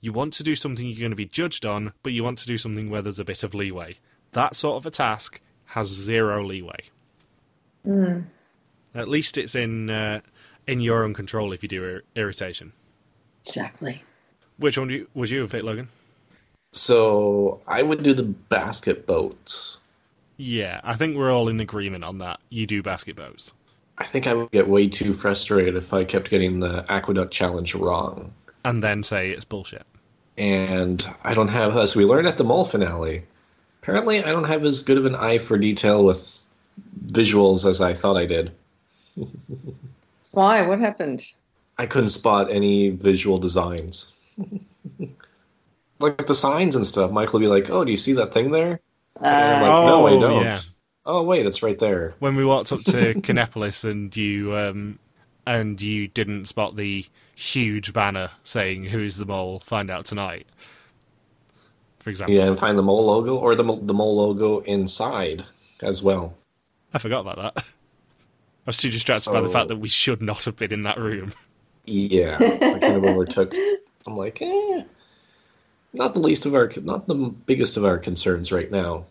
You 0.00 0.12
want 0.12 0.32
to 0.34 0.42
do 0.42 0.54
something 0.54 0.86
you're 0.86 0.98
going 0.98 1.10
to 1.10 1.16
be 1.16 1.26
judged 1.26 1.66
on, 1.66 1.92
but 2.02 2.12
you 2.12 2.24
want 2.24 2.38
to 2.38 2.46
do 2.46 2.58
something 2.58 2.90
where 2.90 3.02
there's 3.02 3.18
a 3.18 3.24
bit 3.24 3.42
of 3.42 3.54
leeway. 3.54 3.96
That 4.32 4.56
sort 4.56 4.76
of 4.76 4.86
a 4.86 4.90
task 4.90 5.40
has 5.66 5.88
zero 5.88 6.44
leeway. 6.44 6.80
Mm. 7.86 8.26
At 8.94 9.08
least 9.08 9.36
it's 9.36 9.54
in 9.54 9.90
uh, 9.90 10.20
in 10.66 10.80
your 10.80 11.04
own 11.04 11.14
control 11.14 11.52
if 11.52 11.62
you 11.62 11.68
do 11.68 11.84
ir- 11.84 12.02
irritation. 12.14 12.72
Exactly. 13.46 14.02
Which 14.56 14.76
one 14.76 14.88
do 14.88 14.94
you, 14.94 15.08
would 15.14 15.30
you 15.30 15.40
have 15.42 15.50
picked, 15.50 15.64
Logan? 15.64 15.88
So 16.72 17.60
I 17.66 17.82
would 17.82 18.02
do 18.02 18.14
the 18.14 18.24
basket 18.24 19.06
boats. 19.06 19.80
Yeah, 20.36 20.80
I 20.84 20.96
think 20.96 21.16
we're 21.16 21.32
all 21.32 21.48
in 21.48 21.60
agreement 21.60 22.04
on 22.04 22.18
that. 22.18 22.40
You 22.48 22.66
do 22.66 22.82
basket 22.82 23.16
boats. 23.16 23.52
I 23.98 24.04
think 24.04 24.26
I 24.26 24.34
would 24.34 24.50
get 24.50 24.66
way 24.66 24.88
too 24.88 25.12
frustrated 25.12 25.76
if 25.76 25.92
I 25.92 26.04
kept 26.04 26.30
getting 26.30 26.60
the 26.60 26.86
aqueduct 26.88 27.32
challenge 27.32 27.74
wrong. 27.74 28.32
And 28.64 28.82
then 28.82 29.02
say 29.02 29.30
it's 29.30 29.44
bullshit. 29.44 29.84
And 30.38 31.06
I 31.24 31.34
don't 31.34 31.48
have, 31.48 31.76
as 31.76 31.94
we 31.94 32.06
learned 32.06 32.26
at 32.26 32.38
the 32.38 32.44
mall 32.44 32.64
finale, 32.64 33.24
apparently 33.82 34.24
I 34.24 34.30
don't 34.30 34.44
have 34.44 34.62
as 34.64 34.82
good 34.82 34.96
of 34.96 35.04
an 35.04 35.14
eye 35.14 35.38
for 35.38 35.58
detail 35.58 36.02
with 36.02 36.18
visuals 37.06 37.68
as 37.68 37.82
I 37.82 37.92
thought 37.92 38.16
I 38.16 38.24
did. 38.24 38.52
Why? 40.32 40.66
What 40.66 40.78
happened? 40.78 41.22
I 41.76 41.84
couldn't 41.86 42.08
spot 42.08 42.50
any 42.50 42.90
visual 42.90 43.38
designs. 43.38 44.16
like 46.00 46.26
the 46.26 46.34
signs 46.34 46.76
and 46.76 46.86
stuff. 46.86 47.10
Michael 47.12 47.38
would 47.38 47.44
be 47.44 47.48
like, 47.48 47.70
"Oh, 47.70 47.84
do 47.84 47.90
you 47.90 47.96
see 47.96 48.12
that 48.14 48.32
thing 48.32 48.50
there?" 48.50 48.80
And 49.28 49.54
I'm 49.54 49.60
Uh, 49.60 49.60
like, 49.60 49.82
"No, 49.82 50.06
I 50.06 50.16
Oh, 50.16 50.18
don't." 50.18 50.42
yeah. 50.42 50.56
Oh, 51.06 51.22
wait, 51.22 51.46
it's 51.46 51.62
right 51.62 51.78
there. 51.78 52.14
when 52.18 52.36
we 52.36 52.44
walked 52.44 52.72
up 52.72 52.84
to 52.84 53.14
Kinepolis 53.22 53.84
and 53.88 54.14
you 54.16 54.54
um, 54.56 54.98
and 55.46 55.80
you 55.80 56.08
didn't 56.08 56.46
spot 56.46 56.76
the 56.76 57.06
huge 57.34 57.92
banner 57.92 58.30
saying 58.44 58.84
"Who's 58.86 59.16
the 59.16 59.26
mole? 59.26 59.60
Find 59.60 59.90
out 59.90 60.04
tonight." 60.06 60.46
For 61.98 62.10
example, 62.10 62.34
Yeah, 62.34 62.46
and 62.46 62.58
find 62.58 62.78
the 62.78 62.82
mole 62.82 63.04
logo 63.06 63.36
or 63.36 63.54
the 63.54 63.62
the 63.62 63.92
mole 63.92 64.16
logo 64.16 64.60
inside 64.60 65.44
as 65.82 66.02
well. 66.02 66.34
I 66.94 66.98
forgot 66.98 67.20
about 67.26 67.54
that. 67.54 67.64
I 68.66 68.70
was 68.70 68.78
too 68.78 68.90
distracted 68.90 69.30
by 69.32 69.40
the 69.40 69.48
fact 69.48 69.68
that 69.68 69.78
we 69.78 69.88
should 69.88 70.22
not 70.22 70.44
have 70.44 70.56
been 70.56 70.72
in 70.72 70.82
that 70.84 70.98
room. 70.98 71.32
Yeah, 71.84 72.36
I 72.40 72.78
kind 72.78 72.96
of 72.96 73.04
overtook. 73.04 73.52
I'm 74.06 74.16
like, 74.16 74.40
eh, 74.42 74.82
not 75.92 76.14
the 76.14 76.20
least 76.20 76.46
of 76.46 76.54
our, 76.54 76.70
not 76.82 77.06
the 77.06 77.34
biggest 77.46 77.76
of 77.76 77.84
our 77.84 77.98
concerns 77.98 78.52
right 78.52 78.70
now. 78.70 79.04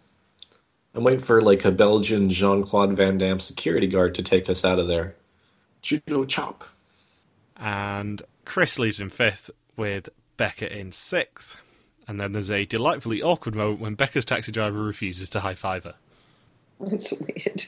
I'm 0.96 1.04
waiting 1.04 1.20
for 1.20 1.42
like 1.42 1.66
a 1.66 1.72
Belgian 1.72 2.30
Jean 2.30 2.64
Claude 2.64 2.94
Van 2.94 3.18
Damme 3.18 3.40
security 3.40 3.88
guard 3.88 4.16
to 4.16 4.24
take 4.24 4.50
us 4.50 4.66
out 4.66 4.80
of 4.80 4.88
there. 4.88 5.16
Judo 5.82 6.24
chop. 6.26 6.64
And 7.58 8.22
Chris 8.46 8.80
leaves 8.80 9.00
in 9.00 9.10
fifth 9.10 9.52
with 9.78 10.10
Becca 10.38 10.76
in 10.76 10.92
sixth. 10.92 11.56
And 12.08 12.20
then 12.20 12.32
there's 12.32 12.50
a 12.50 12.66
delightfully 12.66 13.22
awkward 13.22 13.54
moment 13.54 13.82
when 13.82 13.94
Becca's 13.94 14.26
taxi 14.26 14.52
driver 14.52 14.82
refuses 14.82 15.30
to 15.30 15.42
high 15.42 15.56
five 15.56 15.84
her. 15.84 15.96
It's 16.82 17.12
weird. 17.12 17.66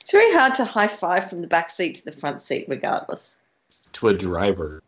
It's 0.00 0.12
very 0.12 0.32
hard 0.32 0.54
to 0.54 0.64
high 0.64 0.86
five 0.86 1.28
from 1.28 1.42
the 1.42 1.46
back 1.46 1.68
seat 1.68 1.96
to 1.96 2.04
the 2.04 2.12
front 2.12 2.40
seat, 2.40 2.64
regardless. 2.68 3.36
to 3.92 4.08
a 4.08 4.14
driver. 4.16 4.80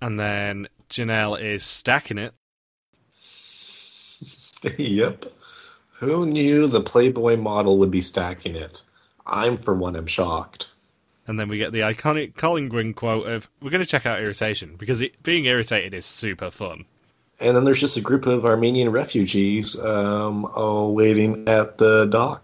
And 0.00 0.18
then 0.18 0.68
Janelle 0.90 1.40
is 1.40 1.64
stacking 1.64 2.18
it 2.18 2.34
yep. 4.76 5.24
Who 5.98 6.26
knew 6.26 6.66
the 6.66 6.80
Playboy 6.80 7.36
model 7.36 7.78
would 7.78 7.90
be 7.90 8.00
stacking 8.00 8.54
it? 8.54 8.82
I'm, 9.26 9.56
for 9.56 9.74
one, 9.74 9.96
am 9.96 10.06
shocked. 10.06 10.70
And 11.26 11.40
then 11.40 11.48
we 11.48 11.58
get 11.58 11.72
the 11.72 11.80
iconic 11.80 12.36
Colin 12.36 12.68
Guinn 12.68 12.94
quote 12.94 13.26
of, 13.26 13.48
We're 13.60 13.70
going 13.70 13.82
to 13.82 13.86
check 13.86 14.06
out 14.06 14.20
irritation, 14.20 14.76
because 14.76 15.00
it, 15.00 15.22
being 15.22 15.46
irritated 15.46 15.94
is 15.94 16.06
super 16.06 16.50
fun. 16.50 16.84
And 17.40 17.56
then 17.56 17.64
there's 17.64 17.80
just 17.80 17.96
a 17.96 18.02
group 18.02 18.26
of 18.26 18.44
Armenian 18.44 18.90
refugees 18.90 19.82
um, 19.84 20.46
oh, 20.54 20.92
waiting 20.92 21.48
at 21.48 21.78
the 21.78 22.06
dock. 22.06 22.42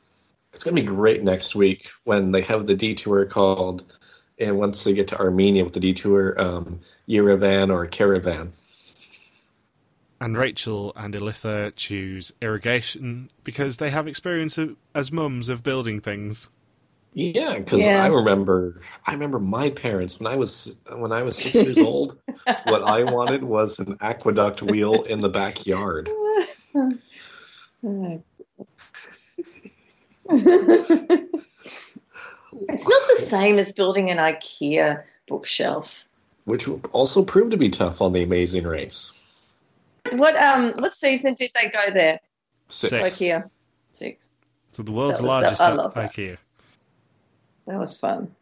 It's 0.52 0.64
going 0.64 0.76
to 0.76 0.82
be 0.82 0.88
great 0.88 1.22
next 1.22 1.54
week 1.54 1.88
when 2.04 2.32
they 2.32 2.42
have 2.42 2.66
the 2.66 2.74
detour 2.74 3.24
called, 3.24 3.82
and 4.38 4.58
once 4.58 4.84
they 4.84 4.92
get 4.92 5.08
to 5.08 5.18
Armenia 5.18 5.64
with 5.64 5.72
the 5.72 5.80
detour, 5.80 6.38
um, 6.38 6.78
Yerevan 7.08 7.70
or 7.70 7.86
Caravan. 7.86 8.52
And 10.22 10.36
Rachel 10.36 10.92
and 10.94 11.16
Elissa 11.16 11.72
choose 11.74 12.32
irrigation 12.40 13.28
because 13.42 13.78
they 13.78 13.90
have 13.90 14.06
experience 14.06 14.56
of, 14.56 14.76
as 14.94 15.10
mums 15.10 15.48
of 15.48 15.64
building 15.64 16.00
things. 16.00 16.48
Yeah, 17.12 17.58
because 17.58 17.84
Yeah. 17.84 18.04
I 18.04 18.06
remember, 18.06 18.80
I 19.04 19.14
remember 19.14 19.40
my 19.40 19.70
parents 19.70 20.20
when 20.20 20.32
I 20.32 20.36
was 20.36 20.80
when 20.96 21.10
I 21.10 21.24
was 21.24 21.36
six 21.36 21.56
years 21.56 21.80
old. 21.80 22.16
What 22.66 22.84
I 22.84 23.02
wanted 23.02 23.42
was 23.42 23.80
an 23.80 23.96
aqueduct 24.00 24.62
wheel 24.62 25.02
in 25.02 25.18
the 25.18 25.28
backyard. 25.28 26.08
it's 26.68 26.88
not 32.88 33.02
the 33.08 33.16
same 33.16 33.58
as 33.58 33.72
building 33.72 34.08
an 34.08 34.18
IKEA 34.18 35.04
bookshelf. 35.26 36.04
which 36.44 36.68
also 36.92 37.24
proved 37.24 37.50
to 37.50 37.58
be 37.58 37.70
tough 37.70 38.00
on 38.00 38.12
the 38.12 38.22
Amazing 38.22 38.68
Race. 38.68 39.21
What 40.18 40.36
um 40.36 40.72
what 40.78 40.92
season 40.92 41.34
did 41.34 41.50
they 41.60 41.68
go 41.68 41.90
there? 41.92 42.18
Six. 42.68 42.90
Six. 42.90 43.18
IKEA. 43.18 43.50
Six. 43.92 44.32
So 44.72 44.82
the 44.82 44.92
world's 44.92 45.18
That 45.18 45.24
was- 45.24 45.28
largest 45.30 45.60
I 45.60 45.72
love 45.72 45.94
that. 45.94 46.12
IKEA. 46.12 46.38
That 47.66 47.78
was 47.78 47.96
fun. 47.96 48.34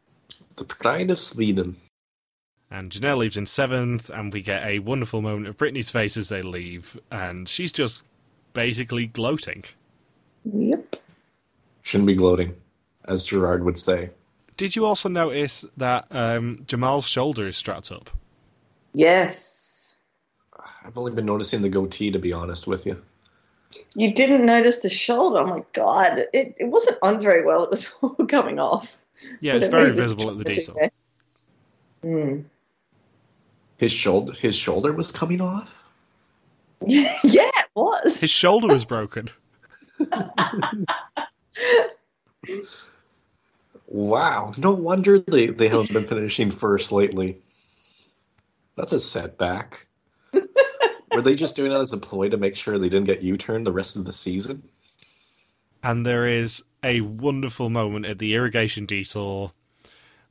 The 0.57 0.65
pride 0.65 1.11
of 1.11 1.19
Sweden. 1.19 1.75
And 2.71 2.93
Janelle 2.93 3.19
leaves 3.19 3.37
in 3.37 3.47
seventh, 3.47 4.11
and 4.11 4.33
we 4.33 4.43
get 4.43 4.65
a 4.65 4.79
wonderful 4.79 5.21
moment 5.23 5.49
of 5.49 5.57
Britney's 5.57 5.91
face 5.91 6.17
as 6.17 6.29
they 6.29 6.41
leave, 6.41 6.99
and 7.11 7.49
she's 7.49 7.73
just 7.73 8.01
basically 8.55 9.07
gloating. 9.07 9.65
Yep. 10.45 10.97
Shouldn't 11.83 12.07
be 12.07 12.15
gloating, 12.15 12.55
as 13.07 13.25
Gerard 13.25 13.65
would 13.65 13.77
say. 13.77 14.11
Did 14.57 14.77
you 14.77 14.85
also 14.85 15.09
notice 15.09 15.65
that 15.79 16.07
um, 16.13 16.59
Jamal's 16.67 17.07
shoulder 17.07 17.49
is 17.49 17.57
strapped 17.57 17.91
up? 17.91 18.09
Yes. 18.93 19.60
I've 20.85 20.97
only 20.99 21.13
been 21.13 21.27
noticing 21.27 21.63
the 21.63 21.69
goatee, 21.69 22.11
to 22.13 22.19
be 22.19 22.33
honest 22.33 22.67
with 22.67 22.87
you. 22.87 22.97
You 23.95 24.15
didn't 24.15 24.47
notice 24.47 24.81
the 24.81 24.89
shoulder. 24.89 25.41
Oh 25.41 25.47
my 25.47 25.65
god, 25.73 26.19
it, 26.33 26.57
it 26.59 26.69
wasn't 26.69 26.99
on 27.03 27.21
very 27.21 27.45
well. 27.45 27.65
It 27.65 27.71
was 27.71 27.93
all 28.03 28.15
coming 28.27 28.59
off. 28.59 28.99
Yeah, 29.41 29.55
it's 29.55 29.69
very 29.69 29.93
visible 29.93 30.31
at 30.31 30.39
the 30.39 30.45
detail. 30.45 30.91
Mm. 32.03 32.45
His 33.77 33.93
shoulder, 33.93 34.33
his 34.33 34.57
shoulder 34.57 34.93
was 34.93 35.13
coming 35.13 35.41
off. 35.41 35.91
yeah, 36.87 37.13
it 37.23 37.71
was. 37.75 38.21
His 38.21 38.31
shoulder 38.31 38.69
was 38.69 38.85
broken. 38.85 39.31
Wow, 43.91 44.53
no 44.57 44.73
wonder 44.73 45.19
they, 45.19 45.49
they 45.49 45.69
haven't 45.69 45.93
been 45.93 46.05
finishing 46.05 46.53
first 46.53 46.93
lately. 46.93 47.33
That's 48.77 48.93
a 48.93 49.01
setback. 49.01 49.89
Were 51.13 51.23
they 51.23 51.35
just 51.35 51.57
doing 51.57 51.71
that 51.71 51.81
as 51.81 51.93
a 51.93 51.99
ploy 51.99 52.29
to 52.29 52.37
make 52.37 52.57
sure 52.57 52.79
they 52.79 52.89
didn't 52.89 53.07
get 53.07 53.23
U 53.23 53.37
turned 53.37 53.67
the 53.67 53.73
rest 53.73 53.97
of 53.97 54.05
the 54.05 54.13
season? 54.13 54.63
And 55.83 56.07
there 56.07 56.27
is 56.27 56.63
a 56.85 57.01
wonderful 57.01 57.69
moment 57.69 58.07
at 58.07 58.19
the 58.19 58.35
irrigation 58.35 58.87
detour 58.87 59.53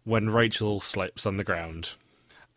when 0.04 0.30
Rachel 0.30 0.80
slips 0.80 1.26
on 1.26 1.38
the 1.38 1.44
ground. 1.44 1.92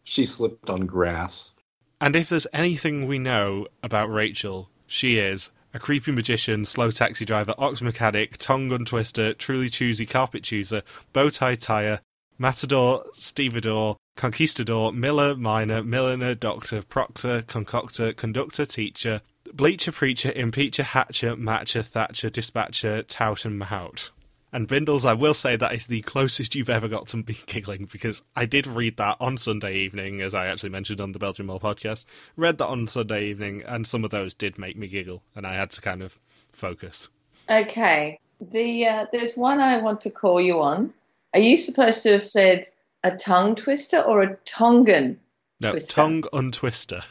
She 0.04 0.24
slipped 0.24 0.70
on 0.70 0.86
grass. 0.86 1.58
And 2.00 2.16
if 2.16 2.28
there's 2.28 2.46
anything 2.52 3.06
we 3.06 3.18
know 3.18 3.68
about 3.82 4.10
Rachel, 4.10 4.68
she 4.86 5.18
is 5.18 5.50
a 5.74 5.78
creepy 5.78 6.12
magician, 6.12 6.64
slow 6.64 6.90
taxi 6.90 7.24
driver, 7.24 7.54
ox 7.58 7.80
mechanic, 7.80 8.36
tongue 8.38 8.68
gun 8.68 8.84
twister, 8.84 9.32
truly 9.34 9.70
choosy 9.70 10.06
carpet 10.06 10.42
chooser, 10.42 10.82
bow 11.12 11.30
tie 11.30 11.54
tire, 11.54 12.00
matador, 12.38 13.04
stevedore, 13.14 13.96
conquistador, 14.16 14.92
miller, 14.92 15.34
miner, 15.34 15.82
milliner, 15.82 16.34
doctor, 16.34 16.82
proctor, 16.82 17.42
concoctor, 17.42 18.12
conductor, 18.12 18.66
teacher, 18.66 19.22
bleacher, 19.52 19.92
preacher, 19.92 20.32
impeacher, 20.32 20.84
hatcher, 20.84 21.36
matcher, 21.36 21.84
thatcher, 21.84 22.30
dispatcher, 22.30 23.02
tout, 23.02 23.44
and 23.44 23.60
mahout. 23.60 24.10
And 24.54 24.68
Bindles, 24.68 25.06
I 25.06 25.14
will 25.14 25.32
say 25.32 25.56
that 25.56 25.74
is 25.74 25.86
the 25.86 26.02
closest 26.02 26.54
you've 26.54 26.68
ever 26.68 26.86
got 26.86 27.08
to 27.08 27.16
me 27.16 27.38
giggling 27.46 27.88
because 27.90 28.22
I 28.36 28.44
did 28.44 28.66
read 28.66 28.98
that 28.98 29.16
on 29.18 29.38
Sunday 29.38 29.76
evening, 29.76 30.20
as 30.20 30.34
I 30.34 30.46
actually 30.46 30.68
mentioned 30.68 31.00
on 31.00 31.12
the 31.12 31.18
Belgian 31.18 31.46
Mole 31.46 31.58
podcast. 31.58 32.04
Read 32.36 32.58
that 32.58 32.66
on 32.66 32.86
Sunday 32.86 33.28
evening, 33.28 33.62
and 33.66 33.86
some 33.86 34.04
of 34.04 34.10
those 34.10 34.34
did 34.34 34.58
make 34.58 34.76
me 34.76 34.88
giggle, 34.88 35.22
and 35.34 35.46
I 35.46 35.54
had 35.54 35.70
to 35.70 35.80
kind 35.80 36.02
of 36.02 36.18
focus. 36.52 37.08
Okay, 37.48 38.18
the 38.40 38.86
uh, 38.86 39.06
there's 39.10 39.36
one 39.36 39.60
I 39.60 39.78
want 39.78 40.02
to 40.02 40.10
call 40.10 40.38
you 40.38 40.60
on. 40.60 40.92
Are 41.32 41.40
you 41.40 41.56
supposed 41.56 42.02
to 42.02 42.12
have 42.12 42.22
said 42.22 42.66
a 43.04 43.16
tongue 43.16 43.54
twister 43.54 44.00
or 44.00 44.22
a 44.22 44.36
Tongan? 44.44 45.18
No, 45.60 45.72
Twister. 45.72 45.92
tongue 45.94 46.22
untwister. 46.32 47.04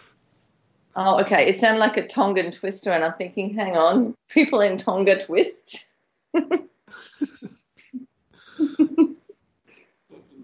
Oh, 0.96 1.22
okay. 1.22 1.48
It 1.48 1.56
sounded 1.56 1.80
like 1.80 1.98
a 1.98 2.08
Tongan 2.08 2.52
twister, 2.52 2.92
and 2.92 3.04
I'm 3.04 3.14
thinking, 3.14 3.54
hang 3.54 3.76
on, 3.76 4.16
people 4.30 4.62
in 4.62 4.78
Tonga 4.78 5.24
twist. 5.24 5.88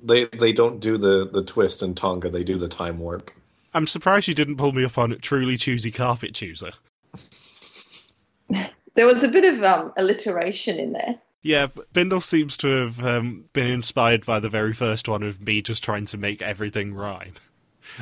They 0.07 0.23
they 0.25 0.53
don't 0.53 0.79
do 0.79 0.97
the, 0.97 1.29
the 1.31 1.43
twist 1.43 1.83
in 1.83 1.93
Tonga, 1.93 2.29
they 2.29 2.43
do 2.43 2.57
the 2.57 2.69
time 2.69 2.99
warp. 2.99 3.29
I'm 3.73 3.87
surprised 3.87 4.27
you 4.29 4.33
didn't 4.33 4.55
pull 4.55 4.71
me 4.71 4.85
up 4.85 4.97
on 4.97 5.17
truly 5.21 5.57
choosy 5.57 5.91
carpet 5.91 6.33
chooser. 6.33 6.71
There 8.95 9.05
was 9.05 9.23
a 9.23 9.27
bit 9.27 9.45
of 9.45 9.61
um, 9.61 9.93
alliteration 9.95 10.79
in 10.79 10.93
there. 10.93 11.19
Yeah, 11.43 11.67
Bindle 11.93 12.21
seems 12.21 12.57
to 12.57 12.67
have 12.67 13.03
um, 13.03 13.45
been 13.53 13.69
inspired 13.69 14.25
by 14.25 14.39
the 14.39 14.49
very 14.49 14.73
first 14.73 15.07
one 15.07 15.23
of 15.23 15.41
me 15.41 15.61
just 15.61 15.83
trying 15.83 16.05
to 16.07 16.17
make 16.17 16.41
everything 16.41 16.93
rhyme. 16.93 17.33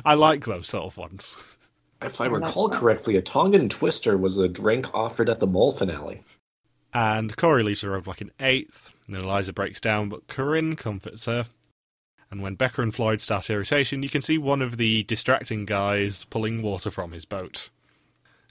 I 0.03 0.15
like 0.15 0.45
those 0.45 0.69
sort 0.69 0.85
of 0.85 0.97
ones. 0.97 1.37
If 2.01 2.19
I 2.21 2.25
I 2.25 2.29
recall 2.29 2.69
correctly, 2.69 3.17
a 3.17 3.21
Tongan 3.21 3.69
twister 3.69 4.17
was 4.17 4.37
a 4.39 4.49
drink 4.49 4.93
offered 4.93 5.29
at 5.29 5.39
the 5.39 5.47
mole 5.47 5.71
finale. 5.71 6.21
And 6.93 7.35
Korey 7.35 7.63
leaves 7.63 7.81
the 7.81 7.87
roadblock 7.87 8.21
in 8.21 8.31
eighth, 8.39 8.91
and 9.07 9.15
Eliza 9.15 9.53
breaks 9.53 9.81
down, 9.81 10.09
but 10.09 10.27
Corinne 10.27 10.75
comforts 10.75 11.25
her. 11.25 11.45
And 12.31 12.41
when 12.41 12.55
Becca 12.55 12.81
and 12.81 12.95
Floyd 12.95 13.21
start 13.21 13.49
irritation, 13.49 14.01
you 14.01 14.09
can 14.09 14.21
see 14.21 14.37
one 14.37 14.61
of 14.61 14.77
the 14.77 15.03
distracting 15.03 15.65
guys 15.65 16.25
pulling 16.25 16.61
water 16.61 16.89
from 16.89 17.11
his 17.11 17.25
boat. 17.25 17.69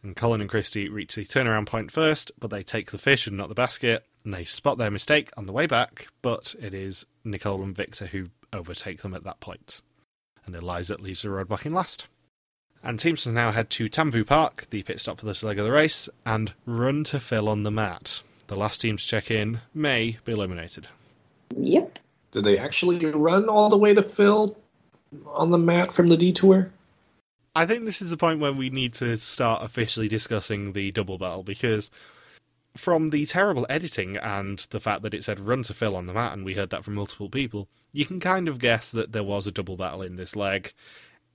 And 0.02 0.14
Colin 0.14 0.40
and 0.40 0.50
Christie 0.50 0.88
reach 0.88 1.14
the 1.14 1.24
turnaround 1.24 1.66
point 1.66 1.90
first, 1.90 2.30
but 2.38 2.50
they 2.50 2.62
take 2.62 2.90
the 2.90 2.98
fish 2.98 3.26
and 3.26 3.36
not 3.36 3.48
the 3.48 3.54
basket, 3.54 4.06
and 4.24 4.32
they 4.32 4.44
spot 4.44 4.78
their 4.78 4.90
mistake 4.90 5.30
on 5.36 5.46
the 5.46 5.52
way 5.52 5.66
back, 5.66 6.08
but 6.22 6.54
it 6.60 6.72
is 6.74 7.04
Nicole 7.24 7.62
and 7.62 7.76
Victor 7.76 8.06
who 8.06 8.26
overtake 8.52 9.02
them 9.02 9.14
at 9.14 9.24
that 9.24 9.40
point. 9.40 9.82
And 10.46 10.54
Eliza 10.54 10.96
leaves 10.96 11.22
the 11.22 11.28
roadblock 11.28 11.66
in 11.66 11.74
last. 11.74 12.06
And 12.82 12.98
teams 12.98 13.26
now 13.26 13.50
head 13.50 13.70
to 13.70 13.88
Tamvu 13.88 14.26
Park, 14.26 14.66
the 14.70 14.82
pit 14.82 15.00
stop 15.00 15.18
for 15.18 15.26
this 15.26 15.42
leg 15.42 15.58
of 15.58 15.64
the 15.64 15.72
race, 15.72 16.08
and 16.26 16.52
run 16.66 17.04
to 17.04 17.20
fill 17.20 17.48
on 17.48 17.62
the 17.62 17.70
mat. 17.70 18.20
The 18.46 18.56
last 18.56 18.82
team 18.82 18.98
to 18.98 19.06
check 19.06 19.30
in 19.30 19.60
may 19.72 20.18
be 20.24 20.32
eliminated. 20.32 20.88
Yep. 21.56 21.98
Did 22.32 22.44
they 22.44 22.58
actually 22.58 22.98
run 23.12 23.48
all 23.48 23.70
the 23.70 23.78
way 23.78 23.94
to 23.94 24.02
Phil 24.02 24.54
on 25.34 25.50
the 25.50 25.58
mat 25.58 25.92
from 25.92 26.08
the 26.08 26.16
detour? 26.16 26.70
I 27.54 27.66
think 27.66 27.84
this 27.84 28.02
is 28.02 28.10
the 28.10 28.16
point 28.16 28.40
where 28.40 28.52
we 28.52 28.68
need 28.68 28.94
to 28.94 29.16
start 29.16 29.62
officially 29.62 30.08
discussing 30.08 30.72
the 30.72 30.90
double 30.90 31.18
battle 31.18 31.44
because 31.44 31.90
from 32.76 33.08
the 33.08 33.24
terrible 33.26 33.66
editing 33.68 34.16
and 34.16 34.66
the 34.70 34.80
fact 34.80 35.02
that 35.02 35.14
it 35.14 35.24
said 35.24 35.40
run 35.40 35.62
to 35.64 35.74
fill 35.74 35.96
on 35.96 36.06
the 36.06 36.12
mat, 36.12 36.32
and 36.32 36.44
we 36.44 36.54
heard 36.54 36.70
that 36.70 36.84
from 36.84 36.94
multiple 36.94 37.28
people, 37.28 37.68
you 37.92 38.04
can 38.04 38.20
kind 38.20 38.48
of 38.48 38.58
guess 38.58 38.90
that 38.90 39.12
there 39.12 39.22
was 39.22 39.46
a 39.46 39.52
double 39.52 39.76
battle 39.76 40.02
in 40.02 40.16
this 40.16 40.34
leg. 40.34 40.72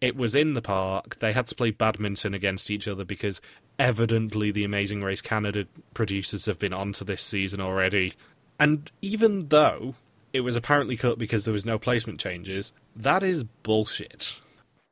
It 0.01 0.15
was 0.15 0.35
in 0.35 0.53
the 0.53 0.61
park. 0.61 1.19
They 1.19 1.33
had 1.33 1.47
to 1.47 1.55
play 1.55 1.71
badminton 1.71 2.33
against 2.33 2.69
each 2.69 2.87
other 2.87 3.05
because 3.05 3.41
evidently 3.77 4.51
the 4.51 4.63
Amazing 4.63 5.03
Race 5.03 5.21
Canada 5.21 5.65
producers 5.93 6.45
have 6.45 6.59
been 6.59 6.73
onto 6.73 7.05
this 7.05 7.21
season 7.21 7.61
already. 7.61 8.13
And 8.59 8.91
even 9.01 9.47
though 9.47 9.95
it 10.33 10.41
was 10.41 10.55
apparently 10.55 10.97
cut 10.97 11.17
because 11.17 11.45
there 11.45 11.53
was 11.53 11.65
no 11.65 11.79
placement 11.79 12.19
changes, 12.19 12.71
that 12.95 13.23
is 13.23 13.43
bullshit. 13.43 14.39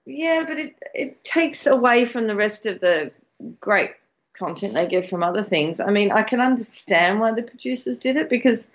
Yeah, 0.05 0.45
but 0.47 0.57
it, 0.57 0.75
it 0.93 1.23
takes 1.23 1.67
away 1.67 2.05
from 2.05 2.27
the 2.27 2.35
rest 2.35 2.65
of 2.65 2.79
the 2.79 3.11
great 3.59 3.91
content 4.37 4.73
they 4.73 4.87
get 4.87 5.05
from 5.05 5.23
other 5.23 5.43
things. 5.43 5.79
I 5.79 5.91
mean, 5.91 6.11
I 6.11 6.23
can 6.23 6.39
understand 6.39 7.19
why 7.19 7.31
the 7.31 7.43
producers 7.43 7.97
did 7.97 8.17
it 8.17 8.29
because, 8.29 8.73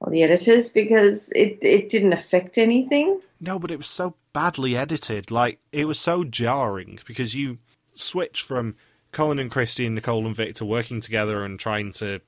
or 0.00 0.10
the 0.10 0.22
editors, 0.22 0.72
because 0.72 1.30
it, 1.32 1.58
it 1.62 1.88
didn't 1.88 2.12
affect 2.12 2.58
anything. 2.58 3.20
No, 3.40 3.58
but 3.58 3.70
it 3.70 3.78
was 3.78 3.86
so 3.86 4.14
badly 4.32 4.76
edited. 4.76 5.30
Like, 5.30 5.58
it 5.72 5.86
was 5.86 5.98
so 5.98 6.24
jarring 6.24 6.98
because 7.06 7.34
you 7.34 7.58
switch 7.94 8.42
from 8.42 8.76
Colin 9.12 9.38
and 9.38 9.50
Christie 9.50 9.86
and 9.86 9.94
Nicole 9.94 10.26
and 10.26 10.36
Victor 10.36 10.64
working 10.64 11.00
together 11.00 11.44
and 11.44 11.58
trying 11.58 11.92
to 11.92 12.20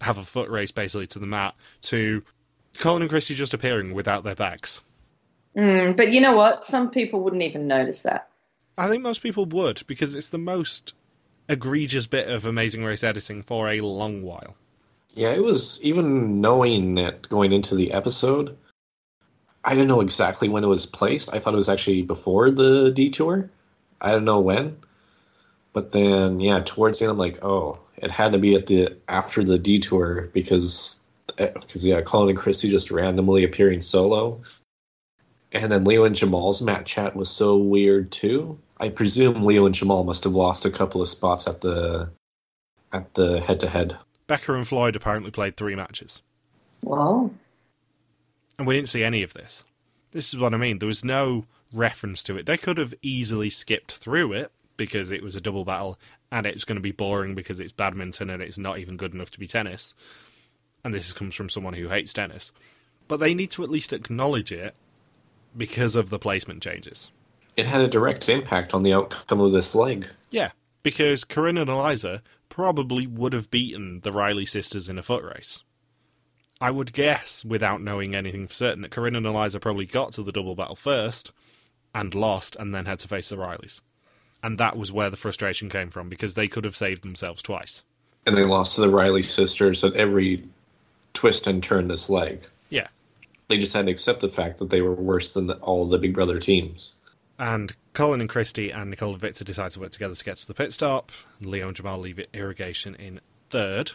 have 0.00 0.18
a 0.18 0.24
foot 0.24 0.50
race 0.50 0.72
basically 0.72 1.06
to 1.06 1.18
the 1.18 1.26
mat 1.26 1.54
to 1.82 2.22
Colin 2.78 3.02
and 3.02 3.10
Christie 3.10 3.34
just 3.34 3.54
appearing 3.54 3.94
without 3.94 4.24
their 4.24 4.34
bags. 4.34 4.80
Mm, 5.56 5.96
but 5.96 6.10
you 6.12 6.20
know 6.20 6.34
what? 6.34 6.64
Some 6.64 6.90
people 6.90 7.20
wouldn't 7.20 7.42
even 7.42 7.68
notice 7.68 8.02
that. 8.02 8.28
I 8.78 8.88
think 8.88 9.02
most 9.02 9.22
people 9.22 9.44
would 9.46 9.82
because 9.86 10.14
it's 10.14 10.28
the 10.28 10.38
most 10.38 10.94
egregious 11.52 12.06
bit 12.06 12.28
of 12.28 12.46
Amazing 12.46 12.84
Race 12.84 13.04
editing 13.04 13.42
for 13.42 13.70
a 13.70 13.80
long 13.80 14.22
while. 14.22 14.56
Yeah, 15.14 15.30
it 15.30 15.42
was 15.42 15.82
even 15.84 16.40
knowing 16.40 16.94
that 16.96 17.28
going 17.28 17.52
into 17.52 17.74
the 17.74 17.92
episode. 17.92 18.56
I 19.64 19.74
didn't 19.74 19.88
know 19.88 20.00
exactly 20.00 20.48
when 20.48 20.64
it 20.64 20.68
was 20.68 20.86
placed. 20.86 21.34
I 21.34 21.38
thought 21.38 21.54
it 21.54 21.58
was 21.58 21.68
actually 21.68 22.02
before 22.02 22.50
the 22.50 22.90
detour. 22.90 23.50
I 24.00 24.10
don't 24.10 24.24
know 24.24 24.40
when. 24.40 24.76
But 25.74 25.92
then, 25.92 26.40
yeah, 26.40 26.60
towards 26.60 26.98
the 26.98 27.04
end, 27.04 27.12
I'm 27.12 27.18
like, 27.18 27.44
oh, 27.44 27.78
it 27.96 28.10
had 28.10 28.32
to 28.32 28.38
be 28.38 28.54
at 28.54 28.66
the 28.66 28.96
after 29.08 29.44
the 29.44 29.58
detour 29.58 30.28
because, 30.34 31.06
eh, 31.38 31.50
because 31.54 31.86
yeah, 31.86 32.00
Colin 32.02 32.30
and 32.30 32.38
Christie 32.38 32.70
just 32.70 32.90
randomly 32.90 33.44
appearing 33.44 33.80
solo, 33.80 34.40
and 35.52 35.70
then 35.70 35.84
Leo 35.84 36.04
and 36.04 36.14
Jamal's 36.14 36.62
mat 36.62 36.86
chat 36.86 37.14
was 37.14 37.30
so 37.30 37.56
weird 37.58 38.10
too. 38.10 38.58
I 38.80 38.88
presume 38.88 39.44
Leo 39.44 39.66
and 39.66 39.74
Jamal 39.74 40.04
must 40.04 40.24
have 40.24 40.34
lost 40.34 40.64
a 40.64 40.70
couple 40.70 41.00
of 41.00 41.08
spots 41.08 41.46
at 41.46 41.60
the 41.60 42.10
at 42.92 43.14
the 43.14 43.40
head 43.40 43.60
to 43.60 43.68
head. 43.68 43.96
Becca 44.26 44.54
and 44.54 44.66
Floyd 44.66 44.96
apparently 44.96 45.30
played 45.30 45.56
three 45.56 45.74
matches. 45.74 46.22
Wow. 46.82 47.30
And 48.58 48.66
we 48.66 48.74
didn't 48.74 48.88
see 48.88 49.04
any 49.04 49.22
of 49.22 49.34
this. 49.34 49.64
This 50.12 50.32
is 50.32 50.38
what 50.38 50.54
I 50.54 50.56
mean. 50.56 50.78
There 50.78 50.86
was 50.86 51.04
no 51.04 51.46
reference 51.72 52.22
to 52.24 52.36
it. 52.36 52.46
They 52.46 52.58
could 52.58 52.78
have 52.78 52.94
easily 53.02 53.50
skipped 53.50 53.92
through 53.92 54.32
it 54.32 54.52
because 54.76 55.10
it 55.12 55.22
was 55.22 55.36
a 55.36 55.40
double 55.40 55.64
battle 55.64 55.98
and 56.30 56.46
it's 56.46 56.64
going 56.64 56.76
to 56.76 56.82
be 56.82 56.92
boring 56.92 57.34
because 57.34 57.60
it's 57.60 57.72
badminton 57.72 58.30
and 58.30 58.42
it's 58.42 58.58
not 58.58 58.78
even 58.78 58.96
good 58.96 59.14
enough 59.14 59.30
to 59.30 59.38
be 59.38 59.46
tennis. 59.46 59.94
And 60.84 60.92
this 60.92 61.12
comes 61.12 61.34
from 61.34 61.48
someone 61.48 61.74
who 61.74 61.88
hates 61.88 62.12
tennis. 62.12 62.52
But 63.08 63.20
they 63.20 63.34
need 63.34 63.50
to 63.52 63.62
at 63.62 63.70
least 63.70 63.92
acknowledge 63.92 64.52
it 64.52 64.74
because 65.56 65.96
of 65.96 66.10
the 66.10 66.18
placement 66.18 66.62
changes. 66.62 67.10
It 67.56 67.66
had 67.66 67.82
a 67.82 67.88
direct 67.88 68.28
impact 68.28 68.74
on 68.74 68.82
the 68.82 68.94
outcome 68.94 69.40
of 69.40 69.52
this 69.52 69.74
leg. 69.74 70.06
Yeah, 70.30 70.52
because 70.82 71.24
Corinne 71.24 71.58
and 71.58 71.68
Eliza 71.68 72.22
probably 72.48 73.06
would 73.06 73.32
have 73.32 73.50
beaten 73.50 74.00
the 74.00 74.12
Reilly 74.12 74.46
sisters 74.46 74.88
in 74.88 74.98
a 74.98 75.02
foot 75.02 75.24
race. 75.24 75.62
I 76.60 76.70
would 76.70 76.92
guess, 76.92 77.44
without 77.44 77.82
knowing 77.82 78.14
anything 78.14 78.46
for 78.46 78.54
certain, 78.54 78.82
that 78.82 78.90
Corinne 78.90 79.16
and 79.16 79.26
Eliza 79.26 79.58
probably 79.58 79.86
got 79.86 80.12
to 80.12 80.22
the 80.22 80.32
double 80.32 80.54
battle 80.54 80.76
first 80.76 81.32
and 81.94 82.14
lost 82.14 82.56
and 82.56 82.74
then 82.74 82.86
had 82.86 83.00
to 83.00 83.08
face 83.08 83.30
the 83.30 83.36
Reillys. 83.36 83.80
And 84.42 84.58
that 84.58 84.76
was 84.76 84.92
where 84.92 85.10
the 85.10 85.16
frustration 85.16 85.68
came 85.68 85.90
from 85.90 86.08
because 86.08 86.34
they 86.34 86.48
could 86.48 86.64
have 86.64 86.76
saved 86.76 87.02
themselves 87.02 87.42
twice. 87.42 87.84
And 88.26 88.36
they 88.36 88.44
lost 88.44 88.76
to 88.76 88.80
the 88.80 88.90
Reilly 88.90 89.22
sisters 89.22 89.82
at 89.82 89.94
every 89.94 90.44
twist 91.12 91.46
and 91.46 91.62
turn 91.62 91.88
this 91.88 92.08
leg. 92.08 92.40
Yeah. 92.70 92.88
They 93.52 93.58
just 93.58 93.74
had 93.74 93.84
to 93.84 93.92
accept 93.92 94.22
the 94.22 94.30
fact 94.30 94.60
that 94.60 94.70
they 94.70 94.80
were 94.80 94.94
worse 94.94 95.34
than 95.34 95.46
the, 95.46 95.56
all 95.56 95.84
the 95.84 95.98
Big 95.98 96.14
Brother 96.14 96.38
teams. 96.38 96.98
And 97.38 97.76
Colin 97.92 98.22
and 98.22 98.30
Christie 98.30 98.70
and 98.70 98.88
Nicole 98.88 99.12
and 99.12 99.20
Victor 99.20 99.44
decide 99.44 99.72
to 99.72 99.80
work 99.80 99.90
together 99.90 100.14
to 100.14 100.24
get 100.24 100.38
to 100.38 100.46
the 100.46 100.54
pit 100.54 100.72
stop. 100.72 101.12
Leo 101.38 101.66
and 101.66 101.76
Jamal 101.76 101.98
leave 101.98 102.18
irrigation 102.32 102.94
in 102.94 103.20
third. 103.50 103.92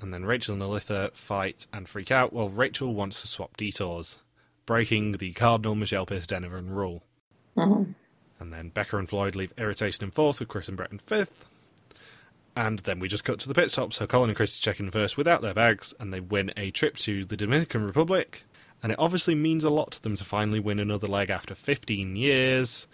And 0.00 0.14
then 0.14 0.24
Rachel 0.24 0.54
and 0.54 0.62
Elissa 0.62 1.10
fight 1.12 1.66
and 1.72 1.88
freak 1.88 2.12
out 2.12 2.32
while 2.32 2.48
Rachel 2.48 2.94
wants 2.94 3.20
to 3.22 3.26
swap 3.26 3.56
detours, 3.56 4.18
breaking 4.64 5.10
the 5.12 5.32
Cardinal 5.32 5.74
Michelle 5.74 6.06
Pierce 6.06 6.28
Donovan 6.28 6.70
rule. 6.70 7.02
Mm-hmm. 7.56 7.90
And 8.38 8.52
then 8.52 8.68
Becca 8.68 8.96
and 8.96 9.08
Floyd 9.08 9.34
leave 9.34 9.52
irritation 9.58 10.04
in 10.04 10.12
fourth 10.12 10.38
with 10.38 10.48
Chris 10.48 10.68
and 10.68 10.76
Bret 10.76 10.92
in 10.92 10.98
fifth. 10.98 11.46
And 12.54 12.78
then 12.78 13.00
we 13.00 13.08
just 13.08 13.24
cut 13.24 13.40
to 13.40 13.48
the 13.48 13.54
pit 13.54 13.72
stop, 13.72 13.92
so 13.92 14.06
Colin 14.06 14.30
and 14.30 14.36
Christie 14.36 14.62
check 14.62 14.78
in 14.78 14.88
first 14.92 15.16
without 15.16 15.42
their 15.42 15.52
bags, 15.52 15.92
and 15.98 16.12
they 16.12 16.20
win 16.20 16.52
a 16.56 16.70
trip 16.70 16.96
to 16.98 17.24
the 17.24 17.36
Dominican 17.36 17.84
Republic. 17.84 18.44
And 18.84 18.92
it 18.92 18.98
obviously 18.98 19.34
means 19.34 19.64
a 19.64 19.70
lot 19.70 19.92
to 19.92 20.02
them 20.02 20.14
to 20.14 20.24
finally 20.24 20.60
win 20.60 20.78
another 20.78 21.08
leg 21.08 21.30
after 21.30 21.54
15 21.54 22.16
years. 22.16 22.86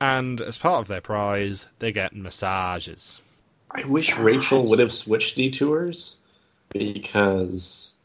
And 0.00 0.40
as 0.40 0.58
part 0.58 0.80
of 0.80 0.88
their 0.88 1.00
prize, 1.00 1.66
they 1.78 1.92
get 1.92 2.12
massages. 2.12 3.20
I 3.70 3.84
wish 3.86 4.18
Rachel 4.18 4.68
would 4.68 4.80
have 4.80 4.90
switched 4.90 5.36
detours 5.36 6.20
because 6.70 8.02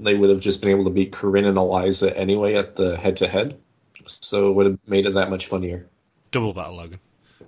they 0.00 0.14
would 0.14 0.30
have 0.30 0.40
just 0.40 0.62
been 0.62 0.72
able 0.72 0.82
to 0.86 0.90
beat 0.90 1.12
Corinne 1.12 1.44
and 1.44 1.56
Eliza 1.56 2.16
anyway 2.18 2.56
at 2.56 2.74
the 2.74 2.96
head 2.96 3.14
to 3.18 3.28
head. 3.28 3.56
So 4.06 4.50
it 4.50 4.54
would 4.54 4.66
have 4.66 4.78
made 4.88 5.06
it 5.06 5.14
that 5.14 5.30
much 5.30 5.46
funnier. 5.46 5.86
Double 6.32 6.54
battle, 6.54 6.74
Logan. 6.74 6.98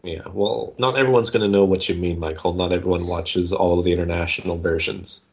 Yeah, 0.05 0.23
well, 0.31 0.73
not 0.79 0.97
everyone's 0.97 1.31
going 1.31 1.43
to 1.43 1.49
know 1.49 1.65
what 1.65 1.89
you 1.89 1.97
mean, 1.97 2.21
Michael. 2.21 2.53
Not 2.53 2.73
everyone 2.73 3.09
watches 3.09 3.53
all 3.53 3.77
of 3.77 3.85
the 3.85 3.93
international 3.93 4.57
versions. 4.57 5.29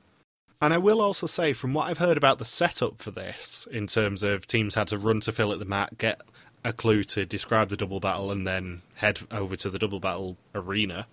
And 0.64 0.74
I 0.74 0.78
will 0.78 1.02
also 1.02 1.28
say, 1.28 1.52
from 1.52 1.74
what 1.74 1.90
I've 1.90 1.98
heard 1.98 2.16
about 2.16 2.40
the 2.40 2.46
setup 2.46 2.98
for 2.98 3.12
this, 3.12 3.68
in 3.70 3.86
terms 3.86 4.24
of 4.24 4.48
teams 4.48 4.76
had 4.76 4.88
to 4.88 4.98
run 4.98 5.20
to 5.20 5.34
fill 5.34 5.52
at 5.52 5.60
the 5.60 5.66
mat, 5.66 5.98
get 5.98 6.22
a 6.64 6.72
clue 6.72 7.04
to 7.04 7.26
describe 7.26 7.68
the 7.68 7.76
double 7.76 8.00
battle, 8.00 8.32
and 8.32 8.48
then 8.48 8.82
head 8.96 9.20
over 9.30 9.58
to 9.58 9.70
the 9.70 9.78
double 9.78 10.00
battle 10.00 10.38
arena. 10.56 11.06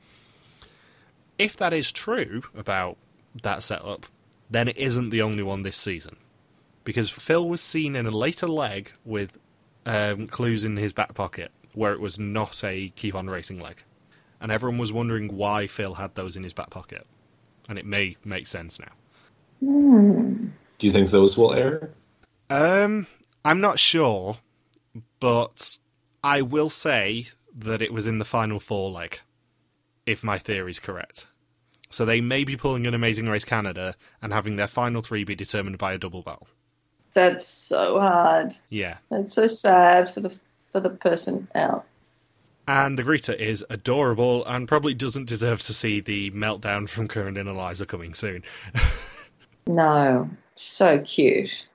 If 1.37 1.57
that 1.57 1.73
is 1.73 1.91
true 1.91 2.45
about 2.55 2.97
that 3.43 3.65
setup, 3.65 4.07
then 4.49 4.69
it 4.69 4.79
isn't 4.79 5.11
the 5.11 5.21
only 5.21 5.43
one 5.43 5.63
this 5.63 5.77
season. 5.77 6.15
Because 6.85 7.11
Phil 7.11 7.49
was 7.49 7.61
seen 7.61 7.97
in 7.97 8.07
a 8.07 8.13
later 8.13 8.47
leg 8.47 8.93
with 9.05 9.37
um, 9.85 10.29
clues 10.29 10.63
in 10.63 10.77
his 10.77 10.93
back 10.93 11.15
pocket 11.15 11.51
where 11.73 11.93
it 11.93 11.99
was 11.99 12.21
not 12.21 12.63
a 12.63 12.91
keep 12.91 13.17
on 13.17 13.29
racing 13.29 13.59
leg. 13.59 13.83
And 14.41 14.53
everyone 14.53 14.79
was 14.79 14.93
wondering 14.93 15.37
why 15.37 15.67
Phil 15.67 15.95
had 15.95 16.15
those 16.15 16.37
in 16.37 16.45
his 16.45 16.53
back 16.53 16.71
pocket. 16.71 17.05
And 17.69 17.81
it 17.81 17.85
may 17.85 18.17
make 18.25 18.47
sense 18.47 18.79
now. 18.79 18.93
Do 19.61 20.51
you 20.81 20.91
think 20.91 21.11
those 21.11 21.37
will 21.37 21.53
air? 21.53 21.91
Um, 22.49 23.07
I'm 23.45 23.61
not 23.61 23.79
sure, 23.79 24.39
but 25.21 25.79
I 26.25 26.43
will 26.43 26.71
say 26.71 27.29
that 27.55 27.83
it 27.83 27.93
was 27.93 28.07
in 28.07 28.19
the 28.19 28.25
final 28.25 28.59
four 28.59 28.91
leg, 28.91 29.21
if 30.07 30.25
my 30.25 30.39
theory's 30.39 30.81
correct. 30.81 31.27
So 31.91 32.05
they 32.05 32.21
may 32.21 32.45
be 32.45 32.57
pulling 32.57 32.87
an 32.87 32.95
Amazing 32.95 33.29
Race 33.29 33.45
Canada 33.45 33.97
and 34.23 34.33
having 34.33 34.57
their 34.57 34.69
final 34.69 35.03
three 35.03 35.25
be 35.25 35.35
determined 35.35 35.79
by 35.79 35.93
a 35.93 35.99
double 35.99 36.23
battle. 36.23 36.49
That's 37.13 37.47
so 37.47 37.99
hard. 37.99 38.55
Yeah. 38.69 38.99
That's 39.11 39.35
so 39.35 39.49
sad 39.49 40.09
for 40.09 40.21
the 40.21 40.39
for 40.71 40.79
the 40.79 40.91
person 40.91 41.49
out. 41.57 41.85
And 42.69 42.97
the 42.97 43.03
greeter 43.03 43.37
is 43.37 43.65
adorable 43.69 44.45
and 44.47 44.69
probably 44.69 44.95
doesn't 44.95 45.29
deserve 45.29 45.61
to 45.63 45.75
see 45.75 45.99
the 45.99 46.31
meltdown 46.31 46.89
from 46.89 47.09
Corinne 47.09 47.37
and 47.37 47.49
Eliza 47.49 47.85
coming 47.85 48.15
soon. 48.15 48.45
No, 49.67 50.29
so 50.55 51.01
cute. 51.01 51.67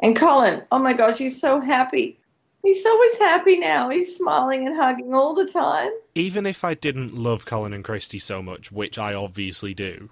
And 0.00 0.16
Colin, 0.16 0.62
oh 0.72 0.78
my 0.78 0.92
gosh, 0.92 1.18
he's 1.18 1.40
so 1.40 1.60
happy. 1.60 2.18
He's 2.62 2.84
always 2.86 3.18
happy 3.18 3.58
now. 3.58 3.90
He's 3.90 4.16
smiling 4.16 4.66
and 4.66 4.74
hugging 4.74 5.14
all 5.14 5.34
the 5.34 5.46
time. 5.46 5.90
Even 6.14 6.46
if 6.46 6.64
I 6.64 6.72
didn't 6.74 7.14
love 7.14 7.44
Colin 7.44 7.74
and 7.74 7.84
Christie 7.84 8.18
so 8.18 8.42
much, 8.42 8.72
which 8.72 8.96
I 8.96 9.12
obviously 9.12 9.74
do, 9.74 10.08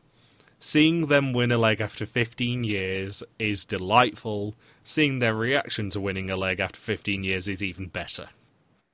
seeing 0.60 1.06
them 1.06 1.32
win 1.32 1.50
a 1.50 1.56
leg 1.56 1.80
after 1.80 2.04
15 2.04 2.62
years 2.64 3.22
is 3.38 3.64
delightful. 3.64 4.54
Seeing 4.84 5.18
their 5.18 5.34
reaction 5.34 5.88
to 5.90 6.00
winning 6.00 6.28
a 6.28 6.36
leg 6.36 6.60
after 6.60 6.78
15 6.78 7.24
years 7.24 7.48
is 7.48 7.62
even 7.62 7.86
better. 7.86 8.28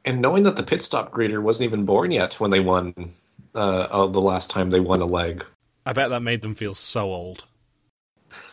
And 0.05 0.23
knowing 0.23 0.45
that 0.45 0.57
the 0.57 0.63
pit 0.63 0.83
stop 0.83 1.11
greeter 1.11 1.43
wasn't 1.43 1.69
even 1.69 1.85
born 1.85 2.13
yet 2.13 2.35
when 2.35 2.53
they 2.53 2.61
won 2.61 2.95
uh, 3.55 3.59
uh, 3.59 4.07
the 4.07 4.21
last 4.21 4.51
time 4.51 4.71
they 4.71 4.81
won 4.81 5.01
a 5.01 5.07
leg. 5.07 5.45
I 5.85 5.93
bet 5.93 6.11
that 6.11 6.21
made 6.21 6.43
them 6.43 6.55
feel 6.55 6.75
so 6.75 7.13
old. 7.13 7.45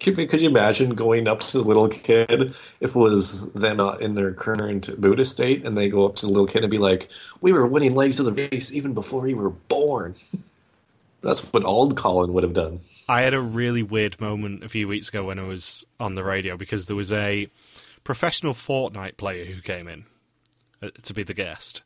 Could, 0.00 0.40
you 0.40 0.48
imagine 0.48 0.94
going 0.94 1.26
up 1.26 1.40
to 1.40 1.58
the 1.58 1.64
little 1.64 1.88
kid 1.88 2.30
if 2.30 2.76
it 2.80 2.94
was 2.94 3.52
them 3.52 3.80
in 4.00 4.14
their 4.14 4.32
current 4.32 4.88
Buddhist 4.98 5.32
state 5.32 5.64
and 5.64 5.76
they 5.76 5.88
go 5.88 6.06
up 6.06 6.14
to 6.16 6.26
the 6.26 6.32
little 6.32 6.46
kid 6.46 6.62
and 6.62 6.70
be 6.70 6.78
like, 6.78 7.10
We 7.40 7.52
were 7.52 7.66
winning 7.66 7.94
legs 7.94 8.20
of 8.20 8.26
the 8.26 8.48
race 8.50 8.72
even 8.74 8.94
before 8.94 9.26
you 9.26 9.36
were 9.36 9.50
born? 9.50 10.14
That's 11.20 11.52
what 11.52 11.64
old 11.64 11.96
Colin 11.96 12.32
would 12.32 12.44
have 12.44 12.52
done. 12.52 12.78
I 13.08 13.22
had 13.22 13.34
a 13.34 13.40
really 13.40 13.82
weird 13.82 14.20
moment 14.20 14.62
a 14.62 14.68
few 14.68 14.86
weeks 14.86 15.08
ago 15.08 15.24
when 15.24 15.38
I 15.38 15.44
was 15.44 15.84
on 15.98 16.14
the 16.14 16.22
radio 16.22 16.56
because 16.56 16.86
there 16.86 16.96
was 16.96 17.12
a 17.12 17.48
professional 18.04 18.52
Fortnite 18.52 19.16
player 19.16 19.44
who 19.44 19.60
came 19.60 19.88
in 19.88 20.04
uh, 20.80 20.90
to 21.02 21.12
be 21.12 21.24
the 21.24 21.34
guest. 21.34 21.82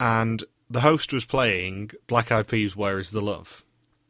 And 0.00 0.44
the 0.68 0.80
host 0.80 1.12
was 1.12 1.24
playing 1.24 1.92
Black 2.06 2.32
Eyed 2.32 2.48
Peas 2.48 2.74
Where 2.74 2.98
Is 2.98 3.12
the 3.12 3.22
Love? 3.22 3.64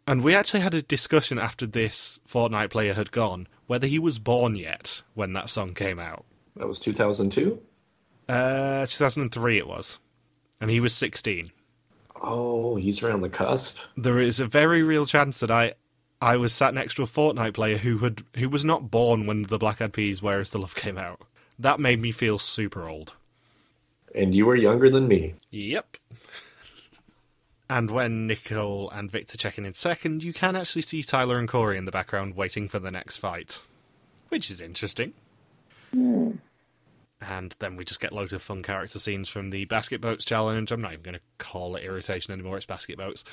And 0.08 0.24
we 0.24 0.34
actually 0.34 0.60
had 0.60 0.72
a 0.72 0.80
discussion 0.80 1.38
after 1.38 1.66
this 1.66 2.18
Fortnite 2.26 2.70
player 2.70 2.94
had 2.94 3.12
gone 3.12 3.46
whether 3.66 3.86
he 3.86 3.98
was 3.98 4.18
born 4.18 4.56
yet 4.56 5.02
when 5.12 5.34
that 5.34 5.50
song 5.50 5.74
came 5.74 5.98
out. 5.98 6.24
That 6.56 6.66
was 6.66 6.80
2002? 6.80 7.60
Uh, 8.26 8.86
2003 8.86 9.58
it 9.58 9.68
was. 9.68 9.98
And 10.62 10.70
he 10.70 10.80
was 10.80 10.94
16. 10.94 11.52
Oh, 12.22 12.76
he's 12.76 13.02
around 13.02 13.20
the 13.20 13.28
cusp. 13.28 13.86
There 13.98 14.18
is 14.18 14.40
a 14.40 14.46
very 14.46 14.82
real 14.82 15.04
chance 15.04 15.40
that 15.40 15.50
I 15.50 15.74
I 16.22 16.38
was 16.38 16.54
sat 16.54 16.72
next 16.72 16.94
to 16.94 17.02
a 17.02 17.06
Fortnite 17.06 17.52
player 17.52 17.76
who 17.76 17.98
had 17.98 18.22
who 18.36 18.48
was 18.48 18.64
not 18.64 18.90
born 18.90 19.26
when 19.26 19.42
the 19.42 19.58
Black 19.58 19.82
Eyed 19.82 19.92
Peas 19.92 20.22
Where 20.22 20.40
Is 20.40 20.48
the 20.50 20.58
Love 20.58 20.74
came 20.74 20.96
out. 20.96 21.20
That 21.58 21.80
made 21.80 22.00
me 22.00 22.12
feel 22.12 22.38
super 22.38 22.88
old. 22.88 23.12
And 24.14 24.34
you 24.34 24.46
were 24.46 24.56
younger 24.56 24.88
than 24.88 25.06
me. 25.06 25.34
Yep. 25.50 25.98
And 27.70 27.90
when 27.90 28.26
Nicole 28.26 28.88
and 28.90 29.10
Victor 29.10 29.36
check 29.36 29.58
in 29.58 29.66
in 29.66 29.74
second, 29.74 30.22
you 30.22 30.32
can 30.32 30.56
actually 30.56 30.82
see 30.82 31.02
Tyler 31.02 31.38
and 31.38 31.48
Korey 31.48 31.76
in 31.76 31.84
the 31.84 31.92
background 31.92 32.34
waiting 32.34 32.66
for 32.66 32.78
the 32.78 32.90
next 32.90 33.18
fight, 33.18 33.60
which 34.30 34.50
is 34.50 34.60
interesting. 34.60 35.12
Hmm. 35.92 36.32
And 37.20 37.54
then 37.58 37.76
we 37.76 37.84
just 37.84 38.00
get 38.00 38.12
loads 38.12 38.32
of 38.32 38.40
fun 38.40 38.62
character 38.62 38.98
scenes 38.98 39.28
from 39.28 39.50
the 39.50 39.64
basket 39.66 40.00
boats 40.00 40.24
challenge. 40.24 40.70
I'm 40.70 40.80
not 40.80 40.92
even 40.92 41.02
going 41.02 41.16
to 41.16 41.20
call 41.38 41.76
it 41.76 41.84
irritation 41.84 42.32
anymore, 42.32 42.56
it's 42.56 42.66
basket 42.66 42.96
boats. 42.96 43.24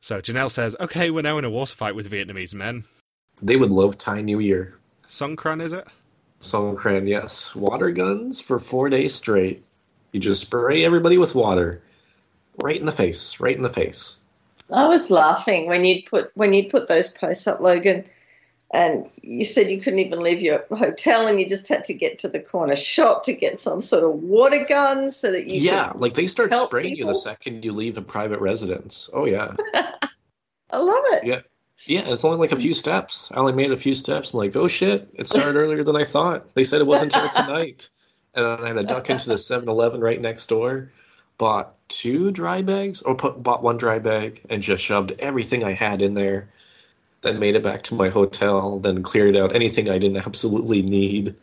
So 0.00 0.20
Janelle 0.20 0.50
says, 0.50 0.76
Okay, 0.80 1.10
we're 1.10 1.22
now 1.22 1.38
in 1.38 1.44
a 1.44 1.50
water 1.50 1.74
fight 1.74 1.94
with 1.94 2.10
Vietnamese 2.10 2.54
men. 2.54 2.84
They 3.42 3.56
would 3.56 3.72
love 3.72 3.98
Thai 3.98 4.22
New 4.22 4.38
Year. 4.38 4.78
Songkran, 5.08 5.60
is 5.60 5.72
it? 5.72 5.86
Songkran, 6.40 7.08
yes. 7.08 7.54
Water 7.54 7.90
guns 7.90 8.40
for 8.40 8.58
four 8.58 8.88
days 8.90 9.14
straight. 9.14 9.62
You 10.12 10.20
just 10.20 10.46
spray 10.46 10.84
everybody 10.84 11.18
with 11.18 11.34
water. 11.34 11.82
Right 12.62 12.78
in 12.78 12.86
the 12.86 12.92
face. 12.92 13.40
Right 13.40 13.56
in 13.56 13.62
the 13.62 13.68
face. 13.68 14.24
I 14.72 14.86
was 14.86 15.10
laughing 15.10 15.68
when 15.68 15.84
you'd 15.84 16.06
put 16.06 16.30
when 16.34 16.52
you'd 16.52 16.70
put 16.70 16.88
those 16.88 17.08
posts 17.08 17.46
up, 17.46 17.60
Logan, 17.60 18.04
and 18.70 19.06
you 19.22 19.44
said 19.44 19.70
you 19.70 19.80
couldn't 19.80 20.00
even 20.00 20.20
leave 20.20 20.42
your 20.42 20.64
hotel 20.70 21.26
and 21.26 21.40
you 21.40 21.48
just 21.48 21.68
had 21.68 21.84
to 21.84 21.94
get 21.94 22.18
to 22.18 22.28
the 22.28 22.40
corner 22.40 22.76
shop 22.76 23.24
to 23.24 23.32
get 23.32 23.58
some 23.58 23.80
sort 23.80 24.04
of 24.04 24.22
water 24.22 24.64
gun 24.68 25.10
so 25.10 25.32
that 25.32 25.46
you 25.46 25.54
yeah, 25.54 25.92
like 25.94 26.14
they 26.14 26.26
start 26.26 26.52
spraying 26.52 26.96
you 26.96 27.06
the 27.06 27.14
second 27.14 27.64
you 27.64 27.72
leave 27.72 27.96
a 27.96 28.02
private 28.02 28.40
residence. 28.40 29.08
Oh, 29.14 29.26
yeah. 29.26 29.54
I 30.70 30.76
love 30.76 31.04
it. 31.12 31.24
Yeah. 31.24 31.40
Yeah, 31.86 32.02
it's 32.06 32.24
only 32.24 32.38
like 32.38 32.52
a 32.52 32.56
few 32.56 32.74
steps. 32.74 33.30
I 33.32 33.36
only 33.36 33.52
made 33.52 33.70
a 33.70 33.76
few 33.76 33.94
steps. 33.94 34.34
I'm 34.34 34.38
like, 34.38 34.56
oh 34.56 34.68
shit, 34.68 35.08
it 35.14 35.26
started 35.26 35.56
earlier 35.56 35.84
than 35.84 35.96
I 35.96 36.04
thought. 36.04 36.54
They 36.54 36.64
said 36.64 36.80
it 36.80 36.86
wasn't 36.86 37.14
until 37.14 37.30
tonight. 37.30 37.88
And 38.34 38.44
then 38.44 38.60
I 38.60 38.68
had 38.68 38.76
to 38.76 38.82
duck 38.82 39.10
into 39.10 39.30
the 39.30 39.38
7 39.38 39.68
Eleven 39.68 40.00
right 40.00 40.20
next 40.20 40.46
door, 40.48 40.92
bought 41.38 41.74
two 41.88 42.30
dry 42.30 42.62
bags, 42.62 43.02
or 43.02 43.14
put, 43.14 43.42
bought 43.42 43.62
one 43.62 43.78
dry 43.78 43.98
bag, 43.98 44.40
and 44.50 44.62
just 44.62 44.84
shoved 44.84 45.12
everything 45.18 45.64
I 45.64 45.72
had 45.72 46.02
in 46.02 46.14
there. 46.14 46.48
Then 47.22 47.38
made 47.38 47.56
it 47.56 47.64
back 47.64 47.82
to 47.84 47.94
my 47.94 48.10
hotel, 48.10 48.78
then 48.78 49.02
cleared 49.02 49.36
out 49.36 49.54
anything 49.54 49.88
I 49.88 49.98
didn't 49.98 50.26
absolutely 50.26 50.82
need. 50.82 51.34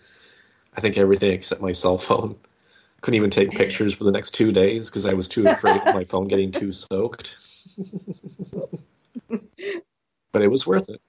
I 0.78 0.82
think 0.82 0.98
everything 0.98 1.32
except 1.32 1.62
my 1.62 1.72
cell 1.72 1.98
phone. 1.98 2.36
Couldn't 3.02 3.18
even 3.18 3.30
take 3.30 3.52
pictures 3.52 3.94
for 3.94 4.04
the 4.04 4.12
next 4.12 4.32
two 4.32 4.52
days 4.52 4.90
because 4.90 5.06
I 5.06 5.14
was 5.14 5.28
too 5.28 5.48
afraid 5.48 5.82
of 5.82 5.96
my 5.96 6.04
phone 6.10 6.28
getting 6.28 6.52
too 6.52 6.72
soaked. 6.72 7.38
but 10.32 10.42
it 10.42 10.48
was 10.48 10.66
worth 10.66 10.90
it. 10.90 11.02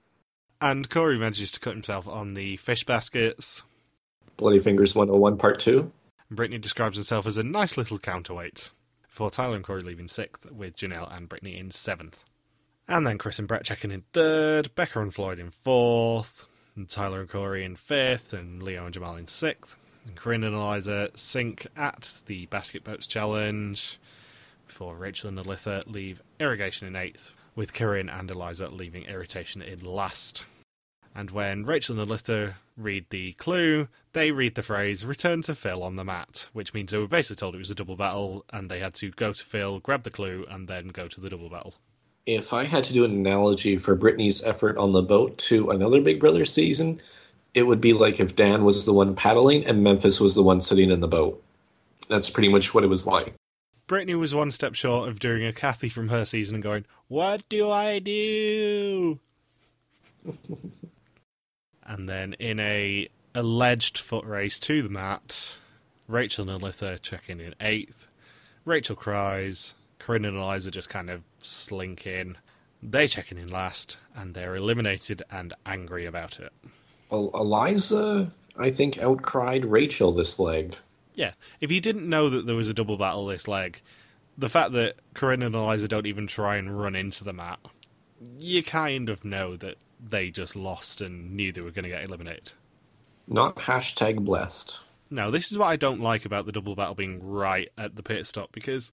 And 0.59 0.89
Korey 0.89 1.19
manages 1.19 1.51
to 1.53 1.59
cut 1.59 1.73
himself 1.73 2.07
on 2.07 2.33
the 2.33 2.57
fish 2.57 2.83
baskets. 2.83 3.63
Bloody 4.37 4.59
Fingers 4.59 4.95
101 4.95 5.37
Part 5.37 5.59
2. 5.59 5.91
Britney 6.31 6.59
describes 6.59 6.97
herself 6.97 7.25
as 7.25 7.37
a 7.37 7.43
nice 7.43 7.77
little 7.77 7.99
counterweight. 7.99 8.69
Before 9.17 9.31
Tyler 9.31 9.55
and 9.55 9.65
Korey 9.65 9.83
leaving 9.83 10.07
sixth, 10.07 10.45
with 10.51 10.77
Janelle 10.77 11.11
and 11.11 11.27
Britney 11.27 11.59
in 11.59 11.71
seventh. 11.71 12.23
And 12.87 13.07
then 13.07 13.17
Chris 13.17 13.39
and 13.39 13.47
Bret 13.47 13.63
checking 13.63 13.89
in 13.89 14.03
third, 14.13 14.75
Becca 14.75 15.01
and 15.01 15.11
Floyd 15.11 15.39
in 15.39 15.49
fourth, 15.49 16.45
and 16.75 16.87
Tyler 16.87 17.21
and 17.21 17.27
Korey 17.27 17.65
in 17.65 17.77
fifth, 17.77 18.31
and 18.31 18.61
Leo 18.61 18.85
and 18.85 18.93
Jamal 18.93 19.15
in 19.15 19.25
sixth. 19.25 19.75
And 20.05 20.15
Corinne 20.15 20.43
and 20.43 20.53
Eliza 20.53 21.09
sink 21.15 21.65
at 21.75 22.13
the 22.27 22.45
Basket 22.45 22.83
Boats 22.83 23.07
Challenge 23.07 23.97
before 24.67 24.95
Rachel 24.95 25.29
and 25.29 25.39
Elissa 25.39 25.81
leave 25.87 26.21
Irrigation 26.39 26.87
in 26.87 26.95
eighth, 26.95 27.31
with 27.55 27.73
Corinne 27.73 28.09
and 28.09 28.29
Eliza 28.29 28.69
leaving 28.69 29.05
Irritation 29.05 29.63
in 29.63 29.83
last. 29.83 30.43
And 31.17 31.31
when 31.31 31.63
Rachel 31.63 31.99
and 31.99 32.07
Elissa 32.07 32.57
read 32.77 33.07
the 33.09 33.33
clue, 33.33 33.87
they 34.13 34.29
read 34.29 34.53
the 34.53 34.61
phrase 34.61 35.03
return 35.03 35.41
to 35.41 35.55
Phil 35.55 35.81
on 35.81 35.95
the 35.95 36.03
mat, 36.03 36.47
which 36.53 36.75
means 36.75 36.91
they 36.91 36.99
were 36.99 37.07
basically 37.07 37.37
told 37.37 37.55
it 37.55 37.57
was 37.57 37.71
a 37.71 37.75
double 37.75 37.95
battle 37.95 38.45
and 38.53 38.69
they 38.69 38.79
had 38.79 38.93
to 38.95 39.09
go 39.09 39.33
to 39.33 39.43
Phil, 39.43 39.79
grab 39.79 40.03
the 40.03 40.11
clue, 40.11 40.45
and 40.47 40.67
then 40.67 40.89
go 40.89 41.07
to 41.07 41.19
the 41.19 41.31
double 41.31 41.49
battle. 41.49 41.73
If 42.27 42.53
I 42.53 42.65
had 42.65 42.83
to 42.83 42.93
do 42.93 43.03
an 43.03 43.13
analogy 43.13 43.77
for 43.77 43.97
Britney's 43.97 44.45
effort 44.45 44.77
on 44.77 44.91
the 44.91 45.01
boat 45.01 45.39
to 45.49 45.71
another 45.71 46.01
Big 46.01 46.19
Brother 46.19 46.45
season, 46.45 46.99
it 47.55 47.63
would 47.63 47.81
be 47.81 47.93
like 47.93 48.19
if 48.19 48.35
Dan 48.35 48.63
was 48.63 48.85
the 48.85 48.93
one 48.93 49.15
paddling 49.15 49.65
and 49.65 49.83
Memphis 49.83 50.21
was 50.21 50.35
the 50.35 50.43
one 50.43 50.61
sitting 50.61 50.91
in 50.91 50.99
the 50.99 51.07
boat. 51.07 51.41
That's 52.07 52.29
pretty 52.29 52.49
much 52.49 52.75
what 52.75 52.83
it 52.83 52.91
was 52.91 53.07
like. 53.07 53.33
Britney 53.87 54.19
was 54.19 54.35
one 54.35 54.51
step 54.51 54.75
short 54.75 55.09
of 55.09 55.17
doing 55.17 55.43
a 55.43 55.51
Kathy 55.51 55.89
from 55.89 56.09
her 56.09 56.25
season 56.25 56.53
and 56.53 56.63
going, 56.63 56.85
What 57.07 57.41
do 57.49 57.71
I 57.71 57.97
do? 57.97 59.19
and 61.87 62.07
then 62.07 62.33
in 62.33 62.59
a 62.59 63.07
alleged 63.33 63.97
foot 63.97 64.25
race 64.25 64.59
to 64.59 64.81
the 64.81 64.89
mat, 64.89 65.53
Rachel 66.07 66.49
and 66.49 66.61
Elissa 66.61 66.99
checking 66.99 67.39
in 67.39 67.55
eighth. 67.61 68.07
Rachel 68.65 68.95
cries. 68.95 69.73
Corinne 69.99 70.25
and 70.25 70.37
Eliza 70.37 70.71
just 70.71 70.89
kind 70.89 71.09
of 71.09 71.23
slink 71.41 72.05
in. 72.07 72.37
They 72.81 73.07
checking 73.07 73.37
in 73.37 73.49
last, 73.49 73.97
and 74.15 74.33
they're 74.33 74.55
eliminated 74.55 75.23
and 75.31 75.53
angry 75.65 76.05
about 76.05 76.39
it. 76.39 76.53
Well, 77.09 77.31
Eliza, 77.33 78.31
I 78.59 78.69
think, 78.69 78.95
outcried 78.95 79.69
Rachel 79.69 80.11
this 80.11 80.39
leg. 80.39 80.75
Yeah, 81.13 81.33
if 81.59 81.71
you 81.71 81.81
didn't 81.81 82.07
know 82.07 82.29
that 82.29 82.45
there 82.45 82.55
was 82.55 82.69
a 82.69 82.73
double 82.73 82.97
battle 82.97 83.25
this 83.25 83.47
leg, 83.47 83.81
the 84.37 84.49
fact 84.49 84.73
that 84.73 84.95
Corinne 85.13 85.41
and 85.41 85.55
Eliza 85.55 85.87
don't 85.87 86.05
even 86.05 86.27
try 86.27 86.57
and 86.57 86.79
run 86.79 86.95
into 86.95 87.23
the 87.23 87.33
mat, 87.33 87.59
you 88.37 88.63
kind 88.63 89.09
of 89.09 89.25
know 89.25 89.57
that 89.57 89.77
they 89.99 90.29
just 90.29 90.55
lost 90.55 91.01
and 91.01 91.35
knew 91.35 91.51
they 91.51 91.61
were 91.61 91.71
going 91.71 91.83
to 91.83 91.89
get 91.89 92.03
eliminated. 92.03 92.51
Not 93.27 93.55
hashtag 93.55 94.23
blessed. 94.23 94.85
No, 95.11 95.31
this 95.31 95.51
is 95.51 95.57
what 95.57 95.67
I 95.67 95.75
don't 95.75 96.01
like 96.01 96.25
about 96.25 96.45
the 96.45 96.51
double 96.51 96.75
battle 96.75 96.95
being 96.95 97.23
right 97.23 97.69
at 97.77 97.95
the 97.95 98.03
pit 98.03 98.25
stop 98.27 98.51
because 98.51 98.91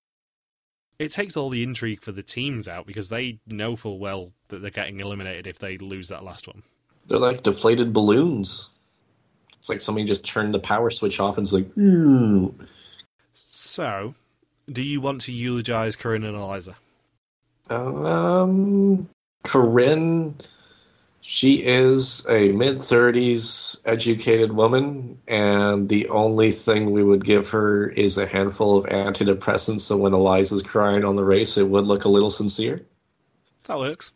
it 0.99 1.11
takes 1.11 1.37
all 1.37 1.51
the 1.51 1.63
intrigue 1.63 2.03
for 2.03 2.13
the 2.13 2.23
teams 2.23 2.69
out 2.69 2.87
because 2.87 3.09
they 3.09 3.41
know 3.47 3.77
full 3.77 3.99
well 3.99 4.33
that 4.49 4.63
they're 4.63 4.71
getting 4.71 5.01
eliminated 5.01 5.47
if 5.47 5.59
they 5.59 5.79
lose 5.79 6.09
that 6.09 6.25
last 6.25 6.47
one. 6.47 6.63
They're 7.07 7.19
like 7.19 7.43
deflated 7.43 7.93
balloons. 7.93 8.71
It's 9.59 9.69
like 9.69 9.81
somebody 9.81 10.07
just 10.07 10.27
turned 10.27 10.55
the 10.55 10.61
power 10.61 10.91
switch 10.91 11.21
off 11.21 11.37
and 11.39 11.45
it's 11.47 11.53
like. 11.53 11.67
So, 13.33 14.15
do 14.71 14.83
you 14.83 15.01
want 15.01 15.23
to 15.23 15.33
eulogize 15.33 15.97
Corinne 15.97 16.25
and 16.25 16.37
Eliza? 16.37 16.77
Um, 17.71 19.09
Corinne, 19.43 20.35
she 21.27 21.64
is 21.64 22.27
a 22.29 22.53
mid 22.53 22.77
30s 22.77 23.81
educated 23.87 24.53
woman, 24.53 25.16
and 25.27 25.89
the 25.89 26.07
only 26.11 26.51
thing 26.51 26.91
we 26.91 27.03
would 27.03 27.25
give 27.25 27.49
her 27.49 27.89
is 27.89 28.18
a 28.18 28.27
handful 28.27 28.77
of 28.77 28.85
antidepressants 28.85 29.81
so 29.81 29.97
when 29.97 30.12
Eliza's 30.12 30.62
crying 30.62 31.03
on 31.03 31.16
the 31.16 31.25
race, 31.25 31.57
it 31.57 31.66
would 31.66 31.87
look 31.87 32.05
a 32.05 32.11
little 32.11 32.31
sincere. 32.31 32.85
That 33.62 33.79
works. 33.79 34.12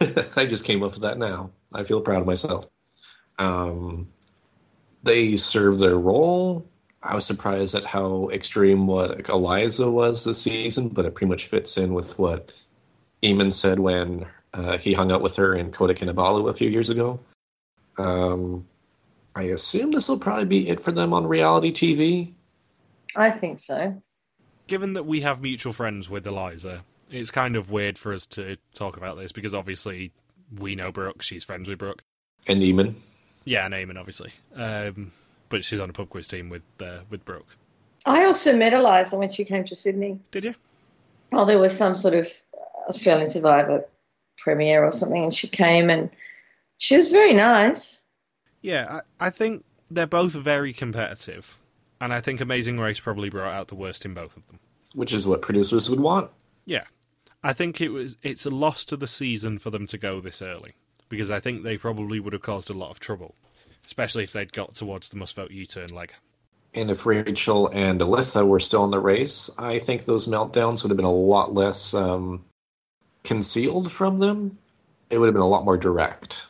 I 0.36 0.46
just 0.46 0.64
came 0.64 0.82
up 0.82 0.92
with 0.92 1.02
that 1.02 1.18
now. 1.18 1.50
I 1.74 1.82
feel 1.82 2.00
proud 2.00 2.22
of 2.22 2.26
myself. 2.26 2.70
Um, 3.38 4.08
they 5.02 5.36
serve 5.36 5.80
their 5.80 5.98
role. 5.98 6.64
I 7.02 7.14
was 7.14 7.26
surprised 7.26 7.74
at 7.74 7.84
how 7.84 8.30
extreme 8.30 8.86
what 8.86 9.28
Eliza 9.28 9.90
was 9.90 10.24
this 10.24 10.40
season, 10.40 10.88
but 10.88 11.04
it 11.04 11.14
pretty 11.14 11.28
much 11.28 11.48
fits 11.48 11.76
in 11.76 11.92
with 11.92 12.18
what 12.18 12.58
Eamon 13.22 13.52
said 13.52 13.78
when 13.78 14.24
uh, 14.54 14.78
he 14.78 14.92
hung 14.92 15.12
out 15.12 15.22
with 15.22 15.36
her 15.36 15.54
in 15.54 15.70
Kota 15.70 15.94
Kinabalu 15.94 16.48
a 16.48 16.54
few 16.54 16.68
years 16.68 16.90
ago. 16.90 17.20
Um, 17.98 18.64
I 19.34 19.42
assume 19.44 19.92
this 19.92 20.08
will 20.08 20.18
probably 20.18 20.46
be 20.46 20.68
it 20.68 20.80
for 20.80 20.92
them 20.92 21.12
on 21.12 21.26
reality 21.26 21.72
TV. 21.72 22.32
I 23.14 23.30
think 23.30 23.58
so. 23.58 24.02
Given 24.66 24.94
that 24.94 25.04
we 25.04 25.20
have 25.20 25.40
mutual 25.40 25.72
friends 25.72 26.08
with 26.08 26.26
Eliza, 26.26 26.84
it's 27.10 27.30
kind 27.30 27.56
of 27.56 27.70
weird 27.70 27.98
for 27.98 28.12
us 28.12 28.26
to 28.26 28.56
talk 28.74 28.96
about 28.96 29.16
this 29.16 29.32
because 29.32 29.54
obviously 29.54 30.12
we 30.58 30.74
know 30.74 30.92
Brooke, 30.92 31.22
she's 31.22 31.44
friends 31.44 31.68
with 31.68 31.78
Brooke. 31.78 32.02
And 32.46 32.62
Eamon. 32.62 32.94
Yeah, 33.44 33.66
and 33.66 33.74
Eamon, 33.74 33.98
obviously. 33.98 34.32
Um, 34.54 35.12
but 35.48 35.64
she's 35.64 35.80
on 35.80 35.90
a 35.90 35.92
pub 35.92 36.08
quiz 36.08 36.28
team 36.28 36.48
with 36.48 36.62
uh, 36.80 37.00
with 37.10 37.24
Brooke. 37.24 37.56
I 38.06 38.24
also 38.24 38.56
met 38.56 38.72
Eliza 38.72 39.18
when 39.18 39.28
she 39.28 39.44
came 39.44 39.64
to 39.64 39.76
Sydney. 39.76 40.20
Did 40.30 40.44
you? 40.44 40.54
Oh, 41.32 41.44
there 41.44 41.58
was 41.58 41.76
some 41.76 41.94
sort 41.94 42.14
of 42.14 42.28
Australian 42.88 43.28
Survivor 43.28 43.84
premiere 44.40 44.84
or 44.84 44.90
something, 44.90 45.24
and 45.24 45.34
she 45.34 45.48
came 45.48 45.90
and 45.90 46.10
she 46.76 46.96
was 46.96 47.10
very 47.10 47.34
nice. 47.34 48.06
Yeah, 48.62 49.00
I, 49.20 49.26
I 49.26 49.30
think 49.30 49.64
they're 49.90 50.06
both 50.06 50.32
very 50.32 50.72
competitive, 50.72 51.58
and 52.00 52.12
I 52.12 52.20
think 52.20 52.40
Amazing 52.40 52.78
Race 52.78 53.00
probably 53.00 53.30
brought 53.30 53.52
out 53.52 53.68
the 53.68 53.74
worst 53.74 54.04
in 54.04 54.14
both 54.14 54.36
of 54.36 54.46
them. 54.48 54.58
Which 54.94 55.12
is 55.12 55.26
what 55.26 55.42
producers 55.42 55.88
would 55.88 56.00
want. 56.00 56.30
Yeah, 56.66 56.84
I 57.42 57.52
think 57.52 57.80
it 57.80 57.90
was 57.90 58.16
it's 58.22 58.46
a 58.46 58.50
loss 58.50 58.84
to 58.86 58.96
the 58.96 59.06
season 59.06 59.58
for 59.58 59.70
them 59.70 59.86
to 59.88 59.98
go 59.98 60.20
this 60.20 60.42
early 60.42 60.74
because 61.08 61.30
I 61.30 61.40
think 61.40 61.62
they 61.62 61.76
probably 61.76 62.20
would 62.20 62.32
have 62.32 62.42
caused 62.42 62.70
a 62.70 62.74
lot 62.74 62.90
of 62.90 63.00
trouble, 63.00 63.34
especially 63.84 64.24
if 64.24 64.32
they'd 64.32 64.52
got 64.52 64.74
towards 64.74 65.08
the 65.08 65.16
must 65.16 65.36
vote 65.36 65.50
U 65.50 65.66
turn 65.66 65.88
leg. 65.88 66.12
And 66.72 66.90
if 66.90 67.04
Rachel 67.04 67.68
and 67.74 68.00
Elissa 68.00 68.46
were 68.46 68.60
still 68.60 68.84
in 68.84 68.90
the 68.90 69.00
race, 69.00 69.50
I 69.58 69.80
think 69.80 70.04
those 70.04 70.28
meltdowns 70.28 70.82
would 70.82 70.90
have 70.90 70.96
been 70.96 71.04
a 71.04 71.10
lot 71.10 71.52
less 71.52 71.94
um, 71.94 72.44
concealed 73.24 73.90
from 73.90 74.18
them. 74.18 74.58
It 75.10 75.18
would 75.18 75.26
have 75.26 75.34
been 75.34 75.42
a 75.42 75.48
lot 75.48 75.64
more 75.64 75.76
direct. 75.76 76.46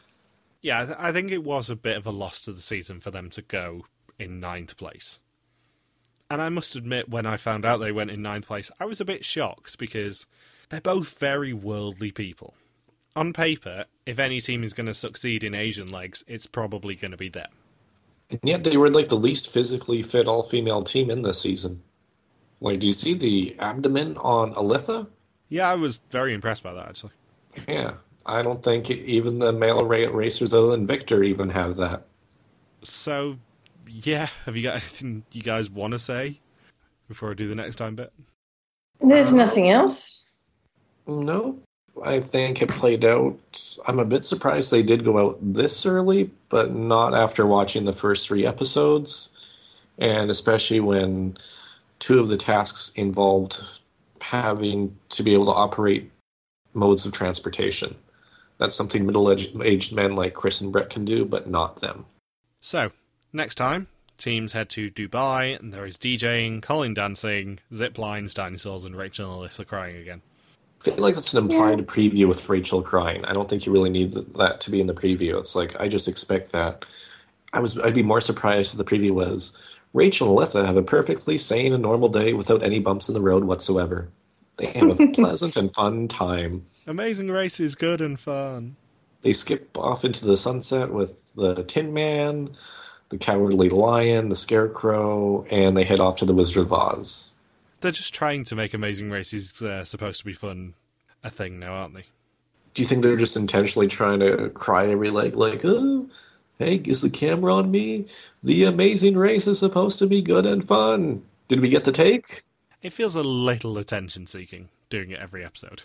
Yeah, 0.62 0.82
I, 0.82 0.84
th- 0.84 0.98
I 0.98 1.12
think 1.12 1.30
it 1.30 1.42
was 1.42 1.70
a 1.70 1.76
bit 1.76 1.96
of 1.96 2.06
a 2.06 2.10
loss 2.10 2.40
to 2.42 2.52
the 2.52 2.60
season 2.60 3.00
for 3.00 3.10
them 3.10 3.30
to 3.30 3.42
go 3.42 3.86
in 4.18 4.40
ninth 4.40 4.76
place. 4.76 5.18
And 6.30 6.40
I 6.40 6.48
must 6.48 6.76
admit, 6.76 7.08
when 7.08 7.26
I 7.26 7.36
found 7.36 7.64
out 7.64 7.78
they 7.78 7.90
went 7.90 8.10
in 8.10 8.22
ninth 8.22 8.46
place, 8.46 8.70
I 8.78 8.84
was 8.84 9.00
a 9.00 9.04
bit 9.04 9.24
shocked 9.24 9.78
because 9.78 10.26
they're 10.68 10.80
both 10.80 11.18
very 11.18 11.52
worldly 11.52 12.12
people. 12.12 12.54
On 13.16 13.32
paper, 13.32 13.86
if 14.06 14.18
any 14.18 14.40
team 14.40 14.62
is 14.62 14.72
going 14.72 14.86
to 14.86 14.94
succeed 14.94 15.42
in 15.42 15.54
Asian 15.54 15.88
legs, 15.88 16.22
it's 16.28 16.46
probably 16.46 16.94
going 16.94 17.10
to 17.10 17.16
be 17.16 17.28
them. 17.28 17.50
And 18.30 18.40
yet 18.44 18.62
they 18.62 18.76
were 18.76 18.90
like 18.90 19.08
the 19.08 19.16
least 19.16 19.52
physically 19.52 20.02
fit 20.02 20.28
all 20.28 20.44
female 20.44 20.82
team 20.82 21.10
in 21.10 21.22
this 21.22 21.40
season. 21.40 21.80
Like, 22.60 22.78
do 22.78 22.86
you 22.86 22.92
see 22.92 23.14
the 23.14 23.56
abdomen 23.58 24.16
on 24.18 24.52
Elissa? 24.56 25.08
Yeah, 25.50 25.68
I 25.68 25.74
was 25.74 26.00
very 26.10 26.32
impressed 26.32 26.62
by 26.62 26.72
that 26.72 26.88
actually. 26.88 27.12
Yeah, 27.68 27.94
I 28.24 28.40
don't 28.42 28.62
think 28.62 28.90
even 28.90 29.40
the 29.40 29.52
male 29.52 29.84
ra- 29.84 30.08
racers 30.10 30.54
other 30.54 30.70
than 30.70 30.86
Victor 30.86 31.22
even 31.22 31.50
have 31.50 31.76
that. 31.76 32.02
So, 32.82 33.36
yeah, 33.86 34.28
have 34.46 34.56
you 34.56 34.62
got 34.62 34.76
anything 34.76 35.24
you 35.32 35.42
guys 35.42 35.68
want 35.68 35.92
to 35.92 35.98
say 35.98 36.40
before 37.08 37.32
I 37.32 37.34
do 37.34 37.48
the 37.48 37.54
next 37.54 37.76
time 37.76 37.96
bit? 37.96 38.12
There's 39.00 39.32
nothing 39.32 39.70
else. 39.70 40.24
No, 41.06 41.58
I 42.04 42.20
think 42.20 42.62
it 42.62 42.68
played 42.68 43.04
out. 43.04 43.34
I'm 43.88 43.98
a 43.98 44.04
bit 44.04 44.24
surprised 44.24 44.70
they 44.70 44.82
did 44.82 45.04
go 45.04 45.18
out 45.18 45.38
this 45.40 45.84
early, 45.84 46.30
but 46.48 46.72
not 46.72 47.14
after 47.14 47.46
watching 47.46 47.84
the 47.84 47.92
first 47.92 48.28
three 48.28 48.46
episodes, 48.46 49.74
and 49.98 50.30
especially 50.30 50.80
when 50.80 51.34
two 51.98 52.20
of 52.20 52.28
the 52.28 52.36
tasks 52.36 52.92
involved 52.94 53.79
having 54.30 54.96
to 55.08 55.24
be 55.24 55.34
able 55.34 55.46
to 55.46 55.52
operate 55.52 56.08
modes 56.72 57.04
of 57.04 57.12
transportation. 57.12 57.94
That's 58.58 58.74
something 58.74 59.04
middle-aged 59.04 59.92
men 59.94 60.14
like 60.14 60.34
Chris 60.34 60.60
and 60.60 60.72
Bret 60.72 60.90
can 60.90 61.04
do, 61.04 61.24
but 61.24 61.48
not 61.48 61.80
them. 61.80 62.04
So, 62.60 62.92
next 63.32 63.56
time, 63.56 63.88
teams 64.18 64.52
head 64.52 64.68
to 64.70 64.88
Dubai, 64.90 65.58
and 65.58 65.72
there 65.72 65.84
is 65.84 65.96
DJing, 65.96 66.62
Colin 66.62 66.94
dancing, 66.94 67.58
zip 67.74 67.98
lines, 67.98 68.32
dinosaurs, 68.32 68.84
and 68.84 68.94
Rachel 68.94 69.30
and 69.30 69.38
Elissa 69.40 69.64
crying 69.64 69.96
again. 69.96 70.22
I 70.80 70.84
feel 70.84 70.96
like 70.98 71.14
that's 71.14 71.34
an 71.34 71.44
implied 71.44 71.80
yeah. 71.80 71.84
preview 71.86 72.28
with 72.28 72.48
Rachel 72.48 72.82
crying. 72.82 73.24
I 73.24 73.32
don't 73.32 73.50
think 73.50 73.66
you 73.66 73.72
really 73.72 73.90
need 73.90 74.12
that 74.12 74.60
to 74.60 74.70
be 74.70 74.80
in 74.80 74.86
the 74.86 74.94
preview. 74.94 75.38
It's 75.38 75.56
like 75.56 75.78
I 75.80 75.88
just 75.88 76.06
expect 76.08 76.52
that. 76.52 76.86
I 77.52 77.60
was 77.60 77.78
I'd 77.80 77.94
be 77.94 78.02
more 78.02 78.20
surprised 78.20 78.72
if 78.72 78.78
the 78.78 78.84
preview 78.84 79.10
was 79.10 79.78
Rachel 79.92 80.28
and 80.28 80.36
Elissa 80.36 80.66
have 80.66 80.76
a 80.76 80.82
perfectly 80.82 81.36
sane 81.36 81.74
and 81.74 81.82
normal 81.82 82.08
day 82.08 82.32
without 82.32 82.62
any 82.62 82.78
bumps 82.78 83.08
in 83.08 83.14
the 83.14 83.20
road 83.20 83.44
whatsoever. 83.44 84.08
They 84.60 84.66
have 84.78 85.00
a 85.00 85.08
pleasant 85.14 85.56
and 85.56 85.72
fun 85.72 86.06
time. 86.08 86.62
Amazing 86.86 87.30
race 87.30 87.60
is 87.60 87.74
good 87.74 88.02
and 88.02 88.20
fun. 88.20 88.76
They 89.22 89.32
skip 89.32 89.78
off 89.78 90.04
into 90.04 90.26
the 90.26 90.36
sunset 90.36 90.92
with 90.92 91.34
the 91.34 91.64
Tin 91.64 91.94
Man, 91.94 92.50
the 93.08 93.16
Cowardly 93.16 93.70
Lion, 93.70 94.28
the 94.28 94.36
Scarecrow, 94.36 95.44
and 95.50 95.76
they 95.76 95.84
head 95.84 96.00
off 96.00 96.18
to 96.18 96.26
the 96.26 96.34
Wizard 96.34 96.64
of 96.64 96.72
Oz. 96.72 97.32
They're 97.80 97.90
just 97.90 98.12
trying 98.12 98.44
to 98.44 98.56
make 98.56 98.74
Amazing 98.74 99.10
Races 99.10 99.62
uh, 99.62 99.84
supposed 99.84 100.18
to 100.20 100.26
be 100.26 100.34
fun 100.34 100.74
a 101.24 101.30
thing 101.30 101.58
now, 101.58 101.72
aren't 101.72 101.94
they? 101.94 102.04
Do 102.74 102.82
you 102.82 102.88
think 102.88 103.02
they're 103.02 103.16
just 103.16 103.36
intentionally 103.36 103.88
trying 103.88 104.20
to 104.20 104.50
cry 104.50 104.88
every 104.88 105.10
leg, 105.10 105.34
like, 105.34 105.62
oh, 105.64 106.06
hey, 106.58 106.76
is 106.76 107.00
the 107.00 107.10
camera 107.10 107.54
on 107.54 107.70
me? 107.70 108.06
The 108.42 108.64
Amazing 108.64 109.16
Race 109.16 109.46
is 109.46 109.58
supposed 109.58 110.00
to 110.00 110.06
be 110.06 110.20
good 110.20 110.44
and 110.44 110.62
fun. 110.62 111.22
Did 111.48 111.60
we 111.60 111.70
get 111.70 111.84
the 111.84 111.92
take? 111.92 112.42
It 112.82 112.92
feels 112.92 113.14
a 113.14 113.22
little 113.22 113.76
attention 113.76 114.26
seeking 114.26 114.68
doing 114.88 115.10
it 115.10 115.20
every 115.20 115.44
episode. 115.44 115.82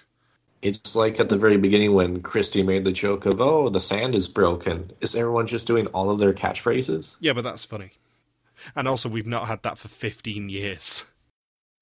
It's 0.61 0.95
like 0.95 1.19
at 1.19 1.29
the 1.29 1.37
very 1.37 1.57
beginning 1.57 1.93
when 1.93 2.21
Christie 2.21 2.63
made 2.63 2.85
the 2.85 2.91
joke 2.91 3.25
of, 3.25 3.41
oh, 3.41 3.69
the 3.69 3.79
sand 3.79 4.15
is 4.15 4.27
broken. 4.27 4.89
Is 5.01 5.15
everyone 5.15 5.45
just 5.45 5.67
doing 5.67 5.87
all 5.87 6.09
of 6.09 6.19
their 6.19 6.33
catchphrases? 6.33 7.17
Yeah, 7.19 7.33
but 7.33 7.43
that's 7.43 7.65
funny. 7.65 7.91
And 8.75 8.87
also, 8.87 9.09
we've 9.09 9.27
not 9.27 9.47
had 9.47 9.61
that 9.63 9.77
for 9.77 9.89
15 9.89 10.49
years. 10.49 11.05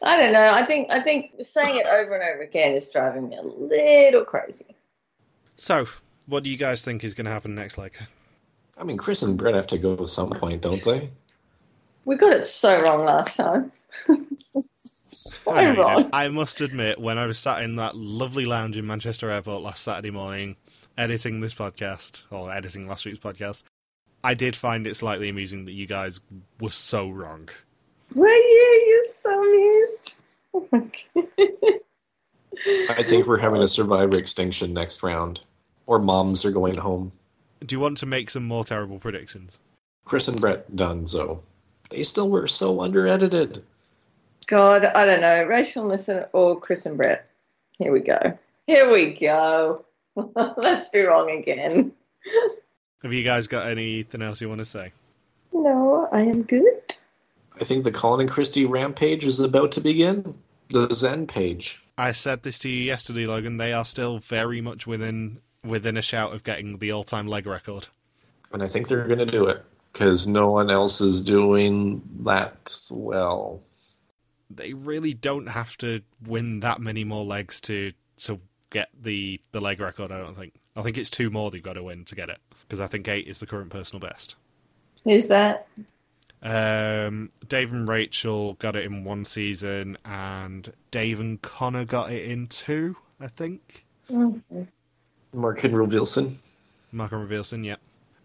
I 0.01 0.17
don't 0.17 0.33
know. 0.33 0.51
I 0.51 0.63
think 0.63 0.91
I 0.91 0.99
think 0.99 1.31
saying 1.39 1.77
it 1.77 1.87
over 1.87 2.15
and 2.15 2.33
over 2.33 2.41
again 2.41 2.73
is 2.73 2.89
driving 2.91 3.29
me 3.29 3.37
a 3.37 3.41
little 3.41 4.25
crazy. 4.25 4.75
So, 5.55 5.87
what 6.25 6.43
do 6.43 6.49
you 6.49 6.57
guys 6.57 6.81
think 6.81 7.05
is 7.05 7.13
going 7.13 7.25
to 7.25 7.31
happen 7.31 7.55
next? 7.55 7.77
Like, 7.77 7.97
I 8.77 8.83
mean, 8.83 8.97
Chris 8.97 9.21
and 9.21 9.37
Bret 9.37 9.55
have 9.55 9.67
to 9.67 9.77
go 9.77 9.93
at 9.93 10.09
some 10.09 10.31
point, 10.31 10.63
don't 10.63 10.83
they? 10.83 11.09
We 12.03 12.17
got 12.17 12.33
it 12.33 12.43
so 12.43 12.81
wrong 12.81 13.05
last 13.05 13.37
time. 13.37 13.71
so 15.43 15.51
I, 15.51 15.63
know 15.63 15.69
you 15.69 15.75
did. 15.75 15.81
wrong. 15.81 16.09
I 16.13 16.27
must 16.27 16.61
admit, 16.61 16.99
when 16.99 17.17
I 17.17 17.25
was 17.25 17.39
sat 17.39 17.63
in 17.63 17.75
that 17.77 17.95
lovely 17.95 18.45
lounge 18.45 18.77
in 18.77 18.85
Manchester 18.85 19.29
Airport 19.29 19.61
last 19.61 19.83
Saturday 19.83 20.11
morning, 20.11 20.55
editing 20.97 21.41
this 21.41 21.53
podcast, 21.53 22.23
or 22.29 22.51
editing 22.51 22.87
last 22.87 23.05
week's 23.05 23.19
podcast, 23.19 23.63
I 24.23 24.33
did 24.33 24.55
find 24.55 24.87
it 24.87 24.95
slightly 24.95 25.29
amusing 25.29 25.65
that 25.65 25.73
you 25.73 25.85
guys 25.85 26.21
were 26.59 26.71
so 26.71 27.09
wrong. 27.09 27.49
Were 28.15 28.27
you? 28.27 28.83
You're 28.87 29.13
so 29.21 29.43
amused. 29.43 30.15
Oh 30.53 30.67
my 30.71 30.79
God. 30.79 31.79
I 32.89 33.03
think 33.03 33.25
we're 33.25 33.39
having 33.39 33.61
a 33.61 33.67
survivor 33.67 34.17
extinction 34.17 34.73
next 34.73 35.03
round. 35.03 35.41
Or 35.85 35.99
moms 35.99 36.45
are 36.45 36.51
going 36.51 36.77
home. 36.77 37.11
Do 37.65 37.75
you 37.75 37.79
want 37.79 37.97
to 37.97 38.05
make 38.05 38.29
some 38.29 38.43
more 38.45 38.63
terrible 38.63 38.99
predictions? 38.99 39.59
Chris 40.05 40.27
and 40.27 40.39
Bret 40.39 40.73
done 40.75 41.07
so. 41.07 41.41
They 41.89 42.03
still 42.03 42.29
were 42.29 42.47
so 42.47 42.81
under 42.81 43.07
edited. 43.07 43.61
God, 44.47 44.85
I 44.85 45.05
don't 45.05 45.21
know. 45.21 45.45
Rachel 45.45 45.85
Nissen 45.85 46.25
or 46.33 46.59
Chris 46.59 46.85
and 46.85 46.97
Bret. 46.97 47.29
Here 47.77 47.91
we 47.91 47.99
go. 47.99 48.37
Here 48.67 48.91
we 48.91 49.13
go. 49.13 49.77
Let's 50.15 50.89
be 50.89 51.01
wrong 51.01 51.31
again. 51.31 51.91
Have 53.01 53.13
you 53.13 53.23
guys 53.23 53.47
got 53.47 53.67
anything 53.67 54.21
else 54.21 54.41
you 54.41 54.47
want 54.47 54.59
to 54.59 54.65
say? 54.65 54.91
No, 55.51 56.07
I 56.11 56.21
am 56.21 56.43
good. 56.43 56.95
I 57.59 57.63
think 57.63 57.83
the 57.83 57.91
Colin 57.91 58.21
and 58.21 58.29
Christie 58.29 58.65
rampage 58.65 59.25
is 59.25 59.39
about 59.39 59.73
to 59.73 59.81
begin. 59.81 60.33
The 60.69 60.87
Zen 60.91 61.27
page. 61.27 61.79
I 61.97 62.13
said 62.13 62.41
this 62.41 62.57
to 62.59 62.69
you 62.69 62.81
yesterday, 62.81 63.25
Logan. 63.25 63.57
They 63.57 63.73
are 63.73 63.85
still 63.85 64.19
very 64.19 64.61
much 64.61 64.87
within 64.87 65.39
within 65.63 65.97
a 65.97 66.01
shout 66.01 66.33
of 66.33 66.43
getting 66.43 66.77
the 66.79 66.91
all-time 66.91 67.27
leg 67.27 67.45
record. 67.45 67.87
And 68.51 68.61
I 68.63 68.67
think 68.67 68.87
they're 68.87 69.07
going 69.07 69.19
to 69.19 69.25
do 69.25 69.47
it 69.47 69.57
because 69.93 70.27
no 70.27 70.51
one 70.51 70.69
else 70.69 70.99
is 70.99 71.23
doing 71.23 72.01
that 72.25 72.75
well. 72.91 73.61
They 74.55 74.73
really 74.73 75.13
don't 75.13 75.47
have 75.47 75.77
to 75.77 76.01
win 76.25 76.59
that 76.61 76.79
many 76.79 77.03
more 77.03 77.23
legs 77.25 77.59
to 77.61 77.91
to 78.17 78.39
get 78.69 78.89
the 78.99 79.39
the 79.51 79.61
leg 79.61 79.79
record. 79.79 80.11
I 80.11 80.17
don't 80.19 80.37
think. 80.37 80.53
I 80.75 80.81
think 80.81 80.97
it's 80.97 81.09
two 81.09 81.29
more 81.29 81.51
they've 81.51 81.61
got 81.61 81.73
to 81.73 81.83
win 81.83 82.05
to 82.05 82.15
get 82.15 82.29
it 82.29 82.39
because 82.61 82.79
I 82.79 82.87
think 82.87 83.07
eight 83.07 83.27
is 83.27 83.39
the 83.39 83.45
current 83.45 83.69
personal 83.69 83.99
best. 83.99 84.35
Who's 85.03 85.27
that? 85.27 85.67
Um, 86.41 87.29
Dave 87.47 87.71
and 87.71 87.87
Rachel 87.87 88.53
got 88.55 88.75
it 88.75 88.85
in 88.85 89.03
one 89.03 89.23
season, 89.23 89.97
and 90.03 90.71
Dave 90.91 91.19
and 91.19 91.41
Connor 91.41 91.85
got 91.85 92.11
it 92.11 92.25
in 92.29 92.47
two. 92.47 92.97
I 93.19 93.27
think. 93.27 93.85
Mhm. 94.09 94.67
Mark 95.33 95.63
and 95.63 95.73
Wilson. 95.73 96.37
Mark 96.91 97.11
and 97.11 97.21
Revealson, 97.21 97.63
yeah. 97.63 97.77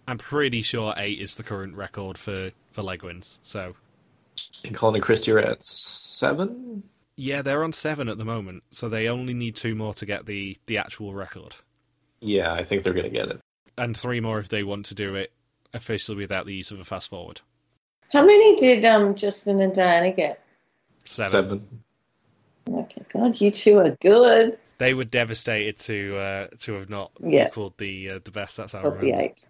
I'm 0.07 0.19
pretty 0.19 0.63
sure 0.63 0.95
eight 0.97 1.21
is 1.21 1.37
the 1.37 1.43
current 1.43 1.75
record 1.75 2.19
for 2.19 2.51
for 2.73 2.83
leg 2.83 3.03
wins. 3.03 3.39
So 3.43 3.75
And 4.65 4.75
Colin 4.75 4.97
and 4.97 5.05
Christie 5.05 5.33
are 5.33 5.39
at 5.39 5.63
seven. 5.65 6.83
yeah, 7.17 7.43
they're 7.43 7.65
on 7.65 7.73
seven 7.73 8.09
at 8.09 8.19
the 8.19 8.25
moment. 8.25 8.63
So 8.73 8.89
they 8.89 9.09
only 9.09 9.35
need 9.35 9.57
two 9.57 9.75
more 9.75 9.95
to 9.95 10.07
get 10.07 10.27
the 10.27 10.59
the 10.67 10.79
actual 10.79 11.15
record, 11.15 11.57
Yeah, 12.21 12.53
I 12.53 12.65
think 12.65 12.83
they're 12.83 12.93
going 12.93 13.05
to 13.07 13.11
get 13.11 13.29
it. 13.31 13.41
and 13.77 13.97
three 13.97 14.21
more 14.21 14.39
if 14.41 14.49
they 14.49 14.63
want 14.63 14.87
to 14.87 14.95
do 14.95 15.15
it 15.15 15.33
officially 15.75 16.19
without 16.19 16.47
the 16.47 16.55
use 16.55 16.71
of 16.71 16.81
a 16.81 16.85
fast 16.85 17.09
forward. 17.11 17.41
How 18.13 18.25
many 18.25 18.57
did 18.57 18.85
um 18.85 19.15
Justin 19.15 19.61
and 19.61 19.75
Diana 19.75 20.13
get? 20.13 20.43
Seven. 21.07 21.31
Seven. 21.59 21.83
Okay, 22.71 23.03
God, 23.13 23.41
you 23.41 23.51
two 23.51 23.79
are 23.79 23.91
good. 24.01 24.59
They 24.79 24.95
were 24.95 25.05
devastated 25.05 25.79
to 25.81 26.17
uh, 26.19 26.47
to 26.61 26.75
have 26.75 26.89
not 26.91 27.11
Yeah. 27.21 27.47
equaled 27.49 27.75
the 27.79 28.11
uh, 28.11 28.19
the 28.25 28.31
best. 28.31 28.57
That's 28.59 28.73
how 28.73 28.81
I 28.81 28.83
the 28.83 28.91
remember. 28.91 29.21
eight. 29.23 29.49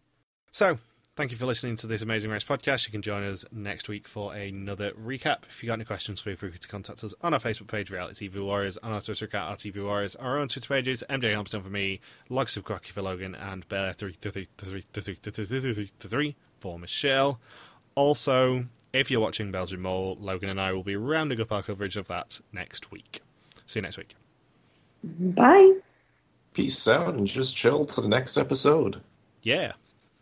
So, 0.53 0.79
thank 1.19 1.33
you 1.33 1.37
for 1.37 1.47
listening 1.47 1.75
to 1.75 1.89
this 1.89 2.01
Amazing 2.01 2.31
Race 2.31 2.45
podcast. 2.45 2.87
You 2.87 2.93
can 2.93 3.03
join 3.03 3.25
us 3.25 3.45
next 3.51 3.89
week 3.89 4.07
for 4.07 4.35
another 4.35 4.93
recap. 4.93 5.39
If 5.51 5.65
you 5.65 5.67
got 5.67 5.73
any 5.73 5.85
questions, 5.85 6.21
feel 6.21 6.37
free 6.37 6.53
to 6.53 6.69
contact 6.69 7.03
us 7.03 7.13
on 7.23 7.35
our 7.35 7.41
Facebook 7.41 7.67
page, 7.67 7.91
Reality 7.91 8.31
TV 8.31 8.41
Warriors, 8.41 8.79
on 8.85 8.93
our 8.93 9.01
Twitter 9.01 9.25
account, 9.25 9.59
RTV 9.59 9.83
Warriors, 9.83 10.15
our 10.15 10.39
own 10.39 10.47
Twitter 10.47 10.69
pages, 10.69 11.03
MJ 11.11 11.35
Helmstone 11.35 11.65
for 11.65 11.71
me, 11.71 11.99
Logs 12.29 12.57
of 12.57 12.63
Quacky 12.63 12.93
for 12.93 13.03
Logan, 13.03 13.35
and 13.35 13.69
Bear 13.69 13.93
three 13.95 14.13
three 14.13 14.47
three 14.59 14.85
three 14.93 15.15
three 15.17 15.91
three 15.99 16.37
for 16.61 16.79
Michelle. 16.79 17.41
Also, 17.97 18.67
if 18.93 19.11
you're 19.11 19.19
watching 19.19 19.51
Belgian 19.51 19.81
Mole, 19.81 20.17
Logan 20.21 20.51
and 20.51 20.61
I 20.61 20.73
will 20.73 20.85
be 20.85 20.95
rounding 20.95 21.41
up 21.41 21.51
our 21.51 21.65
coverage 21.65 21.97
of 21.97 22.07
that 22.07 22.39
next 22.53 22.93
week. 22.93 23.23
See 23.67 23.81
you 23.81 23.83
next 23.83 23.99
week. 23.99 24.15
Bye. 25.03 25.81
Peace 26.55 26.87
out 26.87 27.17
and 27.17 27.27
just 27.27 27.57
chill 27.57 27.85
to 27.87 28.01
the 28.03 28.09
next 28.09 28.39
episode. 28.39 28.99
Yeah. 29.43 29.73